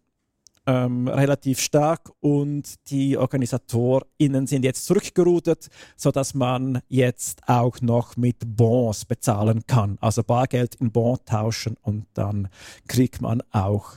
ähm, 0.66 1.08
relativ 1.08 1.60
stark 1.60 2.12
und 2.20 2.89
die 2.89 3.18
OrganisatorInnen 3.18 4.46
sind 4.48 4.64
jetzt 4.64 4.86
zurückgerudert, 4.86 5.70
sodass 5.96 6.34
man 6.34 6.82
jetzt 6.88 7.41
auch 7.48 7.82
noch 7.82 8.18
mit 8.18 8.38
Bons 8.46 9.06
bezahlen 9.06 9.66
kann. 9.68 9.98
Also 10.02 10.24
Bargeld 10.24 10.76
in 10.76 10.91
Bon 10.91 11.18
tauschen 11.26 11.78
und 11.82 12.06
dann 12.14 12.50
kriegt 12.88 13.22
man 13.22 13.41
auch 13.52 13.94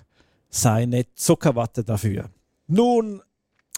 seine 0.49 1.13
Zuckerwatte 1.15 1.85
dafür. 1.85 2.31
Nun, 2.69 3.23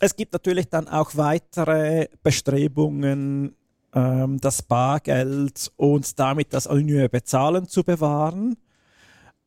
es 0.01 0.15
gibt 0.15 0.33
natürlich 0.33 0.69
dann 0.69 0.89
auch 0.89 1.17
weitere 1.17 2.09
Bestrebungen 2.23 3.57
ähm, 3.95 4.41
das 4.41 4.63
Bargeld 4.63 5.73
und 5.77 6.19
damit 6.19 6.53
das 6.53 6.67
anonyme 6.67 7.09
Bezahlen 7.09 7.69
zu 7.69 7.85
bewahren. 7.85 8.57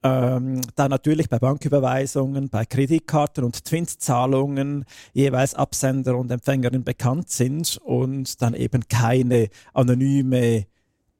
Ähm, 0.03 0.61
da 0.75 0.89
natürlich 0.89 1.29
bei 1.29 1.37
Banküberweisungen, 1.37 2.49
bei 2.49 2.65
Kreditkarten 2.65 3.43
und 3.43 3.63
Twint-Zahlungen 3.65 4.85
jeweils 5.13 5.53
Absender 5.53 6.17
und 6.17 6.31
Empfängerin 6.31 6.83
bekannt 6.83 7.29
sind 7.29 7.77
und 7.77 8.41
dann 8.41 8.55
eben 8.55 8.87
keine 8.87 9.49
anonyme 9.73 10.65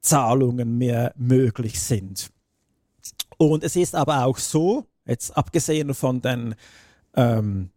Zahlungen 0.00 0.78
mehr 0.78 1.12
möglich 1.16 1.80
sind. 1.80 2.30
Und 3.38 3.62
es 3.62 3.76
ist 3.76 3.94
aber 3.94 4.24
auch 4.24 4.38
so, 4.38 4.86
jetzt 5.06 5.36
abgesehen 5.36 5.94
von 5.94 6.20
den 6.20 6.56
ähm, 7.14 7.70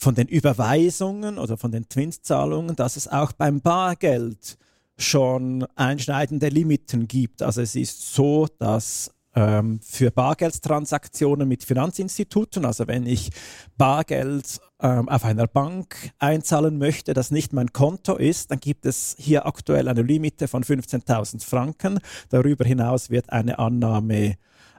von 0.00 0.14
den 0.14 0.28
Überweisungen 0.28 1.38
oder 1.38 1.58
von 1.58 1.70
den 1.72 1.88
Zinszahlungen, 1.90 2.74
dass 2.74 2.96
es 2.96 3.06
auch 3.06 3.32
beim 3.32 3.60
Bargeld 3.60 4.56
schon 5.00 5.66
einschneidende 5.76 6.48
Limiten 6.48 7.08
gibt. 7.08 7.42
Also 7.42 7.60
es 7.60 7.74
ist 7.74 8.14
so, 8.14 8.46
dass 8.58 9.10
ähm, 9.34 9.80
für 9.82 10.10
Bargeldtransaktionen 10.10 11.46
mit 11.48 11.64
Finanzinstituten, 11.64 12.64
also 12.64 12.88
wenn 12.88 13.06
ich 13.06 13.30
Bargeld 13.76 14.60
ähm, 14.80 15.08
auf 15.08 15.24
einer 15.24 15.46
Bank 15.46 16.12
einzahlen 16.18 16.78
möchte, 16.78 17.14
das 17.14 17.30
nicht 17.30 17.52
mein 17.52 17.72
Konto 17.72 18.16
ist, 18.16 18.50
dann 18.50 18.60
gibt 18.60 18.86
es 18.86 19.14
hier 19.18 19.46
aktuell 19.46 19.88
eine 19.88 20.02
Limite 20.02 20.48
von 20.48 20.64
15.000 20.64 21.44
Franken. 21.44 22.00
Darüber 22.28 22.64
hinaus 22.64 23.10
wird 23.10 23.30
eine 23.30 23.58
Annahme 23.58 24.36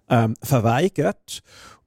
ähm, 0.09 0.35
verweigert. 0.41 1.41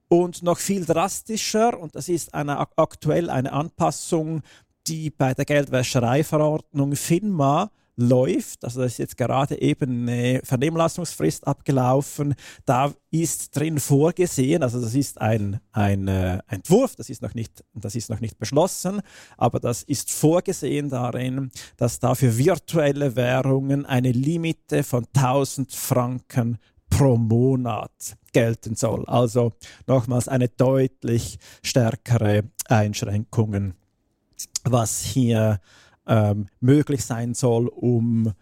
Und 0.09 0.43
noch 0.43 0.59
viel 0.59 0.85
drastischer, 0.85 1.79
und 1.79 1.97
das 1.97 2.09
ist 2.09 2.35
eine, 2.35 2.59
aktuell 2.77 3.31
eine 3.31 3.53
Anpassung, 3.53 4.43
die 4.87 5.11
bei 5.11 5.35
der 5.35 5.45
Geldwäschereiverordnung 5.45 6.95
FINMA 6.95 7.71
läuft, 7.97 8.65
also 8.65 8.81
da 8.81 8.87
ist 8.87 8.99
jetzt 8.99 9.17
gerade 9.17 9.61
eben 9.61 10.09
eine 10.09 10.41
Vernehmlassungsfrist 10.43 11.47
abgelaufen, 11.47 12.35
da 12.65 12.93
ist 13.11 13.57
drin 13.57 13.79
vorgesehen, 13.79 14.63
also 14.63 14.81
das 14.81 14.95
ist 14.95 15.21
ein, 15.21 15.61
ein 15.73 16.09
äh, 16.09 16.41
Entwurf, 16.49 16.97
das 16.97 17.09
ist, 17.09 17.23
noch 17.23 17.35
nicht, 17.35 17.65
das 17.75 17.95
ist 17.95 18.11
noch 18.11 18.21
nicht 18.21 18.39
beschlossen, 18.39 19.01
aber 19.37 19.61
das 19.61 19.83
ist 19.85 20.11
vorgesehen 20.11 20.91
darin, 20.91 21.51
dass 21.77 22.01
da 22.01 22.15
für 22.15 22.37
virtuelle 22.37 23.15
Währungen 23.15 23.87
eine 23.87 24.11
Limite 24.13 24.83
von 24.83 25.07
1000 25.15 25.73
Franken 25.73 26.59
pro 26.91 27.17
Monat 27.17 28.17
gelten 28.33 28.75
soll. 28.75 29.05
Also 29.07 29.53
nochmals 29.87 30.29
eine 30.29 30.49
deutlich 30.49 31.39
stärkere 31.63 32.45
Einschränkungen, 32.69 33.75
was 34.65 35.03
hier 35.03 35.61
ähm, 36.07 36.47
möglich 36.61 37.05
sein 37.05 37.35
soll, 37.35 37.69
um 37.69 38.33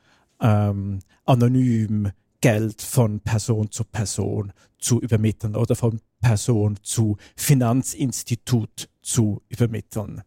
ähm, 0.41 1.01
anonym 1.25 2.11
Geld 2.41 2.83
von 2.83 3.21
Person 3.21 3.71
zu 3.71 3.85
Person 3.85 4.53
zu 4.79 5.01
übermitteln 5.01 5.55
oder 5.55 5.77
von 5.77 6.01
Person 6.21 6.79
zu 6.83 7.17
Finanzinstitut 7.37 8.89
zu 9.01 9.43
übermitteln. 9.49 10.23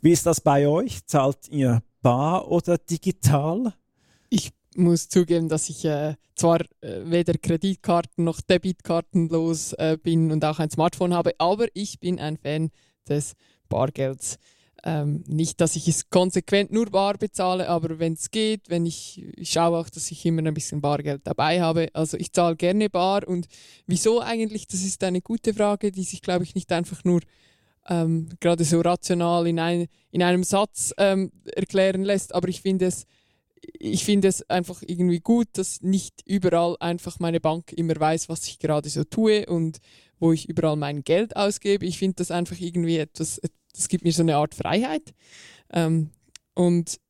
Wie 0.00 0.12
ist 0.12 0.26
das 0.26 0.40
bei 0.40 0.68
euch? 0.68 1.06
Zahlt 1.06 1.48
ihr 1.48 1.82
bar 2.02 2.50
oder 2.50 2.76
digital? 2.76 3.74
Ich 4.28 4.52
muss 4.76 5.08
zugeben, 5.08 5.48
dass 5.48 5.68
ich 5.68 5.84
äh, 5.84 6.16
zwar 6.34 6.60
äh, 6.80 7.02
weder 7.04 7.34
Kreditkarten 7.34 8.24
noch 8.24 8.40
Debitkartenlos 8.40 9.74
äh, 9.74 9.96
bin 10.02 10.32
und 10.32 10.44
auch 10.44 10.58
ein 10.58 10.70
Smartphone 10.70 11.14
habe, 11.14 11.32
aber 11.38 11.66
ich 11.74 12.00
bin 12.00 12.18
ein 12.18 12.36
Fan 12.36 12.70
des 13.08 13.34
Bargelds. 13.68 14.38
Ähm, 14.84 15.22
nicht, 15.28 15.60
dass 15.60 15.76
ich 15.76 15.86
es 15.86 16.10
konsequent 16.10 16.72
nur 16.72 16.86
bar 16.86 17.16
bezahle, 17.16 17.68
aber 17.68 18.00
wenn 18.00 18.14
es 18.14 18.32
geht, 18.32 18.68
wenn 18.68 18.84
ich, 18.84 19.24
ich 19.36 19.50
schaue 19.50 19.78
auch, 19.78 19.88
dass 19.88 20.10
ich 20.10 20.26
immer 20.26 20.44
ein 20.44 20.54
bisschen 20.54 20.80
Bargeld 20.80 21.20
dabei 21.24 21.60
habe. 21.60 21.88
Also 21.92 22.16
ich 22.16 22.32
zahle 22.32 22.56
gerne 22.56 22.90
bar 22.90 23.28
und 23.28 23.46
wieso 23.86 24.20
eigentlich, 24.20 24.66
das 24.66 24.82
ist 24.82 25.04
eine 25.04 25.20
gute 25.20 25.54
Frage, 25.54 25.92
die 25.92 26.02
sich, 26.02 26.20
glaube 26.20 26.42
ich, 26.42 26.56
nicht 26.56 26.72
einfach 26.72 27.04
nur 27.04 27.20
ähm, 27.88 28.28
gerade 28.40 28.64
so 28.64 28.80
rational 28.80 29.46
in, 29.46 29.60
ein, 29.60 29.86
in 30.10 30.22
einem 30.22 30.42
Satz 30.42 30.92
ähm, 30.98 31.30
erklären 31.54 32.02
lässt, 32.02 32.34
aber 32.34 32.48
ich 32.48 32.60
finde 32.60 32.86
es, 32.86 33.06
ich 33.78 34.04
finde 34.04 34.28
es 34.28 34.48
einfach 34.50 34.82
irgendwie 34.84 35.20
gut, 35.20 35.46
dass 35.52 35.82
nicht 35.82 36.22
überall 36.26 36.76
einfach 36.80 37.20
meine 37.20 37.40
Bank 37.40 37.72
immer 37.72 37.94
weiß, 37.98 38.28
was 38.28 38.46
ich 38.48 38.58
gerade 38.58 38.88
so 38.88 39.04
tue 39.04 39.46
und 39.46 39.78
wo 40.18 40.32
ich 40.32 40.48
überall 40.48 40.76
mein 40.76 41.02
Geld 41.02 41.36
ausgebe. 41.36 41.84
Ich 41.84 41.98
finde 41.98 42.16
das 42.16 42.30
einfach 42.30 42.58
irgendwie 42.58 42.98
etwas, 42.98 43.38
das 43.74 43.88
gibt 43.88 44.04
mir 44.04 44.12
so 44.12 44.22
eine 44.22 44.36
Art 44.36 44.54
Freiheit. 44.54 45.14
Ähm, 45.72 46.10
und 46.54 47.00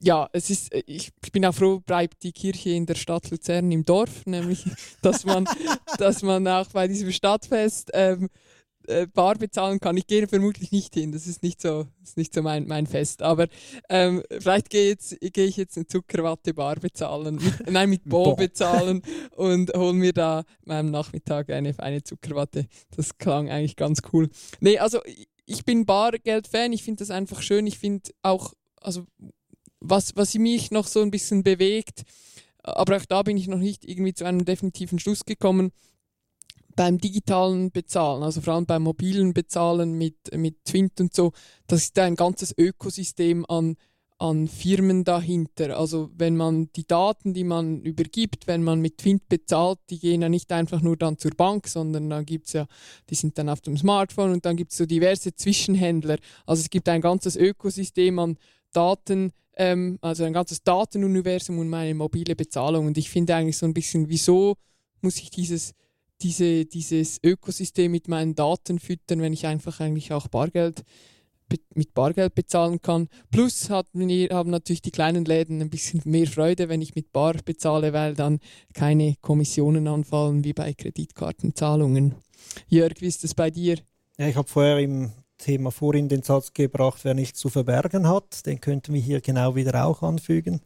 ja, 0.00 0.28
es 0.32 0.50
ist, 0.50 0.72
ich, 0.86 1.12
bin 1.32 1.44
auch 1.44 1.54
froh, 1.54 1.80
bleibt 1.80 2.22
die 2.22 2.32
Kirche 2.32 2.70
in 2.70 2.86
der 2.86 2.94
Stadt 2.94 3.30
Luzern 3.30 3.70
im 3.72 3.84
Dorf, 3.84 4.26
nämlich, 4.26 4.64
dass 5.02 5.24
man, 5.24 5.48
dass 5.98 6.22
man 6.22 6.46
auch 6.46 6.68
bei 6.68 6.86
diesem 6.86 7.10
Stadtfest 7.10 7.90
ähm, 7.94 8.28
äh, 8.86 9.06
Bar 9.06 9.34
bezahlen 9.36 9.80
kann. 9.80 9.96
Ich 9.96 10.06
gehe 10.06 10.26
vermutlich 10.28 10.72
nicht 10.72 10.94
hin, 10.94 11.12
das 11.12 11.26
ist 11.26 11.42
nicht 11.42 11.60
so, 11.60 11.86
ist 12.02 12.16
nicht 12.16 12.32
so 12.32 12.42
mein, 12.42 12.66
mein 12.66 12.86
Fest. 12.86 13.22
Aber 13.22 13.48
ähm, 13.88 14.22
vielleicht 14.30 14.70
gehe, 14.70 14.88
jetzt, 14.88 15.18
gehe 15.20 15.46
ich 15.46 15.56
jetzt 15.56 15.76
eine 15.76 15.86
Zuckerwatte 15.86 16.54
Bar 16.54 16.76
bezahlen, 16.76 17.36
mit, 17.36 17.66
nein, 17.70 17.90
mit 17.90 18.04
Bo 18.04 18.36
bezahlen 18.36 19.02
und 19.36 19.72
hole 19.74 19.94
mir 19.94 20.12
da 20.12 20.44
am 20.66 20.90
Nachmittag 20.90 21.50
eine, 21.50 21.74
eine 21.78 22.02
Zuckerwatte. 22.02 22.66
Das 22.96 23.18
klang 23.18 23.50
eigentlich 23.50 23.76
ganz 23.76 24.00
cool. 24.12 24.28
Nee, 24.60 24.78
also 24.78 25.00
ich 25.48 25.64
bin 25.64 25.86
Bargeld-Fan, 25.86 26.72
ich 26.72 26.82
finde 26.82 27.00
das 27.00 27.10
einfach 27.10 27.40
schön. 27.40 27.66
Ich 27.66 27.78
finde 27.78 28.10
auch, 28.22 28.52
also 28.80 29.06
was, 29.80 30.14
was 30.14 30.34
mich 30.34 30.70
noch 30.70 30.86
so 30.86 31.00
ein 31.00 31.10
bisschen 31.10 31.42
bewegt, 31.42 32.02
aber 32.62 32.98
auch 32.98 33.06
da 33.06 33.22
bin 33.22 33.36
ich 33.36 33.48
noch 33.48 33.58
nicht 33.58 33.84
irgendwie 33.84 34.12
zu 34.12 34.24
einem 34.24 34.44
definitiven 34.44 34.98
Schluss 34.98 35.24
gekommen, 35.24 35.72
beim 36.76 36.98
digitalen 36.98 37.72
Bezahlen, 37.72 38.22
also 38.22 38.40
vor 38.40 38.54
allem 38.54 38.66
beim 38.66 38.82
mobilen 38.82 39.32
Bezahlen 39.32 39.94
mit, 39.94 40.16
mit 40.36 40.64
Twint 40.64 41.00
und 41.00 41.14
so, 41.14 41.32
das 41.66 41.84
ist 41.84 41.98
ein 41.98 42.14
ganzes 42.14 42.54
Ökosystem 42.56 43.44
an, 43.48 43.76
an 44.18 44.48
Firmen 44.48 45.04
dahinter. 45.04 45.78
Also 45.78 46.10
wenn 46.16 46.36
man 46.36 46.70
die 46.74 46.86
Daten, 46.86 47.34
die 47.34 47.44
man 47.44 47.82
übergibt, 47.82 48.48
wenn 48.48 48.64
man 48.64 48.80
mit 48.80 48.98
Twint 48.98 49.28
bezahlt, 49.28 49.78
die 49.90 49.98
gehen 50.00 50.22
ja 50.22 50.28
nicht 50.28 50.50
einfach 50.52 50.80
nur 50.80 50.96
dann 50.96 51.18
zur 51.18 51.30
Bank, 51.32 51.68
sondern 51.68 52.10
dann 52.10 52.26
gibt 52.26 52.48
es 52.48 52.54
ja, 52.54 52.66
die 53.10 53.14
sind 53.14 53.38
dann 53.38 53.48
auf 53.48 53.60
dem 53.60 53.76
Smartphone 53.76 54.32
und 54.32 54.44
dann 54.44 54.56
gibt 54.56 54.72
es 54.72 54.78
so 54.78 54.86
diverse 54.86 55.34
Zwischenhändler. 55.34 56.18
Also 56.46 56.62
es 56.62 56.70
gibt 56.70 56.88
ein 56.88 57.00
ganzes 57.00 57.36
Ökosystem 57.36 58.18
an 58.18 58.38
Daten, 58.72 59.32
ähm, 59.56 59.98
also 60.00 60.24
ein 60.24 60.32
ganzes 60.32 60.64
Datenuniversum 60.64 61.58
und 61.58 61.68
meine 61.68 61.94
mobile 61.94 62.34
Bezahlung. 62.34 62.86
Und 62.86 62.98
ich 62.98 63.10
finde 63.10 63.36
eigentlich 63.36 63.56
so 63.56 63.66
ein 63.66 63.74
bisschen, 63.74 64.08
wieso 64.08 64.56
muss 65.00 65.18
ich 65.18 65.30
dieses 65.30 65.74
diese, 66.20 66.64
dieses 66.64 67.20
Ökosystem 67.22 67.92
mit 67.92 68.08
meinen 68.08 68.34
Daten 68.34 68.78
füttern, 68.78 69.20
wenn 69.20 69.32
ich 69.32 69.46
einfach 69.46 69.80
eigentlich 69.80 70.12
auch 70.12 70.28
Bargeld 70.28 70.82
mit 71.74 71.94
Bargeld 71.94 72.34
bezahlen 72.34 72.80
kann. 72.82 73.08
Plus 73.30 73.70
hatten 73.70 74.08
wir, 74.08 74.28
haben 74.30 74.50
natürlich 74.50 74.82
die 74.82 74.90
kleinen 74.90 75.24
Läden 75.24 75.60
ein 75.60 75.70
bisschen 75.70 76.02
mehr 76.04 76.26
Freude, 76.26 76.68
wenn 76.68 76.82
ich 76.82 76.94
mit 76.94 77.12
Bar 77.12 77.34
bezahle, 77.44 77.92
weil 77.92 78.14
dann 78.14 78.40
keine 78.74 79.16
Kommissionen 79.20 79.88
anfallen 79.88 80.44
wie 80.44 80.52
bei 80.52 80.74
Kreditkartenzahlungen. 80.74 82.14
Jörg, 82.68 83.00
wie 83.00 83.06
ist 83.06 83.24
es 83.24 83.34
bei 83.34 83.50
dir? 83.50 83.78
Ja, 84.18 84.28
ich 84.28 84.36
habe 84.36 84.48
vorher 84.48 84.78
im 84.78 85.12
Thema 85.38 85.70
vorhin 85.70 86.08
den 86.08 86.22
Satz 86.22 86.52
gebracht, 86.52 87.00
wer 87.04 87.14
nichts 87.14 87.38
zu 87.38 87.48
verbergen 87.48 88.08
hat, 88.08 88.44
den 88.44 88.60
könnten 88.60 88.92
wir 88.92 89.00
hier 89.00 89.20
genau 89.20 89.54
wieder 89.54 89.86
auch 89.86 90.02
anfügen. 90.02 90.60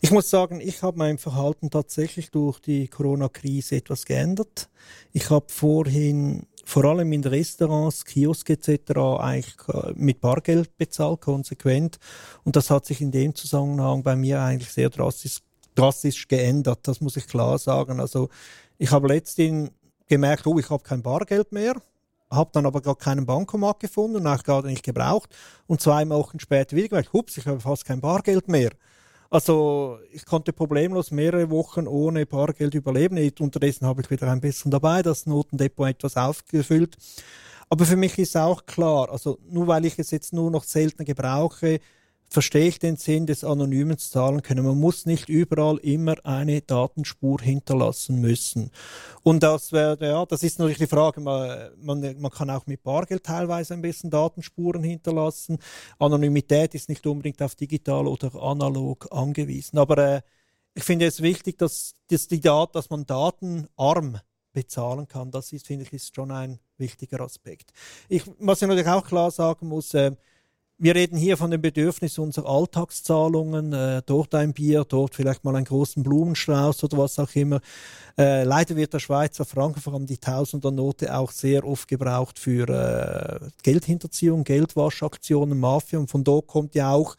Ich 0.00 0.10
muss 0.10 0.28
sagen, 0.28 0.60
ich 0.60 0.82
habe 0.82 0.98
mein 0.98 1.18
Verhalten 1.18 1.70
tatsächlich 1.70 2.32
durch 2.32 2.58
die 2.58 2.88
Corona-Krise 2.88 3.76
etwas 3.76 4.04
geändert. 4.04 4.68
Ich 5.12 5.30
habe 5.30 5.46
vorhin 5.48 6.46
vor 6.66 6.84
allem 6.84 7.12
in 7.12 7.22
Restaurants, 7.22 8.04
Kiosk 8.04 8.50
etc. 8.50 8.68
eigentlich 9.20 9.54
äh, 9.68 9.92
mit 9.94 10.20
Bargeld 10.20 10.76
bezahlt, 10.76 11.20
konsequent. 11.20 11.98
Und 12.42 12.56
das 12.56 12.70
hat 12.70 12.84
sich 12.84 13.00
in 13.00 13.12
dem 13.12 13.34
Zusammenhang 13.34 14.02
bei 14.02 14.16
mir 14.16 14.42
eigentlich 14.42 14.72
sehr 14.72 14.90
drastisch, 14.90 15.38
drastisch 15.76 16.26
geändert. 16.26 16.80
Das 16.82 17.00
muss 17.00 17.16
ich 17.16 17.28
klar 17.28 17.58
sagen. 17.58 18.00
Also 18.00 18.30
ich 18.78 18.90
habe 18.90 19.06
letztens 19.06 19.70
gemerkt, 20.08 20.46
oh, 20.46 20.58
ich 20.58 20.68
habe 20.68 20.82
kein 20.82 21.02
Bargeld 21.02 21.52
mehr 21.52 21.76
habe 22.30 22.50
dann 22.52 22.66
aber 22.66 22.80
gar 22.80 22.96
keinen 22.96 23.26
Bankomat 23.26 23.80
gefunden 23.80 24.16
und 24.16 24.26
auch 24.26 24.42
gerade 24.42 24.68
nicht 24.68 24.82
gebraucht. 24.82 25.34
Und 25.66 25.80
zwei 25.80 26.08
Wochen 26.08 26.40
später 26.40 26.76
wieder 26.76 26.88
gemerkt, 26.88 27.12
hups, 27.12 27.36
ich 27.36 27.46
habe 27.46 27.60
fast 27.60 27.84
kein 27.84 28.00
Bargeld 28.00 28.48
mehr. 28.48 28.70
Also 29.30 29.98
ich 30.12 30.24
konnte 30.24 30.52
problemlos 30.52 31.10
mehrere 31.10 31.50
Wochen 31.50 31.86
ohne 31.86 32.26
Bargeld 32.26 32.74
überleben. 32.74 33.18
Unterdessen 33.40 33.86
habe 33.86 34.02
ich 34.02 34.10
wieder 34.10 34.30
ein 34.30 34.40
bisschen 34.40 34.70
dabei, 34.70 35.02
das 35.02 35.26
Notendepot 35.26 35.88
etwas 35.88 36.16
aufgefüllt. 36.16 36.96
Aber 37.68 37.84
für 37.84 37.96
mich 37.96 38.18
ist 38.18 38.36
auch 38.36 38.66
klar, 38.66 39.10
also 39.10 39.38
nur 39.50 39.66
weil 39.66 39.84
ich 39.84 39.98
es 39.98 40.12
jetzt 40.12 40.32
nur 40.32 40.50
noch 40.50 40.62
selten 40.62 41.04
gebrauche, 41.04 41.80
verstehe 42.28 42.68
ich 42.68 42.78
den 42.78 42.96
Sinn 42.96 43.26
des 43.26 43.44
anonymen 43.44 43.98
Zahlen 43.98 44.42
können. 44.42 44.64
Man 44.64 44.78
muss 44.78 45.06
nicht 45.06 45.28
überall 45.28 45.78
immer 45.78 46.14
eine 46.24 46.60
Datenspur 46.60 47.40
hinterlassen 47.40 48.20
müssen. 48.20 48.70
Und 49.22 49.42
das 49.42 49.72
wäre, 49.72 49.98
ja, 50.04 50.26
das 50.26 50.42
ist 50.42 50.58
natürlich 50.58 50.78
die 50.78 50.86
Frage. 50.86 51.20
Man, 51.20 51.70
man, 51.80 52.20
man 52.20 52.30
kann 52.30 52.50
auch 52.50 52.66
mit 52.66 52.82
Bargeld 52.82 53.24
teilweise 53.24 53.74
ein 53.74 53.82
bisschen 53.82 54.10
Datenspuren 54.10 54.82
hinterlassen. 54.82 55.58
Anonymität 55.98 56.74
ist 56.74 56.88
nicht 56.88 57.06
unbedingt 57.06 57.42
auf 57.42 57.54
digital 57.54 58.06
oder 58.06 58.34
analog 58.34 59.08
angewiesen. 59.10 59.78
Aber 59.78 59.98
äh, 59.98 60.22
ich 60.74 60.84
finde 60.84 61.06
es 61.06 61.22
wichtig, 61.22 61.58
dass, 61.58 61.94
dass, 62.08 62.28
die 62.28 62.40
Dat 62.40 62.74
dass 62.74 62.90
man 62.90 63.06
datenarm 63.06 64.20
bezahlen 64.52 65.06
kann. 65.06 65.30
Das 65.30 65.52
ist, 65.52 65.66
finde 65.66 65.84
ich, 65.84 65.92
ist 65.92 66.14
schon 66.14 66.30
ein 66.30 66.58
wichtiger 66.78 67.20
Aspekt. 67.20 67.72
Ich, 68.08 68.22
was 68.38 68.62
ich 68.62 68.68
natürlich 68.68 68.88
auch 68.88 69.06
klar 69.06 69.30
sagen 69.30 69.68
muss, 69.68 69.94
äh, 69.94 70.12
wir 70.78 70.94
reden 70.94 71.16
hier 71.16 71.36
von 71.36 71.50
den 71.50 71.62
Bedürfnissen 71.62 72.22
unserer 72.22 72.48
Alltagszahlungen, 72.48 73.72
äh, 73.72 74.02
dort 74.04 74.34
ein 74.34 74.52
Bier, 74.52 74.84
dort 74.86 75.14
vielleicht 75.14 75.42
mal 75.42 75.56
einen 75.56 75.64
großen 75.64 76.02
Blumenstrauß 76.02 76.84
oder 76.84 76.98
was 76.98 77.18
auch 77.18 77.34
immer. 77.34 77.60
Äh, 78.18 78.44
leider 78.44 78.76
wird 78.76 78.92
der 78.92 78.98
Schweizer 78.98 79.46
Franken, 79.46 79.80
vor 79.80 79.94
allem 79.94 80.06
die 80.06 80.18
Tausendernote, 80.18 81.14
auch 81.14 81.30
sehr 81.30 81.66
oft 81.66 81.88
gebraucht 81.88 82.38
für 82.38 82.68
äh, 82.68 83.48
Geldhinterziehung, 83.62 84.44
Geldwaschaktionen, 84.44 85.58
Mafia. 85.58 85.98
Und 85.98 86.10
von 86.10 86.24
dort 86.24 86.46
kommt 86.46 86.74
ja 86.74 86.92
auch 86.92 87.16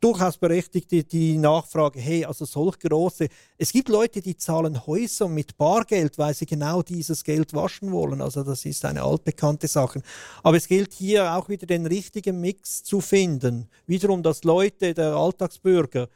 durchaus 0.00 0.36
berechtigt 0.36 1.12
die, 1.12 1.38
Nachfrage, 1.38 2.00
hey, 2.00 2.24
also 2.24 2.44
solch 2.44 2.78
große, 2.78 3.28
es 3.56 3.72
gibt 3.72 3.88
Leute, 3.88 4.20
die 4.20 4.36
zahlen 4.36 4.86
Häuser 4.86 5.28
mit 5.28 5.56
Bargeld, 5.56 6.18
weil 6.18 6.34
sie 6.34 6.46
genau 6.46 6.82
dieses 6.82 7.24
Geld 7.24 7.54
waschen 7.54 7.92
wollen. 7.92 8.20
Also 8.20 8.42
das 8.42 8.64
ist 8.64 8.84
eine 8.84 9.02
altbekannte 9.02 9.68
Sache. 9.68 10.02
Aber 10.42 10.56
es 10.56 10.68
gilt 10.68 10.92
hier 10.92 11.34
auch 11.34 11.48
wieder 11.48 11.66
den 11.66 11.86
richtigen 11.86 12.40
Mix 12.40 12.82
zu 12.84 13.00
finden. 13.00 13.68
Wiederum, 13.86 14.22
dass 14.22 14.44
Leute, 14.44 14.94
der 14.94 15.14
Alltagsbürger, 15.14 16.08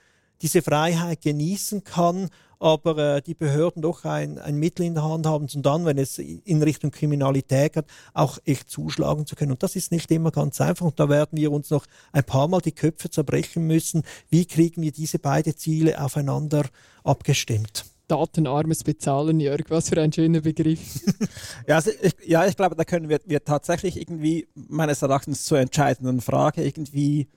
diese 0.42 0.60
Freiheit 0.60 1.22
genießen 1.22 1.84
kann, 1.84 2.28
aber 2.62 3.16
äh, 3.16 3.22
die 3.22 3.34
Behörden 3.34 3.82
doch 3.82 4.04
ein, 4.04 4.38
ein 4.38 4.56
Mittel 4.56 4.86
in 4.86 4.94
der 4.94 5.02
Hand 5.02 5.26
haben, 5.26 5.48
und 5.52 5.66
dann, 5.66 5.84
wenn 5.84 5.98
es 5.98 6.18
in 6.18 6.62
Richtung 6.62 6.92
Kriminalität 6.92 7.72
geht, 7.72 7.84
auch 8.14 8.38
echt 8.44 8.70
zuschlagen 8.70 9.26
zu 9.26 9.34
können. 9.34 9.52
Und 9.52 9.62
das 9.62 9.74
ist 9.74 9.90
nicht 9.90 10.10
immer 10.10 10.30
ganz 10.30 10.60
einfach. 10.60 10.86
Und 10.86 11.00
da 11.00 11.08
werden 11.08 11.36
wir 11.38 11.50
uns 11.50 11.70
noch 11.70 11.86
ein 12.12 12.24
paar 12.24 12.48
Mal 12.48 12.60
die 12.60 12.72
Köpfe 12.72 13.10
zerbrechen 13.10 13.66
müssen. 13.66 14.02
Wie 14.30 14.46
kriegen 14.46 14.82
wir 14.82 14.92
diese 14.92 15.18
beiden 15.18 15.56
Ziele 15.56 16.02
aufeinander 16.02 16.64
abgestimmt? 17.04 17.84
datenarmes 18.08 18.84
Bezahlen, 18.84 19.40
Jörg, 19.40 19.62
was 19.68 19.88
für 19.88 19.98
ein 19.98 20.12
schöner 20.12 20.42
Begriff. 20.42 21.00
ja, 21.66 21.76
also 21.76 21.90
ich, 22.02 22.14
ja, 22.26 22.46
ich 22.46 22.56
glaube, 22.56 22.76
da 22.76 22.84
können 22.84 23.08
wir, 23.08 23.20
wir 23.24 23.42
tatsächlich 23.42 23.98
irgendwie 23.98 24.48
meines 24.54 25.00
Erachtens 25.00 25.46
zur 25.46 25.60
entscheidenden 25.60 26.20
Frage 26.20 26.62
irgendwie 26.62 27.28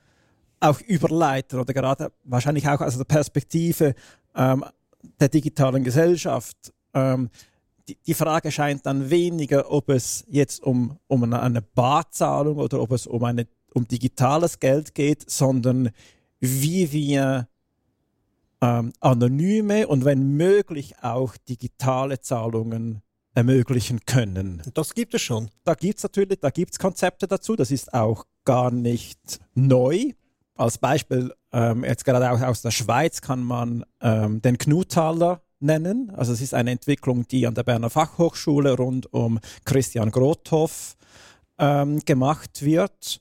auch 0.60 0.82
überleiten 0.82 1.60
oder 1.60 1.74
gerade 1.74 2.12
wahrscheinlich 2.26 2.68
auch 2.68 2.82
aus 2.82 2.98
der 2.98 3.06
Perspektive 3.06 3.96
ähm, 4.36 4.66
der 5.20 5.30
digitalen 5.30 5.84
Gesellschaft. 5.84 6.74
Ähm, 6.94 7.30
die, 7.88 7.98
die, 8.06 8.14
Frage 8.14 8.52
scheint 8.52 8.86
dann 8.86 9.10
weniger, 9.10 9.72
ob 9.72 9.90
es 9.90 10.26
jetzt 10.28 10.64
um, 10.64 10.98
um 11.08 11.24
eine, 11.24 11.42
eine 11.42 11.62
Barzahlung 11.62 12.58
oder 12.58 12.82
ob 12.82 12.92
es 12.92 13.06
um, 13.06 13.24
eine, 13.24 13.48
um 13.74 13.88
digitales 13.88 14.60
Geld 14.60 14.96
geht, 14.96 15.30
sondern 15.30 15.92
wie 16.40 16.92
wir 16.92 17.48
ähm, 18.62 18.94
anonyme 19.00 19.88
und 19.88 20.06
wenn 20.06 20.36
möglich 20.36 20.96
auch 21.02 21.38
digitale 21.38 22.20
Zahlungen 22.20 23.02
ermöglichen 23.36 24.00
können. 24.06 24.62
Das 24.74 24.96
gibt 24.96 25.14
es 25.14 25.22
schon. 25.22 25.50
Da 25.66 25.76
gibt 25.76 25.98
es 25.98 26.04
natürlich, 26.04 26.40
da 26.40 26.50
gibt 26.50 26.72
es 26.72 26.80
Konzepte 26.80 27.28
dazu, 27.28 27.56
das 27.56 27.70
ist 27.70 27.94
auch 27.94 28.26
gar 28.46 28.72
nicht 28.72 29.40
neu. 29.54 30.12
Als 30.56 30.78
Beispiel, 30.78 31.34
ähm, 31.52 31.84
jetzt 31.84 32.06
gerade 32.06 32.32
auch 32.32 32.42
aus 32.42 32.62
der 32.62 32.72
Schweiz 32.72 33.20
kann 33.22 33.44
man 33.44 33.86
ähm, 34.02 34.42
den 34.42 34.58
Knutaler 34.58 35.42
nennen. 35.60 36.12
Also 36.16 36.32
es 36.32 36.40
ist 36.40 36.54
eine 36.54 36.72
Entwicklung, 36.72 37.28
die 37.28 37.46
an 37.46 37.56
der 37.56 37.64
Berner 37.64 37.90
Fachhochschule 37.90 38.78
rund 38.78 39.12
um 39.14 39.40
Christian 39.66 40.12
Grothoff 40.12 40.96
ähm, 41.58 42.00
gemacht 42.06 42.64
wird. 42.64 43.20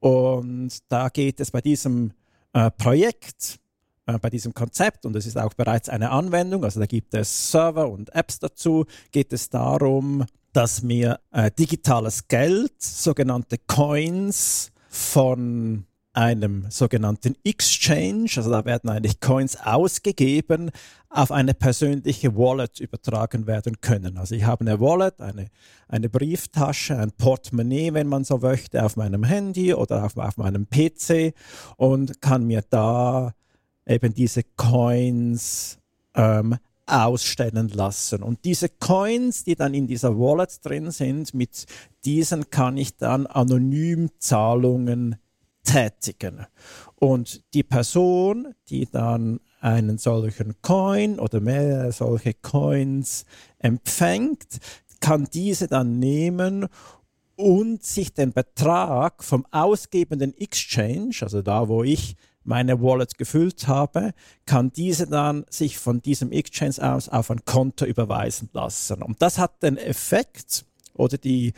Und 0.00 0.70
da 0.88 1.08
geht 1.08 1.38
es 1.38 1.52
bei 1.52 1.60
diesem 1.60 2.12
äh, 2.52 2.70
Projekt, 2.72 3.60
äh, 4.06 4.18
bei 4.18 4.30
diesem 4.30 4.52
Konzept, 4.52 5.06
und 5.06 5.14
es 5.14 5.26
ist 5.26 5.38
auch 5.38 5.54
bereits 5.54 5.88
eine 5.88 6.10
Anwendung, 6.10 6.64
also 6.64 6.80
da 6.80 6.86
gibt 6.86 7.14
es 7.14 7.52
Server 7.52 7.88
und 7.88 8.12
Apps 8.12 8.40
dazu, 8.40 8.86
geht 9.12 9.32
es 9.32 9.48
darum, 9.48 10.24
dass 10.52 10.82
mir 10.82 11.20
äh, 11.30 11.52
digitales 11.52 12.26
Geld, 12.26 12.82
sogenannte 12.82 13.58
Coins 13.58 14.72
von 14.88 15.86
einem 16.14 16.66
sogenannten 16.68 17.36
Exchange, 17.42 18.30
also 18.36 18.50
da 18.50 18.64
werden 18.64 18.90
eigentlich 18.90 19.20
Coins 19.20 19.56
ausgegeben, 19.56 20.70
auf 21.08 21.30
eine 21.30 21.54
persönliche 21.54 22.36
Wallet 22.36 22.80
übertragen 22.80 23.46
werden 23.46 23.80
können. 23.80 24.18
Also 24.18 24.34
ich 24.34 24.44
habe 24.44 24.62
eine 24.62 24.80
Wallet, 24.80 25.20
eine, 25.20 25.48
eine 25.88 26.08
Brieftasche, 26.08 26.98
ein 26.98 27.12
Portemonnaie, 27.12 27.94
wenn 27.94 28.08
man 28.08 28.24
so 28.24 28.38
möchte, 28.38 28.84
auf 28.84 28.96
meinem 28.96 29.24
Handy 29.24 29.74
oder 29.74 30.04
auf, 30.04 30.16
auf 30.16 30.36
meinem 30.36 30.66
PC 30.68 31.34
und 31.76 32.20
kann 32.20 32.46
mir 32.46 32.62
da 32.68 33.34
eben 33.86 34.14
diese 34.14 34.42
Coins 34.56 35.78
ähm, 36.14 36.56
ausstellen 36.86 37.68
lassen. 37.68 38.22
Und 38.22 38.44
diese 38.44 38.68
Coins, 38.68 39.44
die 39.44 39.54
dann 39.54 39.72
in 39.72 39.86
dieser 39.86 40.18
Wallet 40.18 40.64
drin 40.64 40.90
sind, 40.90 41.32
mit 41.32 41.66
diesen 42.04 42.50
kann 42.50 42.76
ich 42.76 42.96
dann 42.96 43.26
anonym 43.26 44.10
Zahlungen 44.18 45.16
tätigen. 45.64 46.46
Und 46.96 47.42
die 47.54 47.62
Person, 47.62 48.54
die 48.68 48.86
dann 48.86 49.40
einen 49.60 49.98
solchen 49.98 50.60
Coin 50.62 51.18
oder 51.18 51.40
mehrere 51.40 51.92
solche 51.92 52.34
Coins 52.34 53.24
empfängt, 53.58 54.58
kann 55.00 55.28
diese 55.32 55.68
dann 55.68 55.98
nehmen 55.98 56.66
und 57.36 57.84
sich 57.84 58.12
den 58.12 58.32
Betrag 58.32 59.24
vom 59.24 59.46
ausgebenden 59.50 60.36
Exchange, 60.36 61.16
also 61.22 61.42
da, 61.42 61.68
wo 61.68 61.82
ich 61.82 62.16
meine 62.44 62.82
Wallet 62.82 63.18
gefüllt 63.18 63.68
habe, 63.68 64.12
kann 64.46 64.72
diese 64.72 65.06
dann 65.06 65.44
sich 65.48 65.78
von 65.78 66.02
diesem 66.02 66.32
Exchange 66.32 66.76
aus 66.80 67.08
auf 67.08 67.30
ein 67.30 67.44
Konto 67.44 67.84
überweisen 67.84 68.48
lassen. 68.52 69.02
Und 69.02 69.22
das 69.22 69.38
hat 69.38 69.62
den 69.62 69.76
Effekt 69.76 70.64
oder 70.94 71.18
die, 71.18 71.52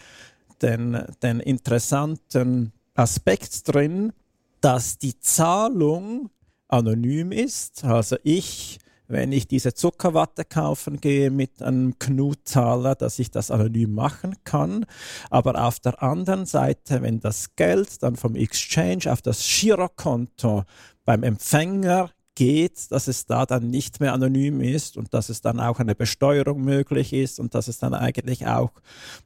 den, 0.61 1.05
den 1.23 1.41
interessanten 1.41 2.73
Aspekt 2.95 3.69
drin, 3.69 4.13
dass 4.61 4.99
die 4.99 5.19
Zahlung 5.19 6.31
anonym 6.69 7.33
ist. 7.33 7.85
Also 7.85 8.17
ich, 8.23 8.79
wenn 9.09 9.33
ich 9.33 9.47
diese 9.47 9.75
Zuckerwatte 9.75 10.45
kaufen 10.45 11.01
gehe 11.01 11.31
mit 11.31 11.61
einem 11.61 11.99
Knutzahler, 11.99 12.95
dass 12.95 13.19
ich 13.19 13.31
das 13.31 13.51
anonym 13.51 13.95
machen 13.95 14.37
kann. 14.45 14.87
Aber 15.31 15.65
auf 15.65 15.81
der 15.81 16.03
anderen 16.03 16.47
Seite, 16.47 17.03
wenn 17.03 17.21
das 17.21 17.57
Geld 17.57 18.03
dann 18.03 18.17
vom 18.17 18.37
Exchange 18.37 19.13
auf 19.13 19.23
das 19.23 19.45
Girokonto 19.45 20.65
beim 21.05 21.23
Empfänger 21.23 22.11
geht, 22.35 22.91
dass 22.91 23.09
es 23.09 23.27
da 23.27 23.47
dann 23.47 23.71
nicht 23.71 24.01
mehr 24.01 24.13
anonym 24.13 24.61
ist 24.61 24.97
und 24.97 25.15
dass 25.15 25.29
es 25.29 25.41
dann 25.41 25.61
auch 25.61 25.79
eine 25.79 25.95
Besteuerung 25.95 26.63
möglich 26.63 27.13
ist 27.13 27.39
und 27.39 27.55
dass 27.55 27.69
es 27.69 27.79
dann 27.79 27.95
eigentlich 27.95 28.47
auch, 28.47 28.73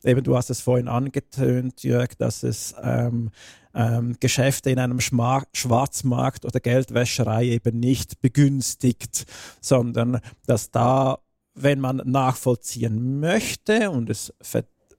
eben 0.04 0.22
du 0.22 0.36
hast 0.36 0.50
es 0.50 0.61
vorhin 0.61 0.88
angetönt, 0.88 1.82
Jörg, 1.82 2.14
dass 2.16 2.42
es 2.42 2.74
ähm, 2.82 3.30
ähm, 3.74 4.16
Geschäfte 4.20 4.70
in 4.70 4.78
einem 4.78 5.00
Schma 5.00 5.44
Schwarzmarkt 5.52 6.44
oder 6.44 6.61
Geldwäscherei 6.61 7.46
eben 7.46 7.78
nicht 7.78 8.20
begünstigt, 8.20 9.26
sondern 9.61 10.20
dass 10.46 10.70
da, 10.70 11.18
wenn 11.54 11.80
man 11.80 12.02
nachvollziehen 12.04 13.20
möchte 13.20 13.90
und 13.90 14.11
es 14.11 14.32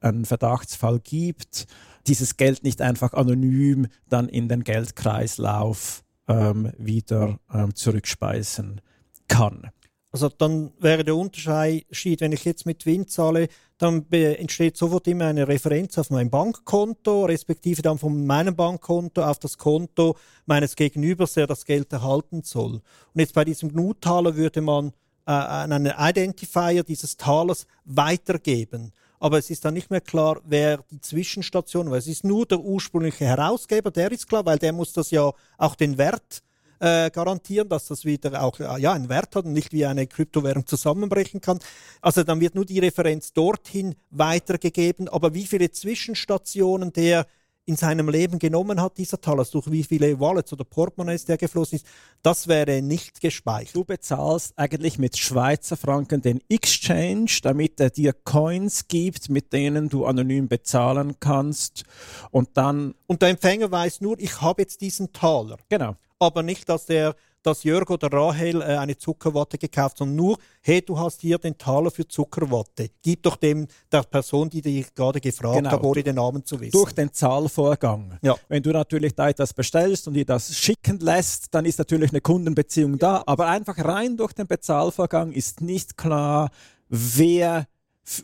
einen 0.01 0.25
Verdachtsfall 0.25 0.99
gibt, 0.99 1.67
dieses 2.07 2.37
Geld 2.37 2.63
nicht 2.63 2.81
einfach 2.81 3.13
anonym 3.13 3.87
dann 4.07 4.29
in 4.29 4.47
den 4.47 4.63
Geldkreislauf 4.63 6.03
ähm, 6.29 6.71
wieder 6.77 7.39
ähm, 7.53 7.75
zurückspeisen 7.75 8.79
kann. 9.27 9.71
Also 10.11 10.29
dann 10.29 10.71
wäre 10.79 11.03
der 11.03 11.15
Unterschied, 11.15 12.21
wenn 12.21 12.31
ich 12.31 12.43
jetzt 12.43 12.65
mit 12.65 12.85
Wind 12.85 13.11
zahle, 13.11 13.47
dann 13.77 14.05
entsteht 14.11 14.75
sofort 14.75 15.07
immer 15.07 15.25
eine 15.25 15.47
Referenz 15.47 15.97
auf 15.99 16.09
mein 16.09 16.31
Bankkonto, 16.31 17.25
respektive 17.25 17.83
dann 17.83 17.99
von 17.99 18.25
meinem 18.25 18.55
Bankkonto 18.55 19.23
auf 19.23 19.37
das 19.37 19.57
Konto 19.57 20.17
meines 20.47 20.75
Gegenübers, 20.75 21.33
der 21.33 21.45
das 21.45 21.63
Geld 21.63 21.93
erhalten 21.93 22.41
soll. 22.41 22.81
Und 23.13 23.19
jetzt 23.19 23.35
bei 23.35 23.45
diesem 23.45 23.71
GNU-Taler 23.71 24.35
würde 24.35 24.61
man 24.61 24.93
äh, 25.27 25.31
einen 25.31 25.85
Identifier 25.85 26.83
dieses 26.83 27.15
Talers 27.15 27.67
weitergeben 27.85 28.91
aber 29.19 29.37
es 29.37 29.49
ist 29.49 29.65
dann 29.65 29.73
nicht 29.73 29.91
mehr 29.91 30.01
klar, 30.01 30.41
wer 30.45 30.83
die 30.91 31.01
Zwischenstation, 31.01 31.91
weil 31.91 31.99
es 31.99 32.07
ist 32.07 32.23
nur 32.23 32.45
der 32.45 32.59
ursprüngliche 32.59 33.25
Herausgeber, 33.25 33.91
der 33.91 34.11
ist 34.11 34.27
klar, 34.27 34.45
weil 34.45 34.57
der 34.57 34.73
muss 34.73 34.93
das 34.93 35.11
ja 35.11 35.31
auch 35.57 35.75
den 35.75 35.97
Wert 35.97 36.41
äh, 36.79 37.09
garantieren, 37.11 37.67
dass 37.67 37.87
das 37.87 38.05
wieder 38.05 38.41
auch 38.41 38.59
äh, 38.59 38.79
ja, 38.79 38.93
einen 38.93 39.09
Wert 39.09 39.35
hat 39.35 39.45
und 39.45 39.53
nicht 39.53 39.73
wie 39.73 39.85
eine 39.85 40.07
Kryptowährung 40.07 40.65
zusammenbrechen 40.65 41.41
kann. 41.41 41.59
Also 42.01 42.23
dann 42.23 42.39
wird 42.39 42.55
nur 42.55 42.65
die 42.65 42.79
Referenz 42.79 43.33
dorthin 43.33 43.95
weitergegeben, 44.09 45.09
aber 45.09 45.33
wie 45.33 45.45
viele 45.45 45.71
Zwischenstationen 45.71 46.93
der 46.93 47.27
in 47.69 47.75
seinem 47.75 48.09
Leben 48.09 48.39
genommen 48.39 48.81
hat, 48.81 48.97
dieser 48.97 49.21
Talas, 49.21 49.51
durch 49.51 49.69
wie 49.71 49.83
viele 49.83 50.19
Wallets 50.19 50.51
oder 50.51 50.63
Portemonnaies 50.63 51.25
der 51.25 51.37
geflossen 51.37 51.75
ist, 51.75 51.85
das 52.23 52.47
wäre 52.47 52.81
nicht 52.81 53.21
gespeichert. 53.21 53.75
Du 53.75 53.85
bezahlst 53.85 54.53
eigentlich 54.57 54.97
mit 54.97 55.17
Schweizer 55.19 55.77
Franken 55.77 56.23
den 56.23 56.41
Exchange, 56.49 57.29
damit 57.43 57.79
er 57.79 57.91
dir 57.91 58.13
Coins 58.13 58.87
gibt, 58.87 59.29
mit 59.29 59.53
denen 59.53 59.87
du 59.87 60.05
anonym 60.05 60.47
bezahlen 60.47 61.17
kannst 61.19 61.83
und 62.31 62.49
dann... 62.55 62.95
Und 63.05 63.21
der 63.21 63.29
Empfänger 63.29 63.69
weiß 63.69 64.01
nur, 64.01 64.19
ich 64.19 64.41
habe 64.41 64.63
jetzt 64.63 64.81
diesen 64.81 65.13
Taler. 65.13 65.57
Genau. 65.69 65.95
aber 66.19 66.43
nicht, 66.43 66.67
dass 66.69 66.85
der 66.85 67.15
dass 67.41 67.63
Jörg 67.63 67.89
oder 67.89 68.11
Rahel 68.11 68.61
äh, 68.61 68.65
eine 68.77 68.97
Zuckerwatte 68.97 69.57
gekauft, 69.57 69.97
sondern 69.99 70.15
nur, 70.17 70.37
hey, 70.61 70.81
du 70.81 70.99
hast 70.99 71.21
hier 71.21 71.37
den 71.37 71.57
Taler 71.57 71.89
für 71.89 72.07
Zuckerwatte. 72.07 72.89
Gib 73.01 73.23
doch 73.23 73.37
dem 73.37 73.67
der 73.91 74.03
Person, 74.03 74.49
die 74.49 74.61
dich 74.61 74.93
gerade 74.93 75.21
gefragt 75.21 75.55
Genau. 75.57 75.71
hat, 75.71 75.83
ohne 75.83 76.03
den 76.03 76.15
Namen 76.15 76.43
zu 76.45 76.59
wissen. 76.59 76.71
durch 76.71 76.91
den 76.91 77.13
Zahlvorgang. 77.13 78.17
Ja. 78.21 78.35
Wenn 78.49 78.61
du 78.63 78.71
natürlich 78.71 79.15
da 79.15 79.29
etwas 79.29 79.53
bestellst 79.53 80.07
und 80.07 80.15
dir 80.15 80.25
das 80.25 80.55
schicken 80.55 80.99
lässt, 80.99 81.53
dann 81.55 81.65
ist 81.65 81.79
natürlich 81.79 82.09
eine 82.11 82.21
Kundenbeziehung 82.21 82.97
da. 82.99 83.23
Aber 83.25 83.47
einfach 83.47 83.77
rein 83.77 84.17
durch 84.17 84.33
den 84.33 84.47
Bezahlvorgang 84.47 85.31
ist 85.31 85.61
nicht 85.61 85.95
klar, 85.97 86.49
wer 86.89 87.67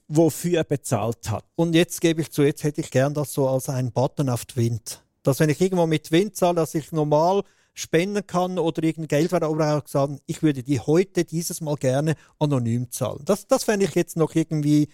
wofür 0.07 0.63
bezahlt 0.63 1.29
hat. 1.29 1.45
Und 1.55 1.75
jetzt 1.75 2.01
gebe 2.01 2.21
ich 2.21 2.31
zu, 2.31 2.43
jetzt 2.43 2.63
hätte 2.63 2.81
ich 2.81 2.89
gern 2.91 3.13
das 3.13 3.31
so 3.33 3.47
als 3.47 3.69
einen 3.69 3.91
Button 3.91 4.29
auf 4.29 4.45
Twint. 4.45 5.03
Dass 5.23 5.39
wenn 5.39 5.49
ich 5.49 5.61
irgendwo 5.61 5.85
mit 5.85 6.05
Twint 6.05 6.35
zahle, 6.35 6.55
dass 6.55 6.73
ich 6.75 6.91
normal 6.91 7.43
spenden 7.75 8.25
kann 8.25 8.57
oder 8.57 8.81
irgendein 8.83 9.19
Geld 9.19 9.31
wäre, 9.31 9.45
aber 9.45 9.77
auch 9.77 9.87
sagen, 9.87 10.19
ich 10.25 10.41
würde 10.41 10.63
die 10.63 10.79
heute 10.79 11.25
dieses 11.25 11.61
Mal 11.61 11.75
gerne 11.75 12.15
anonym 12.39 12.89
zahlen. 12.89 13.21
Das, 13.25 13.47
das 13.47 13.65
fände 13.65 13.85
ich 13.85 13.93
jetzt 13.93 14.17
noch 14.17 14.33
irgendwie 14.33 14.87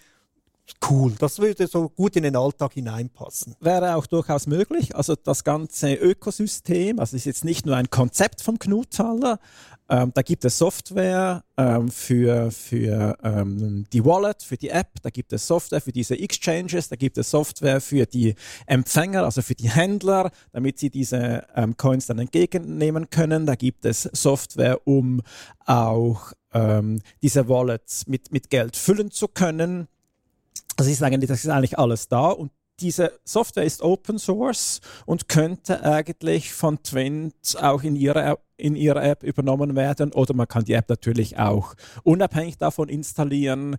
cool. 0.90 1.14
Das 1.18 1.38
würde 1.38 1.66
so 1.66 1.88
gut 1.88 2.16
in 2.16 2.22
den 2.22 2.36
Alltag 2.36 2.74
hineinpassen. 2.74 3.56
Wäre 3.60 3.96
auch 3.96 4.06
durchaus 4.06 4.46
möglich. 4.46 4.94
Also 4.94 5.14
das 5.16 5.44
ganze 5.44 5.94
Ökosystem, 5.94 6.98
also 6.98 7.16
ist 7.16 7.24
jetzt 7.24 7.44
nicht 7.44 7.66
nur 7.66 7.76
ein 7.76 7.90
Konzept 7.90 8.42
vom 8.42 8.58
Knuthaler, 8.58 9.38
ähm, 9.88 10.10
da 10.14 10.22
gibt 10.22 10.44
es 10.44 10.56
Software 10.56 11.44
ähm, 11.56 11.90
für, 11.90 12.50
für 12.50 13.18
ähm, 13.22 13.84
die 13.92 14.04
Wallet, 14.04 14.42
für 14.42 14.56
die 14.56 14.70
App, 14.70 14.88
da 15.02 15.10
gibt 15.10 15.32
es 15.34 15.46
Software 15.46 15.82
für 15.82 15.92
diese 15.92 16.18
Exchanges, 16.18 16.88
da 16.88 16.96
gibt 16.96 17.18
es 17.18 17.30
Software 17.30 17.80
für 17.80 18.06
die 18.06 18.34
Empfänger, 18.66 19.24
also 19.24 19.42
für 19.42 19.54
die 19.54 19.68
Händler, 19.68 20.30
damit 20.52 20.78
sie 20.78 20.88
diese 20.88 21.46
ähm, 21.54 21.76
Coins 21.76 22.06
dann 22.06 22.20
entgegennehmen 22.20 23.10
können. 23.10 23.44
Da 23.44 23.54
gibt 23.54 23.84
es 23.84 24.08
Software, 24.14 24.86
um 24.86 25.20
auch 25.66 26.32
ähm, 26.54 27.02
diese 27.20 27.48
Wallets 27.48 28.06
mit, 28.06 28.32
mit 28.32 28.50
Geld 28.50 28.76
füllen 28.76 29.10
zu 29.10 29.28
können. 29.28 29.88
Das 30.76 30.86
ist 30.86 31.02
eigentlich, 31.02 31.28
das 31.28 31.44
ist 31.44 31.50
eigentlich 31.50 31.78
alles 31.78 32.08
da 32.08 32.28
und 32.28 32.50
diese 32.80 33.12
Software 33.24 33.64
ist 33.64 33.82
Open 33.82 34.18
Source 34.18 34.80
und 35.06 35.28
könnte 35.28 35.84
eigentlich 35.84 36.52
von 36.52 36.82
Twint 36.82 37.56
auch 37.60 37.82
in 37.82 37.94
ihrer, 37.94 38.26
App- 38.26 38.44
in 38.56 38.74
ihrer 38.74 39.04
App 39.04 39.22
übernommen 39.22 39.76
werden 39.76 40.12
oder 40.12 40.34
man 40.34 40.48
kann 40.48 40.64
die 40.64 40.72
App 40.72 40.88
natürlich 40.88 41.38
auch 41.38 41.74
unabhängig 42.02 42.58
davon 42.58 42.88
installieren. 42.88 43.76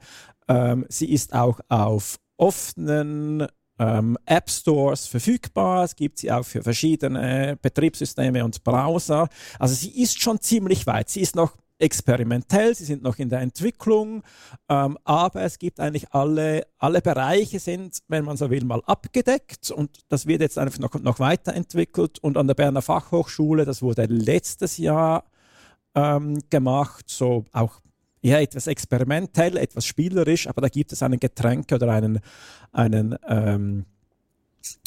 Ähm, 0.47 0.85
sie 0.89 1.11
ist 1.11 1.33
auch 1.33 1.59
auf 1.69 2.17
offenen 2.37 3.47
ähm, 3.79 4.17
App 4.25 4.49
Stores 4.49 5.07
verfügbar. 5.07 5.83
Es 5.83 5.95
gibt 5.95 6.19
sie 6.19 6.31
auch 6.31 6.45
für 6.45 6.61
verschiedene 6.61 7.57
Betriebssysteme 7.61 8.43
und 8.45 8.63
Browser. 8.63 9.27
Also 9.59 9.73
sie 9.75 10.01
ist 10.01 10.21
schon 10.21 10.39
ziemlich 10.39 10.85
weit. 10.87 11.09
Sie 11.09 11.21
ist 11.21 11.35
noch 11.35 11.57
experimentell, 11.79 12.75
sie 12.75 12.85
sind 12.85 13.03
noch 13.03 13.17
in 13.17 13.29
der 13.29 13.41
Entwicklung, 13.41 14.23
ähm, 14.69 14.97
aber 15.03 15.41
es 15.41 15.59
gibt 15.59 15.79
eigentlich 15.79 16.11
alle, 16.11 16.65
alle 16.77 17.01
Bereiche 17.01 17.59
sind, 17.59 17.99
wenn 18.07 18.25
man 18.25 18.37
so 18.37 18.49
will, 18.49 18.63
mal 18.63 18.81
abgedeckt 18.85 19.71
und 19.71 19.99
das 20.09 20.27
wird 20.27 20.41
jetzt 20.41 20.57
einfach 20.57 20.79
noch, 20.79 20.93
noch 20.95 21.19
weiterentwickelt. 21.19 22.19
Und 22.19 22.37
an 22.37 22.47
der 22.47 22.53
Berner 22.53 22.81
Fachhochschule, 22.81 23.65
das 23.65 23.81
wurde 23.81 24.05
letztes 24.05 24.77
Jahr 24.77 25.25
ähm, 25.95 26.39
gemacht, 26.49 27.05
so 27.09 27.45
auch 27.51 27.81
ja, 28.21 28.39
etwas 28.39 28.67
experimentell, 28.67 29.57
etwas 29.57 29.85
spielerisch, 29.85 30.47
aber 30.47 30.61
da 30.61 30.69
gibt 30.69 30.93
es 30.93 31.03
einen 31.03 31.19
Getränke 31.19 31.75
oder 31.75 31.91
einen, 31.91 32.19
einen, 32.71 33.17
ähm, 33.27 33.85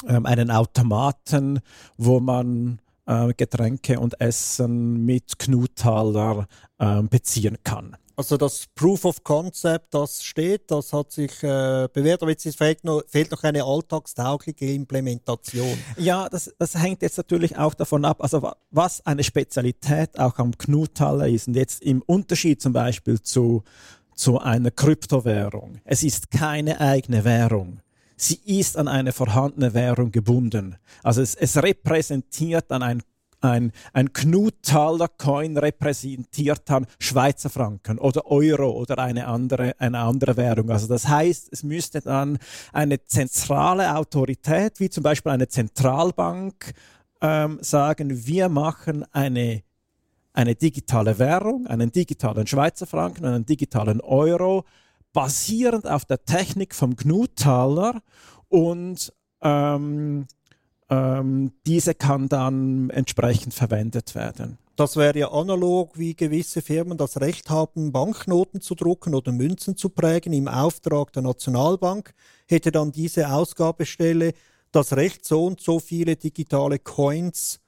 ähm, 0.08 0.24
einen 0.24 0.50
Automaten, 0.50 1.60
wo 1.98 2.18
man 2.18 2.80
äh, 3.06 3.32
Getränke 3.36 3.98
und 4.00 4.20
Essen 4.20 5.04
mit 5.04 5.38
Knuthaler 5.38 6.46
ähm, 6.78 7.08
beziehen 7.08 7.56
kann. 7.64 7.96
Also 8.18 8.38
das 8.38 8.64
Proof 8.74 9.04
of 9.04 9.22
Concept, 9.24 9.92
das 9.92 10.24
steht, 10.24 10.70
das 10.70 10.90
hat 10.94 11.12
sich 11.12 11.42
äh, 11.42 11.86
bewährt, 11.92 12.22
aber 12.22 12.30
jetzt 12.30 12.48
fehlt 12.56 12.82
noch, 12.82 13.02
fehlt 13.06 13.30
noch 13.30 13.42
eine 13.42 13.62
alltagstaugliche 13.62 14.64
Implementation. 14.64 15.76
Ja, 15.98 16.26
das, 16.30 16.50
das 16.58 16.74
hängt 16.76 17.02
jetzt 17.02 17.18
natürlich 17.18 17.58
auch 17.58 17.74
davon 17.74 18.06
ab, 18.06 18.22
also 18.22 18.40
wa- 18.40 18.56
was 18.70 19.04
eine 19.04 19.22
Spezialität 19.22 20.18
auch 20.18 20.38
am 20.38 20.56
Knuthaler 20.56 21.28
ist. 21.28 21.48
Und 21.48 21.56
jetzt 21.56 21.82
im 21.82 22.00
Unterschied 22.06 22.62
zum 22.62 22.72
Beispiel 22.72 23.20
zu, 23.20 23.62
zu 24.14 24.38
einer 24.38 24.70
Kryptowährung. 24.70 25.80
Es 25.84 26.02
ist 26.02 26.30
keine 26.30 26.80
eigene 26.80 27.22
Währung. 27.22 27.80
Sie 28.16 28.40
ist 28.44 28.76
an 28.76 28.88
eine 28.88 29.12
vorhandene 29.12 29.74
Währung 29.74 30.10
gebunden. 30.10 30.76
Also 31.02 31.20
es, 31.20 31.34
es 31.34 31.62
repräsentiert 31.62 32.70
dann 32.70 32.82
ein 32.82 33.02
ein, 33.40 33.72
ein 33.92 34.12
Knuthaler 34.12 35.08
Coin 35.08 35.56
repräsentiert 35.56 36.62
dann 36.66 36.86
Schweizer 36.98 37.50
Franken 37.50 37.98
oder 37.98 38.26
Euro 38.26 38.70
oder 38.70 38.98
eine 38.98 39.26
andere, 39.26 39.74
eine 39.78 39.98
andere 39.98 40.36
Währung. 40.36 40.70
Also 40.70 40.86
das 40.86 41.06
heißt, 41.06 41.48
es 41.52 41.62
müsste 41.62 42.00
dann 42.00 42.38
eine 42.72 43.04
zentrale 43.04 43.94
Autorität, 43.94 44.80
wie 44.80 44.90
zum 44.90 45.02
Beispiel 45.02 45.32
eine 45.32 45.48
Zentralbank, 45.48 46.72
ähm, 47.20 47.58
sagen, 47.60 48.26
wir 48.26 48.48
machen 48.48 49.04
eine, 49.12 49.62
eine 50.32 50.54
digitale 50.54 51.18
Währung, 51.18 51.66
einen 51.66 51.92
digitalen 51.92 52.46
Schweizer 52.46 52.86
Franken, 52.86 53.24
einen 53.24 53.46
digitalen 53.46 54.00
Euro, 54.00 54.64
basierend 55.12 55.86
auf 55.86 56.04
der 56.04 56.24
Technik 56.24 56.74
vom 56.74 56.96
Knuthaler 56.96 58.02
und 58.48 59.12
ähm, 59.42 60.26
ähm, 60.88 61.52
diese 61.66 61.94
kann 61.94 62.28
dann 62.28 62.90
entsprechend 62.90 63.54
verwendet 63.54 64.14
werden. 64.14 64.58
Das 64.76 64.96
wäre 64.96 65.18
ja 65.18 65.32
analog, 65.32 65.98
wie 65.98 66.14
gewisse 66.14 66.60
Firmen 66.60 66.98
das 66.98 67.20
Recht 67.20 67.48
haben, 67.48 67.92
Banknoten 67.92 68.60
zu 68.60 68.74
drucken 68.74 69.14
oder 69.14 69.32
Münzen 69.32 69.76
zu 69.76 69.88
prägen 69.88 70.34
im 70.34 70.48
Auftrag 70.48 71.12
der 71.14 71.22
Nationalbank, 71.22 72.12
hätte 72.46 72.70
dann 72.72 72.92
diese 72.92 73.30
Ausgabestelle 73.30 74.34
das 74.72 74.94
Recht, 74.94 75.24
so 75.24 75.46
und 75.46 75.62
so 75.62 75.80
viele 75.80 76.16
digitale 76.16 76.78
Coins 76.78 77.60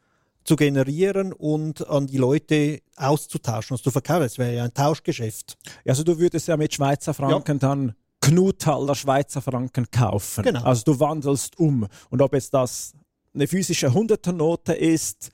zu 0.49 0.57
generieren 0.57 1.35
und 1.35 1.87
an 1.89 2.07
die 2.07 2.17
Leute 2.17 2.81
auszutauschen, 2.97 3.75
also 3.75 3.83
zu 3.83 3.91
verkaufen. 3.91 4.23
Es 4.23 4.39
wäre 4.39 4.55
ja 4.55 4.65
ein 4.65 4.73
Tauschgeschäft. 4.73 5.59
Also 5.87 6.03
du 6.05 6.19
würdest 6.19 6.49
ja 6.49 6.57
mit 6.57 6.73
Schweizer 6.73 7.13
Franken 7.13 7.59
dann 7.59 7.95
Knuthaler 8.23 8.95
Schweizer 8.95 9.43
Franken 9.43 9.91
kaufen. 9.91 10.45
Genau. 10.45 10.63
Also 10.65 10.85
du 10.87 11.01
wandelst 11.01 11.59
um. 11.59 11.87
Und 12.09 12.23
ob 12.23 12.33
jetzt 12.33 12.55
das 12.55 12.95
eine 13.35 13.47
physische 13.47 13.93
Hunderternote 13.93 14.73
ist, 14.73 15.29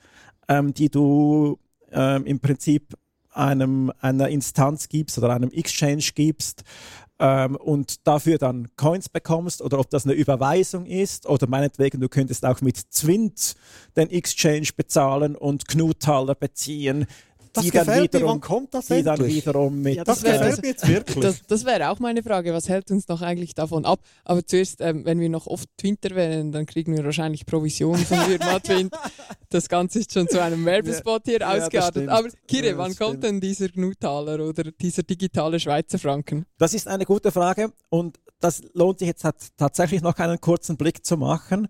ähm, 0.49 0.73
die 0.73 0.89
du 0.89 1.59
ähm, 1.93 2.25
im 2.25 2.41
Prinzip 2.41 2.93
einem, 3.31 3.93
einer 4.01 4.27
Instanz 4.27 4.89
gibst 4.89 5.17
oder 5.17 5.29
einem 5.29 5.51
Exchange 5.51 6.09
gibst 6.13 6.63
ähm, 7.19 7.55
und 7.55 8.05
dafür 8.07 8.37
dann 8.37 8.69
Coins 8.75 9.09
bekommst 9.09 9.61
oder 9.61 9.79
ob 9.79 9.89
das 9.89 10.05
eine 10.05 10.13
Überweisung 10.13 10.85
ist 10.85 11.25
oder 11.27 11.47
meinetwegen 11.47 12.01
du 12.01 12.09
könntest 12.09 12.45
auch 12.45 12.61
mit 12.61 12.77
Zwint 12.77 13.55
den 13.95 14.09
Exchange 14.09 14.69
bezahlen 14.75 15.35
und 15.35 15.67
Knuthaler 15.67 16.35
beziehen. 16.35 17.07
Das 17.55 17.63
die 17.63 17.71
gefällt 17.71 18.13
mir. 18.13 18.19
wiederum, 18.19 18.33
Wann 18.35 18.41
kommt 18.41 18.73
das 18.73 18.87
die 18.87 19.01
dann 19.03 19.15
endlich? 19.19 19.35
wiederum 19.37 19.81
mit 19.81 19.95
Ja, 19.95 20.03
Das 20.03 20.19
Das 20.21 20.23
wäre- 20.31 20.37
gefällt 20.43 20.61
mir 20.61 20.67
jetzt 20.69 20.87
wirklich. 20.87 21.19
Das, 21.23 21.41
das 21.47 21.65
wäre 21.65 21.89
auch 21.89 21.99
meine 21.99 22.21
Frage. 22.21 22.53
Was 22.53 22.69
hält 22.69 22.91
uns 22.91 23.07
noch 23.07 23.21
eigentlich 23.21 23.55
davon 23.55 23.85
ab? 23.85 23.99
Aber 24.23 24.45
zuerst, 24.45 24.81
ähm, 24.81 25.05
wenn 25.05 25.19
wir 25.19 25.29
noch 25.29 25.47
oft 25.47 25.67
Twinter 25.77 26.15
wählen, 26.15 26.51
dann 26.51 26.65
kriegen 26.65 26.95
wir 26.95 27.03
wahrscheinlich 27.03 27.45
Provision 27.45 27.97
von 27.97 28.17
Firma 28.19 28.59
Twint. 28.63 28.93
Das 29.49 29.69
Ganze 29.69 29.99
ist 29.99 30.13
schon 30.13 30.27
zu 30.27 30.41
einem 30.41 30.65
Werbespot 30.65 31.23
hier 31.25 31.39
Ja, 31.39 31.53
ausgeartet. 31.53 32.09
Aber 32.09 32.27
Kire, 32.47 32.67
Ja, 32.71 32.77
wann 32.77 32.95
kommt 32.95 33.23
denn 33.23 33.39
dieser 33.39 33.69
Gnutaler 33.69 34.45
oder 34.45 34.63
dieser 34.71 35.03
digitale 35.03 35.59
Schweizer 35.59 35.97
Franken? 35.97 36.45
Das 36.57 36.73
ist 36.73 36.87
eine 36.87 37.05
gute 37.05 37.31
Frage 37.31 37.71
und 37.89 38.19
das 38.41 38.61
lohnt 38.73 38.99
sich 38.99 39.07
jetzt 39.07 39.21
tat- 39.21 39.35
tatsächlich 39.57 40.01
noch 40.01 40.17
einen 40.17 40.41
kurzen 40.41 40.75
Blick 40.77 41.05
zu 41.05 41.15
machen. 41.17 41.67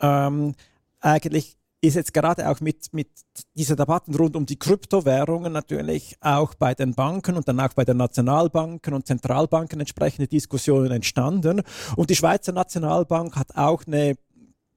Ähm, 0.00 0.54
eigentlich 1.00 1.55
ist 1.80 1.94
jetzt 1.94 2.14
gerade 2.14 2.48
auch 2.48 2.60
mit, 2.60 2.92
mit 2.92 3.08
dieser 3.54 3.76
Debatten 3.76 4.14
rund 4.14 4.36
um 4.36 4.46
die 4.46 4.58
Kryptowährungen 4.58 5.52
natürlich 5.52 6.16
auch 6.20 6.54
bei 6.54 6.74
den 6.74 6.94
Banken 6.94 7.36
und 7.36 7.46
dann 7.48 7.60
auch 7.60 7.74
bei 7.74 7.84
den 7.84 7.98
Nationalbanken 7.98 8.94
und 8.94 9.06
Zentralbanken 9.06 9.80
entsprechende 9.80 10.26
Diskussionen 10.26 10.90
entstanden. 10.90 11.62
Und 11.96 12.10
die 12.10 12.16
Schweizer 12.16 12.52
Nationalbank 12.52 13.36
hat 13.36 13.56
auch 13.56 13.86
eine 13.86 14.16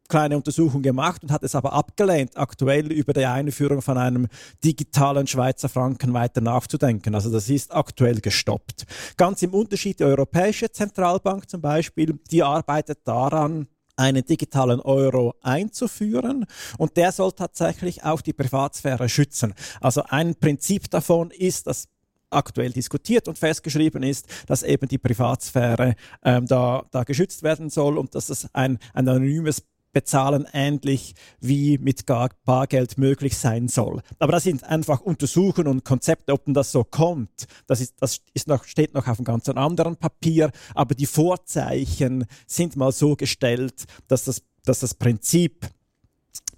kleine 0.10 0.36
Untersuchung 0.36 0.82
gemacht 0.82 1.24
und 1.24 1.32
hat 1.32 1.43
es 1.43 1.56
aber 1.56 1.72
abgelehnt, 1.72 2.36
aktuell 2.36 2.91
über 2.91 3.14
die 3.14 3.26
Einführung 3.26 3.82
von 3.82 3.97
einem 3.97 4.28
digitalen 4.64 5.28
Schweizer 5.28 5.70
Franken 5.70 6.14
weiter 6.14 6.41
nachzudenken. 6.41 7.16
Also 7.16 7.32
das 7.32 7.47
ist 7.50 7.74
aktuell 7.74 8.20
gestoppt. 8.20 8.86
Ganz 9.16 9.41
im 9.43 9.54
Unterschied 9.54 10.00
die 10.00 10.04
Europäische 10.04 10.72
Zentralbank 10.72 11.50
zum 11.50 11.62
Beispiel, 11.62 12.20
die 12.32 12.43
arbeitet 12.43 13.00
daran, 13.06 13.68
einen 14.00 14.26
digitalen 14.26 14.80
Euro 14.80 15.36
einzuführen 15.41 16.45
und 16.78 16.95
der 16.97 17.12
soll 17.12 17.34
tatsächlich 17.34 18.04
auch 18.04 18.22
die 18.22 18.34
Privatsphäre 18.34 19.10
schützen. 19.10 19.54
Also 19.82 20.04
ein 20.08 20.36
Prinzip 20.36 20.89
davon 20.89 21.32
ist, 21.32 21.68
dass 21.68 21.89
aktuell 22.30 22.72
diskutiert 22.72 23.28
und 23.28 23.38
festgeschrieben 23.38 24.04
ist, 24.04 24.28
dass 24.47 24.64
eben 24.64 24.88
die 24.88 25.00
Privatsphäre 25.00 25.95
ähm, 26.24 26.45
da, 26.45 26.86
da 26.91 27.04
geschützt 27.04 27.43
werden 27.43 27.70
soll 27.70 27.97
und 27.97 28.16
dass 28.16 28.30
es 28.30 28.47
ein, 28.54 28.78
ein 28.93 29.08
anonymes 29.08 29.64
bezahlen 29.91 30.47
ähnlich 30.53 31.15
wie 31.39 31.77
mit 31.77 32.05
Bargeld 32.45 32.97
möglich 32.97 33.37
sein 33.37 33.67
soll. 33.67 34.01
Aber 34.19 34.31
das 34.31 34.43
sind 34.43 34.63
einfach 34.63 35.01
Untersuchungen 35.01 35.67
und 35.67 35.85
Konzepte, 35.85 36.33
ob 36.33 36.45
denn 36.45 36.53
das 36.53 36.71
so 36.71 36.83
kommt. 36.83 37.47
Das, 37.67 37.81
ist, 37.81 37.95
das 37.99 38.21
ist 38.33 38.47
noch, 38.47 38.63
steht 38.65 38.93
noch 38.93 39.07
auf 39.07 39.17
einem 39.17 39.25
ganz 39.25 39.49
anderen 39.49 39.95
Papier, 39.97 40.51
aber 40.75 40.95
die 40.95 41.05
Vorzeichen 41.05 42.25
sind 42.45 42.75
mal 42.75 42.91
so 42.91 43.15
gestellt, 43.15 43.85
dass 44.07 44.25
das, 44.25 44.43
dass 44.63 44.79
das 44.79 44.93
Prinzip 44.93 45.67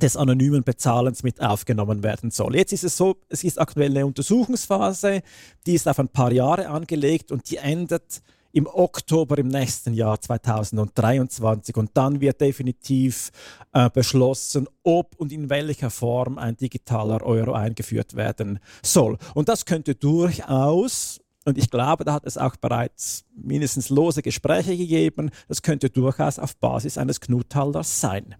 des 0.01 0.17
anonymen 0.17 0.63
Bezahlens 0.63 1.23
mit 1.23 1.41
aufgenommen 1.41 2.03
werden 2.03 2.32
soll. 2.32 2.55
Jetzt 2.55 2.73
ist 2.73 2.84
es 2.84 2.97
so, 2.97 3.17
es 3.29 3.43
ist 3.43 3.59
aktuell 3.59 3.91
eine 3.91 4.05
Untersuchungsphase, 4.05 5.21
die 5.65 5.73
ist 5.75 5.88
auf 5.88 5.99
ein 5.99 6.09
paar 6.09 6.32
Jahre 6.32 6.69
angelegt 6.69 7.32
und 7.32 7.49
die 7.49 7.57
endet 7.57 8.21
im 8.54 8.68
Oktober 8.68 9.38
im 9.38 9.47
nächsten 9.47 9.93
Jahr 9.93 10.20
2023 10.20 11.76
und 11.78 11.91
dann 11.93 12.22
wird 12.22 12.41
definitiv 12.41 13.32
äh, 13.74 13.89
beschlossen, 13.89 14.68
ob 14.84 15.16
und 15.18 15.32
in 15.32 15.49
welcher 15.49 15.89
Form 15.89 16.38
ein 16.38 16.58
digitaler 16.58 17.24
Euro 17.24 17.54
eingeführt 17.54 18.16
werden 18.16 18.60
soll. 18.82 19.18
Und 19.34 19.49
das 19.49 19.66
könnte 19.66 19.95
durchaus 19.95 21.20
und 21.45 21.58
ich 21.58 21.72
glaube, 21.72 22.04
da 22.04 22.14
hat 22.14 22.26
es 22.26 22.38
auch 22.38 22.56
bereits 22.56 23.26
mindestens 23.36 23.89
lose 23.89 24.22
Gespräche 24.22 24.78
gegeben. 24.78 25.32
Das 25.47 25.64
könnte 25.64 25.89
durchaus 25.89 26.38
auf 26.38 26.56
Basis 26.58 26.97
eines 26.99 27.20
Knuthalters 27.20 27.99
sein. 27.99 28.36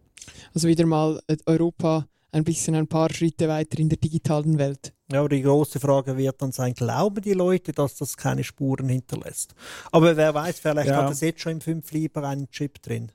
Also 0.54 0.68
wieder 0.68 0.86
mal 0.86 1.20
Europa 1.48 2.06
ein 2.32 2.44
bisschen 2.44 2.76
ein 2.76 2.88
paar 2.88 3.14
Schritte 3.14 3.48
weiter 3.48 3.80
in 3.80 3.90
der 3.90 3.98
digitalen 3.98 4.58
Welt. 4.58 4.94
Ja, 5.12 5.20
aber 5.20 5.30
die 5.30 5.42
große 5.42 5.80
Frage 5.80 6.18
wird 6.18 6.42
dann 6.42 6.52
sein, 6.52 6.74
glauben 6.74 7.22
die 7.22 7.34
Leute, 7.34 7.74
dass 7.74 7.96
das 7.96 8.16
keine 8.16 8.44
Spuren 8.44 8.88
hinterlässt? 8.88 9.54
Aber 9.92 10.16
wer 10.16 10.34
weiß, 10.34 10.60
vielleicht 10.60 10.90
ja. 10.90 11.04
hat 11.04 11.12
es 11.12 11.22
jetzt 11.22 11.42
schon 11.42 11.54
im 11.54 11.62
5 11.62 11.92
Lieber 11.92 12.28
einen 12.28 12.50
Chip 12.50 12.82
drin. 12.82 13.12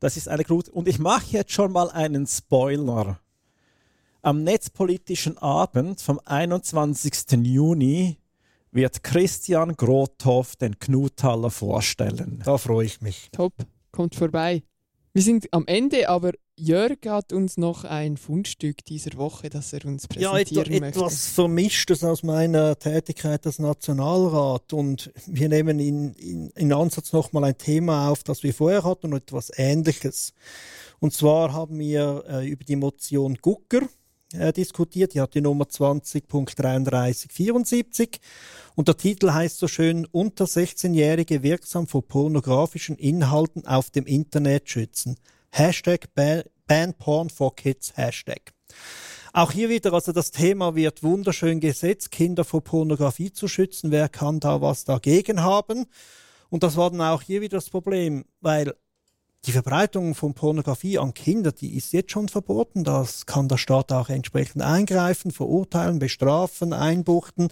Das 0.00 0.16
ist 0.16 0.28
eine 0.28 0.44
gute. 0.44 0.70
Und 0.72 0.88
ich 0.88 0.98
mache 0.98 1.26
jetzt 1.30 1.52
schon 1.52 1.72
mal 1.72 1.90
einen 1.90 2.26
Spoiler. 2.26 3.18
Am 4.22 4.44
netzpolitischen 4.44 5.38
Abend 5.38 6.00
vom 6.00 6.20
21. 6.24 7.14
Juni 7.42 8.18
wird 8.70 9.02
Christian 9.02 9.76
Grothoff 9.76 10.56
den 10.56 10.78
Knuthaller 10.78 11.50
vorstellen. 11.50 12.42
Da 12.44 12.58
freue 12.58 12.84
ich 12.84 13.00
mich. 13.00 13.30
Top, 13.32 13.54
kommt 13.92 14.14
vorbei. 14.14 14.62
Wir 15.12 15.22
sind 15.22 15.52
am 15.52 15.66
Ende, 15.66 16.08
aber 16.08 16.32
Jörg 16.56 16.98
hat 17.06 17.32
uns 17.32 17.56
noch 17.56 17.84
ein 17.84 18.16
Fundstück 18.16 18.84
dieser 18.84 19.16
Woche, 19.16 19.50
das 19.50 19.72
er 19.72 19.84
uns 19.84 20.06
präsentieren 20.06 20.72
ja, 20.72 20.80
möchte. 20.80 21.00
etwas 21.00 21.26
Vermischtes 21.26 22.04
aus 22.04 22.22
meiner 22.22 22.78
Tätigkeit 22.78 23.44
als 23.44 23.58
Nationalrat 23.58 24.72
und 24.72 25.10
wir 25.26 25.48
nehmen 25.48 25.80
in, 25.80 26.14
in, 26.14 26.50
in 26.50 26.72
Ansatz 26.72 27.12
nochmal 27.12 27.44
ein 27.44 27.58
Thema 27.58 28.08
auf, 28.08 28.22
das 28.22 28.44
wir 28.44 28.54
vorher 28.54 28.84
hatten 28.84 29.12
und 29.12 29.22
etwas 29.22 29.50
Ähnliches. 29.56 30.32
Und 31.00 31.12
zwar 31.12 31.52
haben 31.52 31.78
wir 31.78 32.24
äh, 32.28 32.48
über 32.48 32.62
die 32.62 32.76
Motion 32.76 33.36
Gucker 33.36 33.88
äh, 34.32 34.52
diskutiert, 34.52 35.14
die 35.14 35.20
hat 35.20 35.34
die 35.34 35.40
Nummer 35.40 35.64
20.3374 35.64 38.18
und 38.74 38.88
der 38.88 38.96
Titel 38.96 39.32
heißt 39.32 39.58
so 39.58 39.68
schön 39.68 40.06
Unter 40.06 40.44
16-Jährige 40.44 41.42
wirksam 41.42 41.86
vor 41.86 42.06
pornografischen 42.06 42.96
Inhalten 42.96 43.66
auf 43.66 43.90
dem 43.90 44.06
Internet 44.06 44.68
schützen. 44.68 45.16
Hashtag 45.50 46.08
Ban 46.14 46.94
Porn 46.94 47.30
for 47.30 47.56
Kids 47.56 47.96
Hashtag. 47.96 48.52
Auch 49.32 49.52
hier 49.52 49.68
wieder, 49.68 49.92
also 49.92 50.12
das 50.12 50.32
Thema 50.32 50.74
wird 50.74 51.02
wunderschön 51.02 51.60
gesetzt, 51.60 52.10
Kinder 52.10 52.44
vor 52.44 52.64
Pornografie 52.64 53.32
zu 53.32 53.48
schützen. 53.48 53.90
Wer 53.90 54.08
kann 54.08 54.40
da 54.40 54.60
was 54.60 54.84
dagegen 54.84 55.42
haben? 55.42 55.86
Und 56.48 56.64
das 56.64 56.76
war 56.76 56.90
dann 56.90 57.00
auch 57.00 57.22
hier 57.22 57.40
wieder 57.40 57.58
das 57.58 57.70
Problem, 57.70 58.24
weil 58.40 58.74
die 59.46 59.52
Verbreitung 59.52 60.14
von 60.14 60.34
Pornografie 60.34 60.98
an 60.98 61.14
Kinder, 61.14 61.52
die 61.52 61.76
ist 61.76 61.92
jetzt 61.92 62.12
schon 62.12 62.28
verboten. 62.28 62.84
Das 62.84 63.24
kann 63.24 63.48
der 63.48 63.56
Staat 63.56 63.90
auch 63.92 64.10
entsprechend 64.10 64.62
eingreifen, 64.62 65.30
verurteilen, 65.30 65.98
bestrafen, 65.98 66.72
einbuchten. 66.72 67.48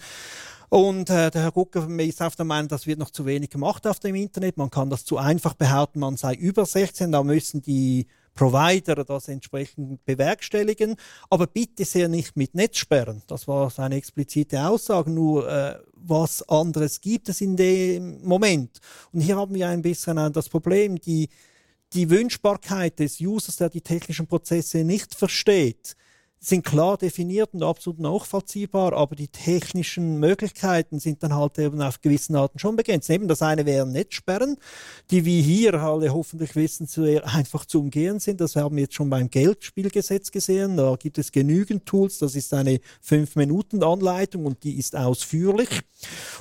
Und 0.68 1.08
äh, 1.08 1.30
der 1.30 1.42
Herr 1.42 1.52
Gucker 1.52 1.88
ist 1.98 2.20
auf 2.20 2.36
der 2.36 2.44
Meinung, 2.44 2.68
das 2.68 2.86
wird 2.86 2.98
noch 2.98 3.10
zu 3.10 3.24
wenig 3.24 3.48
gemacht 3.48 3.86
auf 3.86 4.00
dem 4.00 4.14
Internet. 4.14 4.58
Man 4.58 4.68
kann 4.68 4.90
das 4.90 5.06
zu 5.06 5.16
einfach 5.16 5.54
behaupten, 5.54 6.00
man 6.00 6.18
sei 6.18 6.34
über 6.34 6.66
16, 6.66 7.10
da 7.10 7.22
müssen 7.22 7.62
die 7.62 8.06
Provider 8.34 9.04
das 9.04 9.26
entsprechend 9.28 10.04
bewerkstelligen, 10.04 10.94
aber 11.30 11.46
bitte 11.46 11.84
sehr 11.84 12.08
nicht 12.08 12.36
mit 12.36 12.54
Netzsperren. 12.54 13.22
Das 13.26 13.48
war 13.48 13.70
seine 13.70 13.96
explizite 13.96 14.68
Aussage. 14.68 15.10
Nur 15.10 15.50
äh, 15.50 15.78
was 15.94 16.48
anderes 16.48 17.00
gibt 17.00 17.30
es 17.30 17.40
in 17.40 17.56
dem 17.56 18.22
Moment. 18.22 18.78
Und 19.12 19.22
hier 19.22 19.36
haben 19.36 19.54
wir 19.54 19.68
ein 19.68 19.82
bisschen 19.82 20.18
äh, 20.18 20.30
das 20.30 20.50
Problem, 20.50 21.00
die, 21.00 21.30
die 21.92 22.10
Wünschbarkeit 22.10 22.98
des 22.98 23.20
Users, 23.20 23.56
der 23.56 23.70
die 23.70 23.80
technischen 23.80 24.26
Prozesse 24.26 24.84
nicht 24.84 25.14
versteht, 25.14 25.96
sind 26.40 26.64
klar 26.64 26.96
definiert 26.96 27.52
und 27.52 27.62
absolut 27.62 27.98
nachvollziehbar, 27.98 28.92
aber 28.92 29.16
die 29.16 29.28
technischen 29.28 30.20
Möglichkeiten 30.20 31.00
sind 31.00 31.22
dann 31.22 31.34
halt 31.34 31.58
eben 31.58 31.82
auf 31.82 32.00
gewissen 32.00 32.36
Arten 32.36 32.58
schon 32.58 32.76
begrenzt. 32.76 33.10
Eben 33.10 33.26
das 33.26 33.42
eine 33.42 33.66
wären 33.66 33.90
Netzsperren, 33.90 34.56
die 35.10 35.24
wie 35.24 35.42
hier 35.42 35.74
alle 35.74 36.12
hoffentlich 36.12 36.54
wissen, 36.54 36.86
zu, 36.86 37.02
einfach 37.24 37.64
zu 37.64 37.80
umgehen 37.80 38.20
sind. 38.20 38.40
Das 38.40 38.54
haben 38.54 38.76
wir 38.76 38.82
jetzt 38.82 38.94
schon 38.94 39.10
beim 39.10 39.30
Geldspielgesetz 39.30 40.30
gesehen. 40.30 40.76
Da 40.76 40.94
gibt 40.96 41.18
es 41.18 41.32
genügend 41.32 41.86
Tools. 41.86 42.18
Das 42.18 42.36
ist 42.36 42.54
eine 42.54 42.78
5-Minuten-Anleitung 43.04 44.46
und 44.46 44.62
die 44.62 44.78
ist 44.78 44.94
ausführlich. 44.94 45.68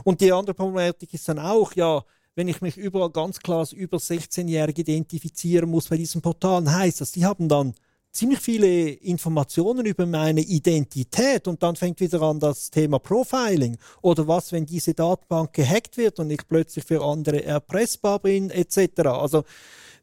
Und 0.04 0.22
die 0.22 0.32
andere 0.32 0.54
Problematik 0.54 1.14
ist 1.14 1.28
dann 1.28 1.40
auch, 1.40 1.74
ja, 1.74 2.04
wenn 2.38 2.48
ich 2.48 2.62
mich 2.62 2.78
überall 2.78 3.10
ganz 3.10 3.40
klar 3.40 3.60
als 3.60 3.74
über 3.74 3.98
16-Jährige 3.98 4.82
identifizieren 4.84 5.72
muss 5.72 5.88
bei 5.88 5.98
diesen 5.98 6.22
Portalen, 6.22 6.72
heißt 6.72 7.02
das, 7.02 7.12
die 7.12 7.26
haben 7.26 7.50
dann 7.50 7.74
ziemlich 8.12 8.40
viele 8.40 8.90
Informationen 8.90 9.88
über 9.88 10.06
meine 10.06 10.42
Identität 10.42 11.48
und 11.48 11.64
dann 11.64 11.76
fängt 11.76 12.00
wieder 12.00 12.22
an 12.22 12.40
das 12.40 12.70
Thema 12.70 13.00
Profiling 13.00 13.78
oder 14.04 14.28
was, 14.28 14.52
wenn 14.52 14.68
diese 14.68 14.94
Datenbank 14.94 15.52
gehackt 15.54 15.98
wird 15.98 16.20
und 16.20 16.30
ich 16.30 16.48
plötzlich 16.48 16.86
für 16.86 17.04
andere 17.04 17.44
erpressbar 17.44 18.20
bin 18.20 18.52
etc. 18.52 19.08
Also 19.08 19.44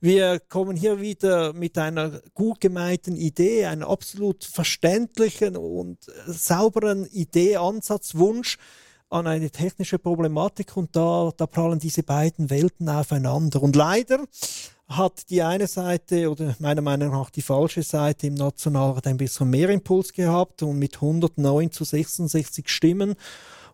wir 0.01 0.41
kommen 0.41 0.76
hier 0.76 1.01
wieder 1.01 1.53
mit 1.53 1.78
einer 1.78 2.20
gut 2.35 2.61
gemeinten 2.61 3.14
Idee, 3.14 3.66
einen 3.66 3.85
absolut 3.85 4.43
verständlichen 4.43 5.57
und 5.57 5.99
sauberen 6.26 7.07
Idee, 7.07 7.59
Ansatz, 7.59 8.16
Wunsch 8.16 8.59
an 9.11 9.26
eine 9.26 9.50
technische 9.50 9.98
Problematik 9.98 10.76
und 10.76 10.94
da, 10.96 11.30
da 11.36 11.46
prallen 11.46 11.78
diese 11.78 12.02
beiden 12.02 12.50
Welten 12.50 12.88
aufeinander. 12.88 13.62
Und 13.62 13.76
leider 13.76 14.24
hat 14.88 15.30
die 15.30 15.42
eine 15.42 15.66
Seite 15.66 16.30
oder 16.30 16.55
meiner 16.59 16.82
Meinung 16.82 17.11
nach 17.11 17.30
die 17.30 17.42
falsche 17.42 17.82
Seite 17.82 18.26
im 18.26 18.34
Nationalrat 18.34 19.07
ein 19.07 19.16
bisschen 19.16 19.50
mehr 19.50 19.70
Impuls 19.70 20.12
gehabt 20.12 20.62
und 20.62 20.78
mit 20.78 20.96
109 20.96 21.72
zu 21.72 21.84
66 21.84 22.68
Stimmen 22.68 23.14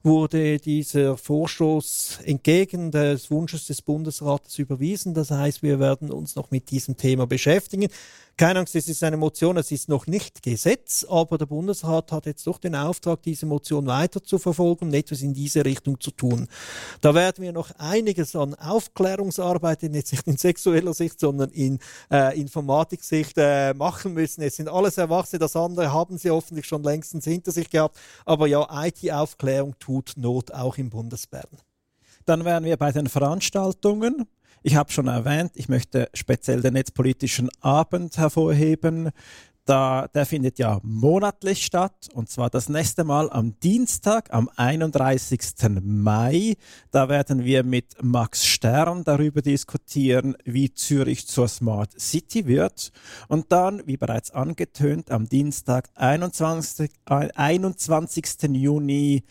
wurde 0.02 0.58
dieser 0.58 1.16
Vorstoß 1.16 2.20
entgegen 2.24 2.90
des 2.90 3.30
Wunsches 3.30 3.66
des 3.66 3.82
Bundesrates 3.82 4.58
überwiesen. 4.58 5.12
Das 5.12 5.30
heißt, 5.30 5.62
wir 5.62 5.78
werden 5.78 6.10
uns 6.10 6.36
noch 6.36 6.50
mit 6.50 6.70
diesem 6.70 6.96
Thema 6.96 7.26
beschäftigen. 7.26 7.88
Keine 8.40 8.60
Angst, 8.60 8.74
es 8.74 8.88
ist 8.88 9.04
eine 9.04 9.18
Motion, 9.18 9.58
es 9.58 9.70
ist 9.70 9.90
noch 9.90 10.06
nicht 10.06 10.42
Gesetz, 10.42 11.04
aber 11.06 11.36
der 11.36 11.44
Bundesrat 11.44 12.10
hat 12.10 12.24
jetzt 12.24 12.46
doch 12.46 12.56
den 12.56 12.74
Auftrag, 12.74 13.22
diese 13.22 13.44
Motion 13.44 13.86
weiter 13.86 14.24
zu 14.24 14.38
verfolgen 14.38 14.86
und 14.86 14.94
etwas 14.94 15.20
in 15.20 15.34
diese 15.34 15.62
Richtung 15.62 16.00
zu 16.00 16.10
tun. 16.10 16.48
Da 17.02 17.14
werden 17.14 17.44
wir 17.44 17.52
noch 17.52 17.70
einiges 17.72 18.34
an 18.34 18.54
Aufklärungsarbeit, 18.54 19.82
jetzt 19.82 20.12
nicht 20.12 20.26
in 20.26 20.38
sexueller 20.38 20.94
Sicht, 20.94 21.20
sondern 21.20 21.50
in 21.50 21.80
äh, 22.10 22.40
Informatiksicht 22.40 23.34
äh, 23.36 23.74
machen 23.74 24.14
müssen. 24.14 24.40
Es 24.40 24.56
sind 24.56 24.70
alles 24.70 24.96
Erwachsene, 24.96 25.38
das 25.38 25.54
andere 25.54 25.92
haben 25.92 26.16
sie 26.16 26.30
hoffentlich 26.30 26.64
schon 26.64 26.82
längstens 26.82 27.26
hinter 27.26 27.52
sich 27.52 27.68
gehabt. 27.68 27.98
Aber 28.24 28.46
ja, 28.46 28.66
IT-Aufklärung 28.86 29.78
tut 29.78 30.14
Not 30.16 30.50
auch 30.50 30.78
im 30.78 30.88
Bundesbern. 30.88 31.44
Dann 32.24 32.46
wären 32.46 32.64
wir 32.64 32.78
bei 32.78 32.90
den 32.90 33.06
Veranstaltungen. 33.06 34.26
Ich 34.62 34.76
habe 34.76 34.92
schon 34.92 35.06
erwähnt, 35.06 35.52
ich 35.54 35.70
möchte 35.70 36.10
speziell 36.12 36.60
den 36.60 36.74
netzpolitischen 36.74 37.48
Abend 37.60 38.18
hervorheben. 38.18 39.10
Da, 39.64 40.08
der 40.08 40.26
findet 40.26 40.58
ja 40.58 40.80
monatlich 40.82 41.64
statt 41.64 42.08
und 42.12 42.28
zwar 42.28 42.50
das 42.50 42.68
nächste 42.68 43.04
Mal 43.04 43.30
am 43.30 43.58
Dienstag, 43.60 44.32
am 44.34 44.50
31. 44.56 45.40
Mai. 45.82 46.56
Da 46.90 47.08
werden 47.08 47.44
wir 47.44 47.62
mit 47.62 48.02
Max 48.02 48.44
Stern 48.44 49.04
darüber 49.04 49.40
diskutieren, 49.40 50.36
wie 50.44 50.74
Zürich 50.74 51.26
zur 51.26 51.48
Smart 51.48 51.98
City 51.98 52.46
wird. 52.46 52.92
Und 53.28 53.52
dann, 53.52 53.86
wie 53.86 53.96
bereits 53.96 54.30
angetönt, 54.30 55.10
am 55.10 55.28
Dienstag, 55.28 55.88
21. 55.94 56.90
21. 57.06 58.26
Juni 58.52 59.22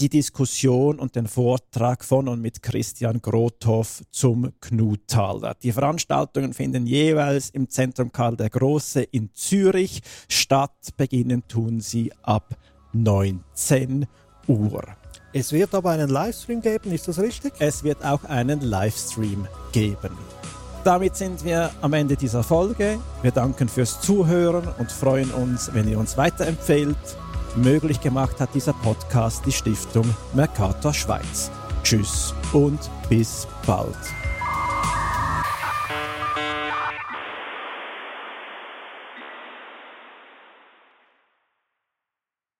die 0.00 0.08
Diskussion 0.08 0.98
und 0.98 1.16
den 1.16 1.26
Vortrag 1.26 2.04
von 2.04 2.28
und 2.28 2.40
mit 2.40 2.62
Christian 2.62 3.20
Grothoff 3.20 4.02
zum 4.10 4.52
Knuthaler. 4.60 5.54
Die 5.62 5.72
Veranstaltungen 5.72 6.54
finden 6.54 6.86
jeweils 6.86 7.50
im 7.50 7.68
Zentrum 7.68 8.12
Karl 8.12 8.36
der 8.36 8.50
Große 8.50 9.02
in 9.02 9.30
Zürich 9.34 10.02
statt. 10.28 10.70
Beginnen 10.96 11.42
tun 11.48 11.80
sie 11.80 12.12
ab 12.22 12.56
19 12.92 14.06
Uhr. 14.46 14.82
Es 15.32 15.52
wird 15.52 15.74
aber 15.74 15.90
einen 15.90 16.08
Livestream 16.08 16.62
geben, 16.62 16.92
ist 16.92 17.08
das 17.08 17.18
richtig? 17.18 17.54
Es 17.58 17.82
wird 17.84 18.04
auch 18.04 18.24
einen 18.24 18.60
Livestream 18.60 19.46
geben. 19.72 20.16
damit 20.84 21.16
sind 21.16 21.44
wir 21.44 21.70
am 21.82 21.92
Ende 21.92 22.16
dieser 22.16 22.42
Folge. 22.42 22.98
Wir 23.20 23.30
danken 23.30 23.68
fürs 23.68 24.00
Zuhören 24.00 24.66
und 24.78 24.90
freuen 24.90 25.30
uns, 25.32 25.70
wenn 25.74 25.86
ihr 25.86 25.98
uns 25.98 26.16
weiterempfehlt. 26.16 26.96
Möglich 27.62 28.00
gemacht 28.00 28.40
hat 28.40 28.54
dieser 28.54 28.72
Podcast 28.72 29.44
die 29.44 29.52
Stiftung 29.52 30.04
Mercator 30.32 30.94
Schweiz. 30.94 31.50
Tschüss 31.82 32.34
und 32.52 32.78
bis 33.08 33.48
bald. 33.66 34.17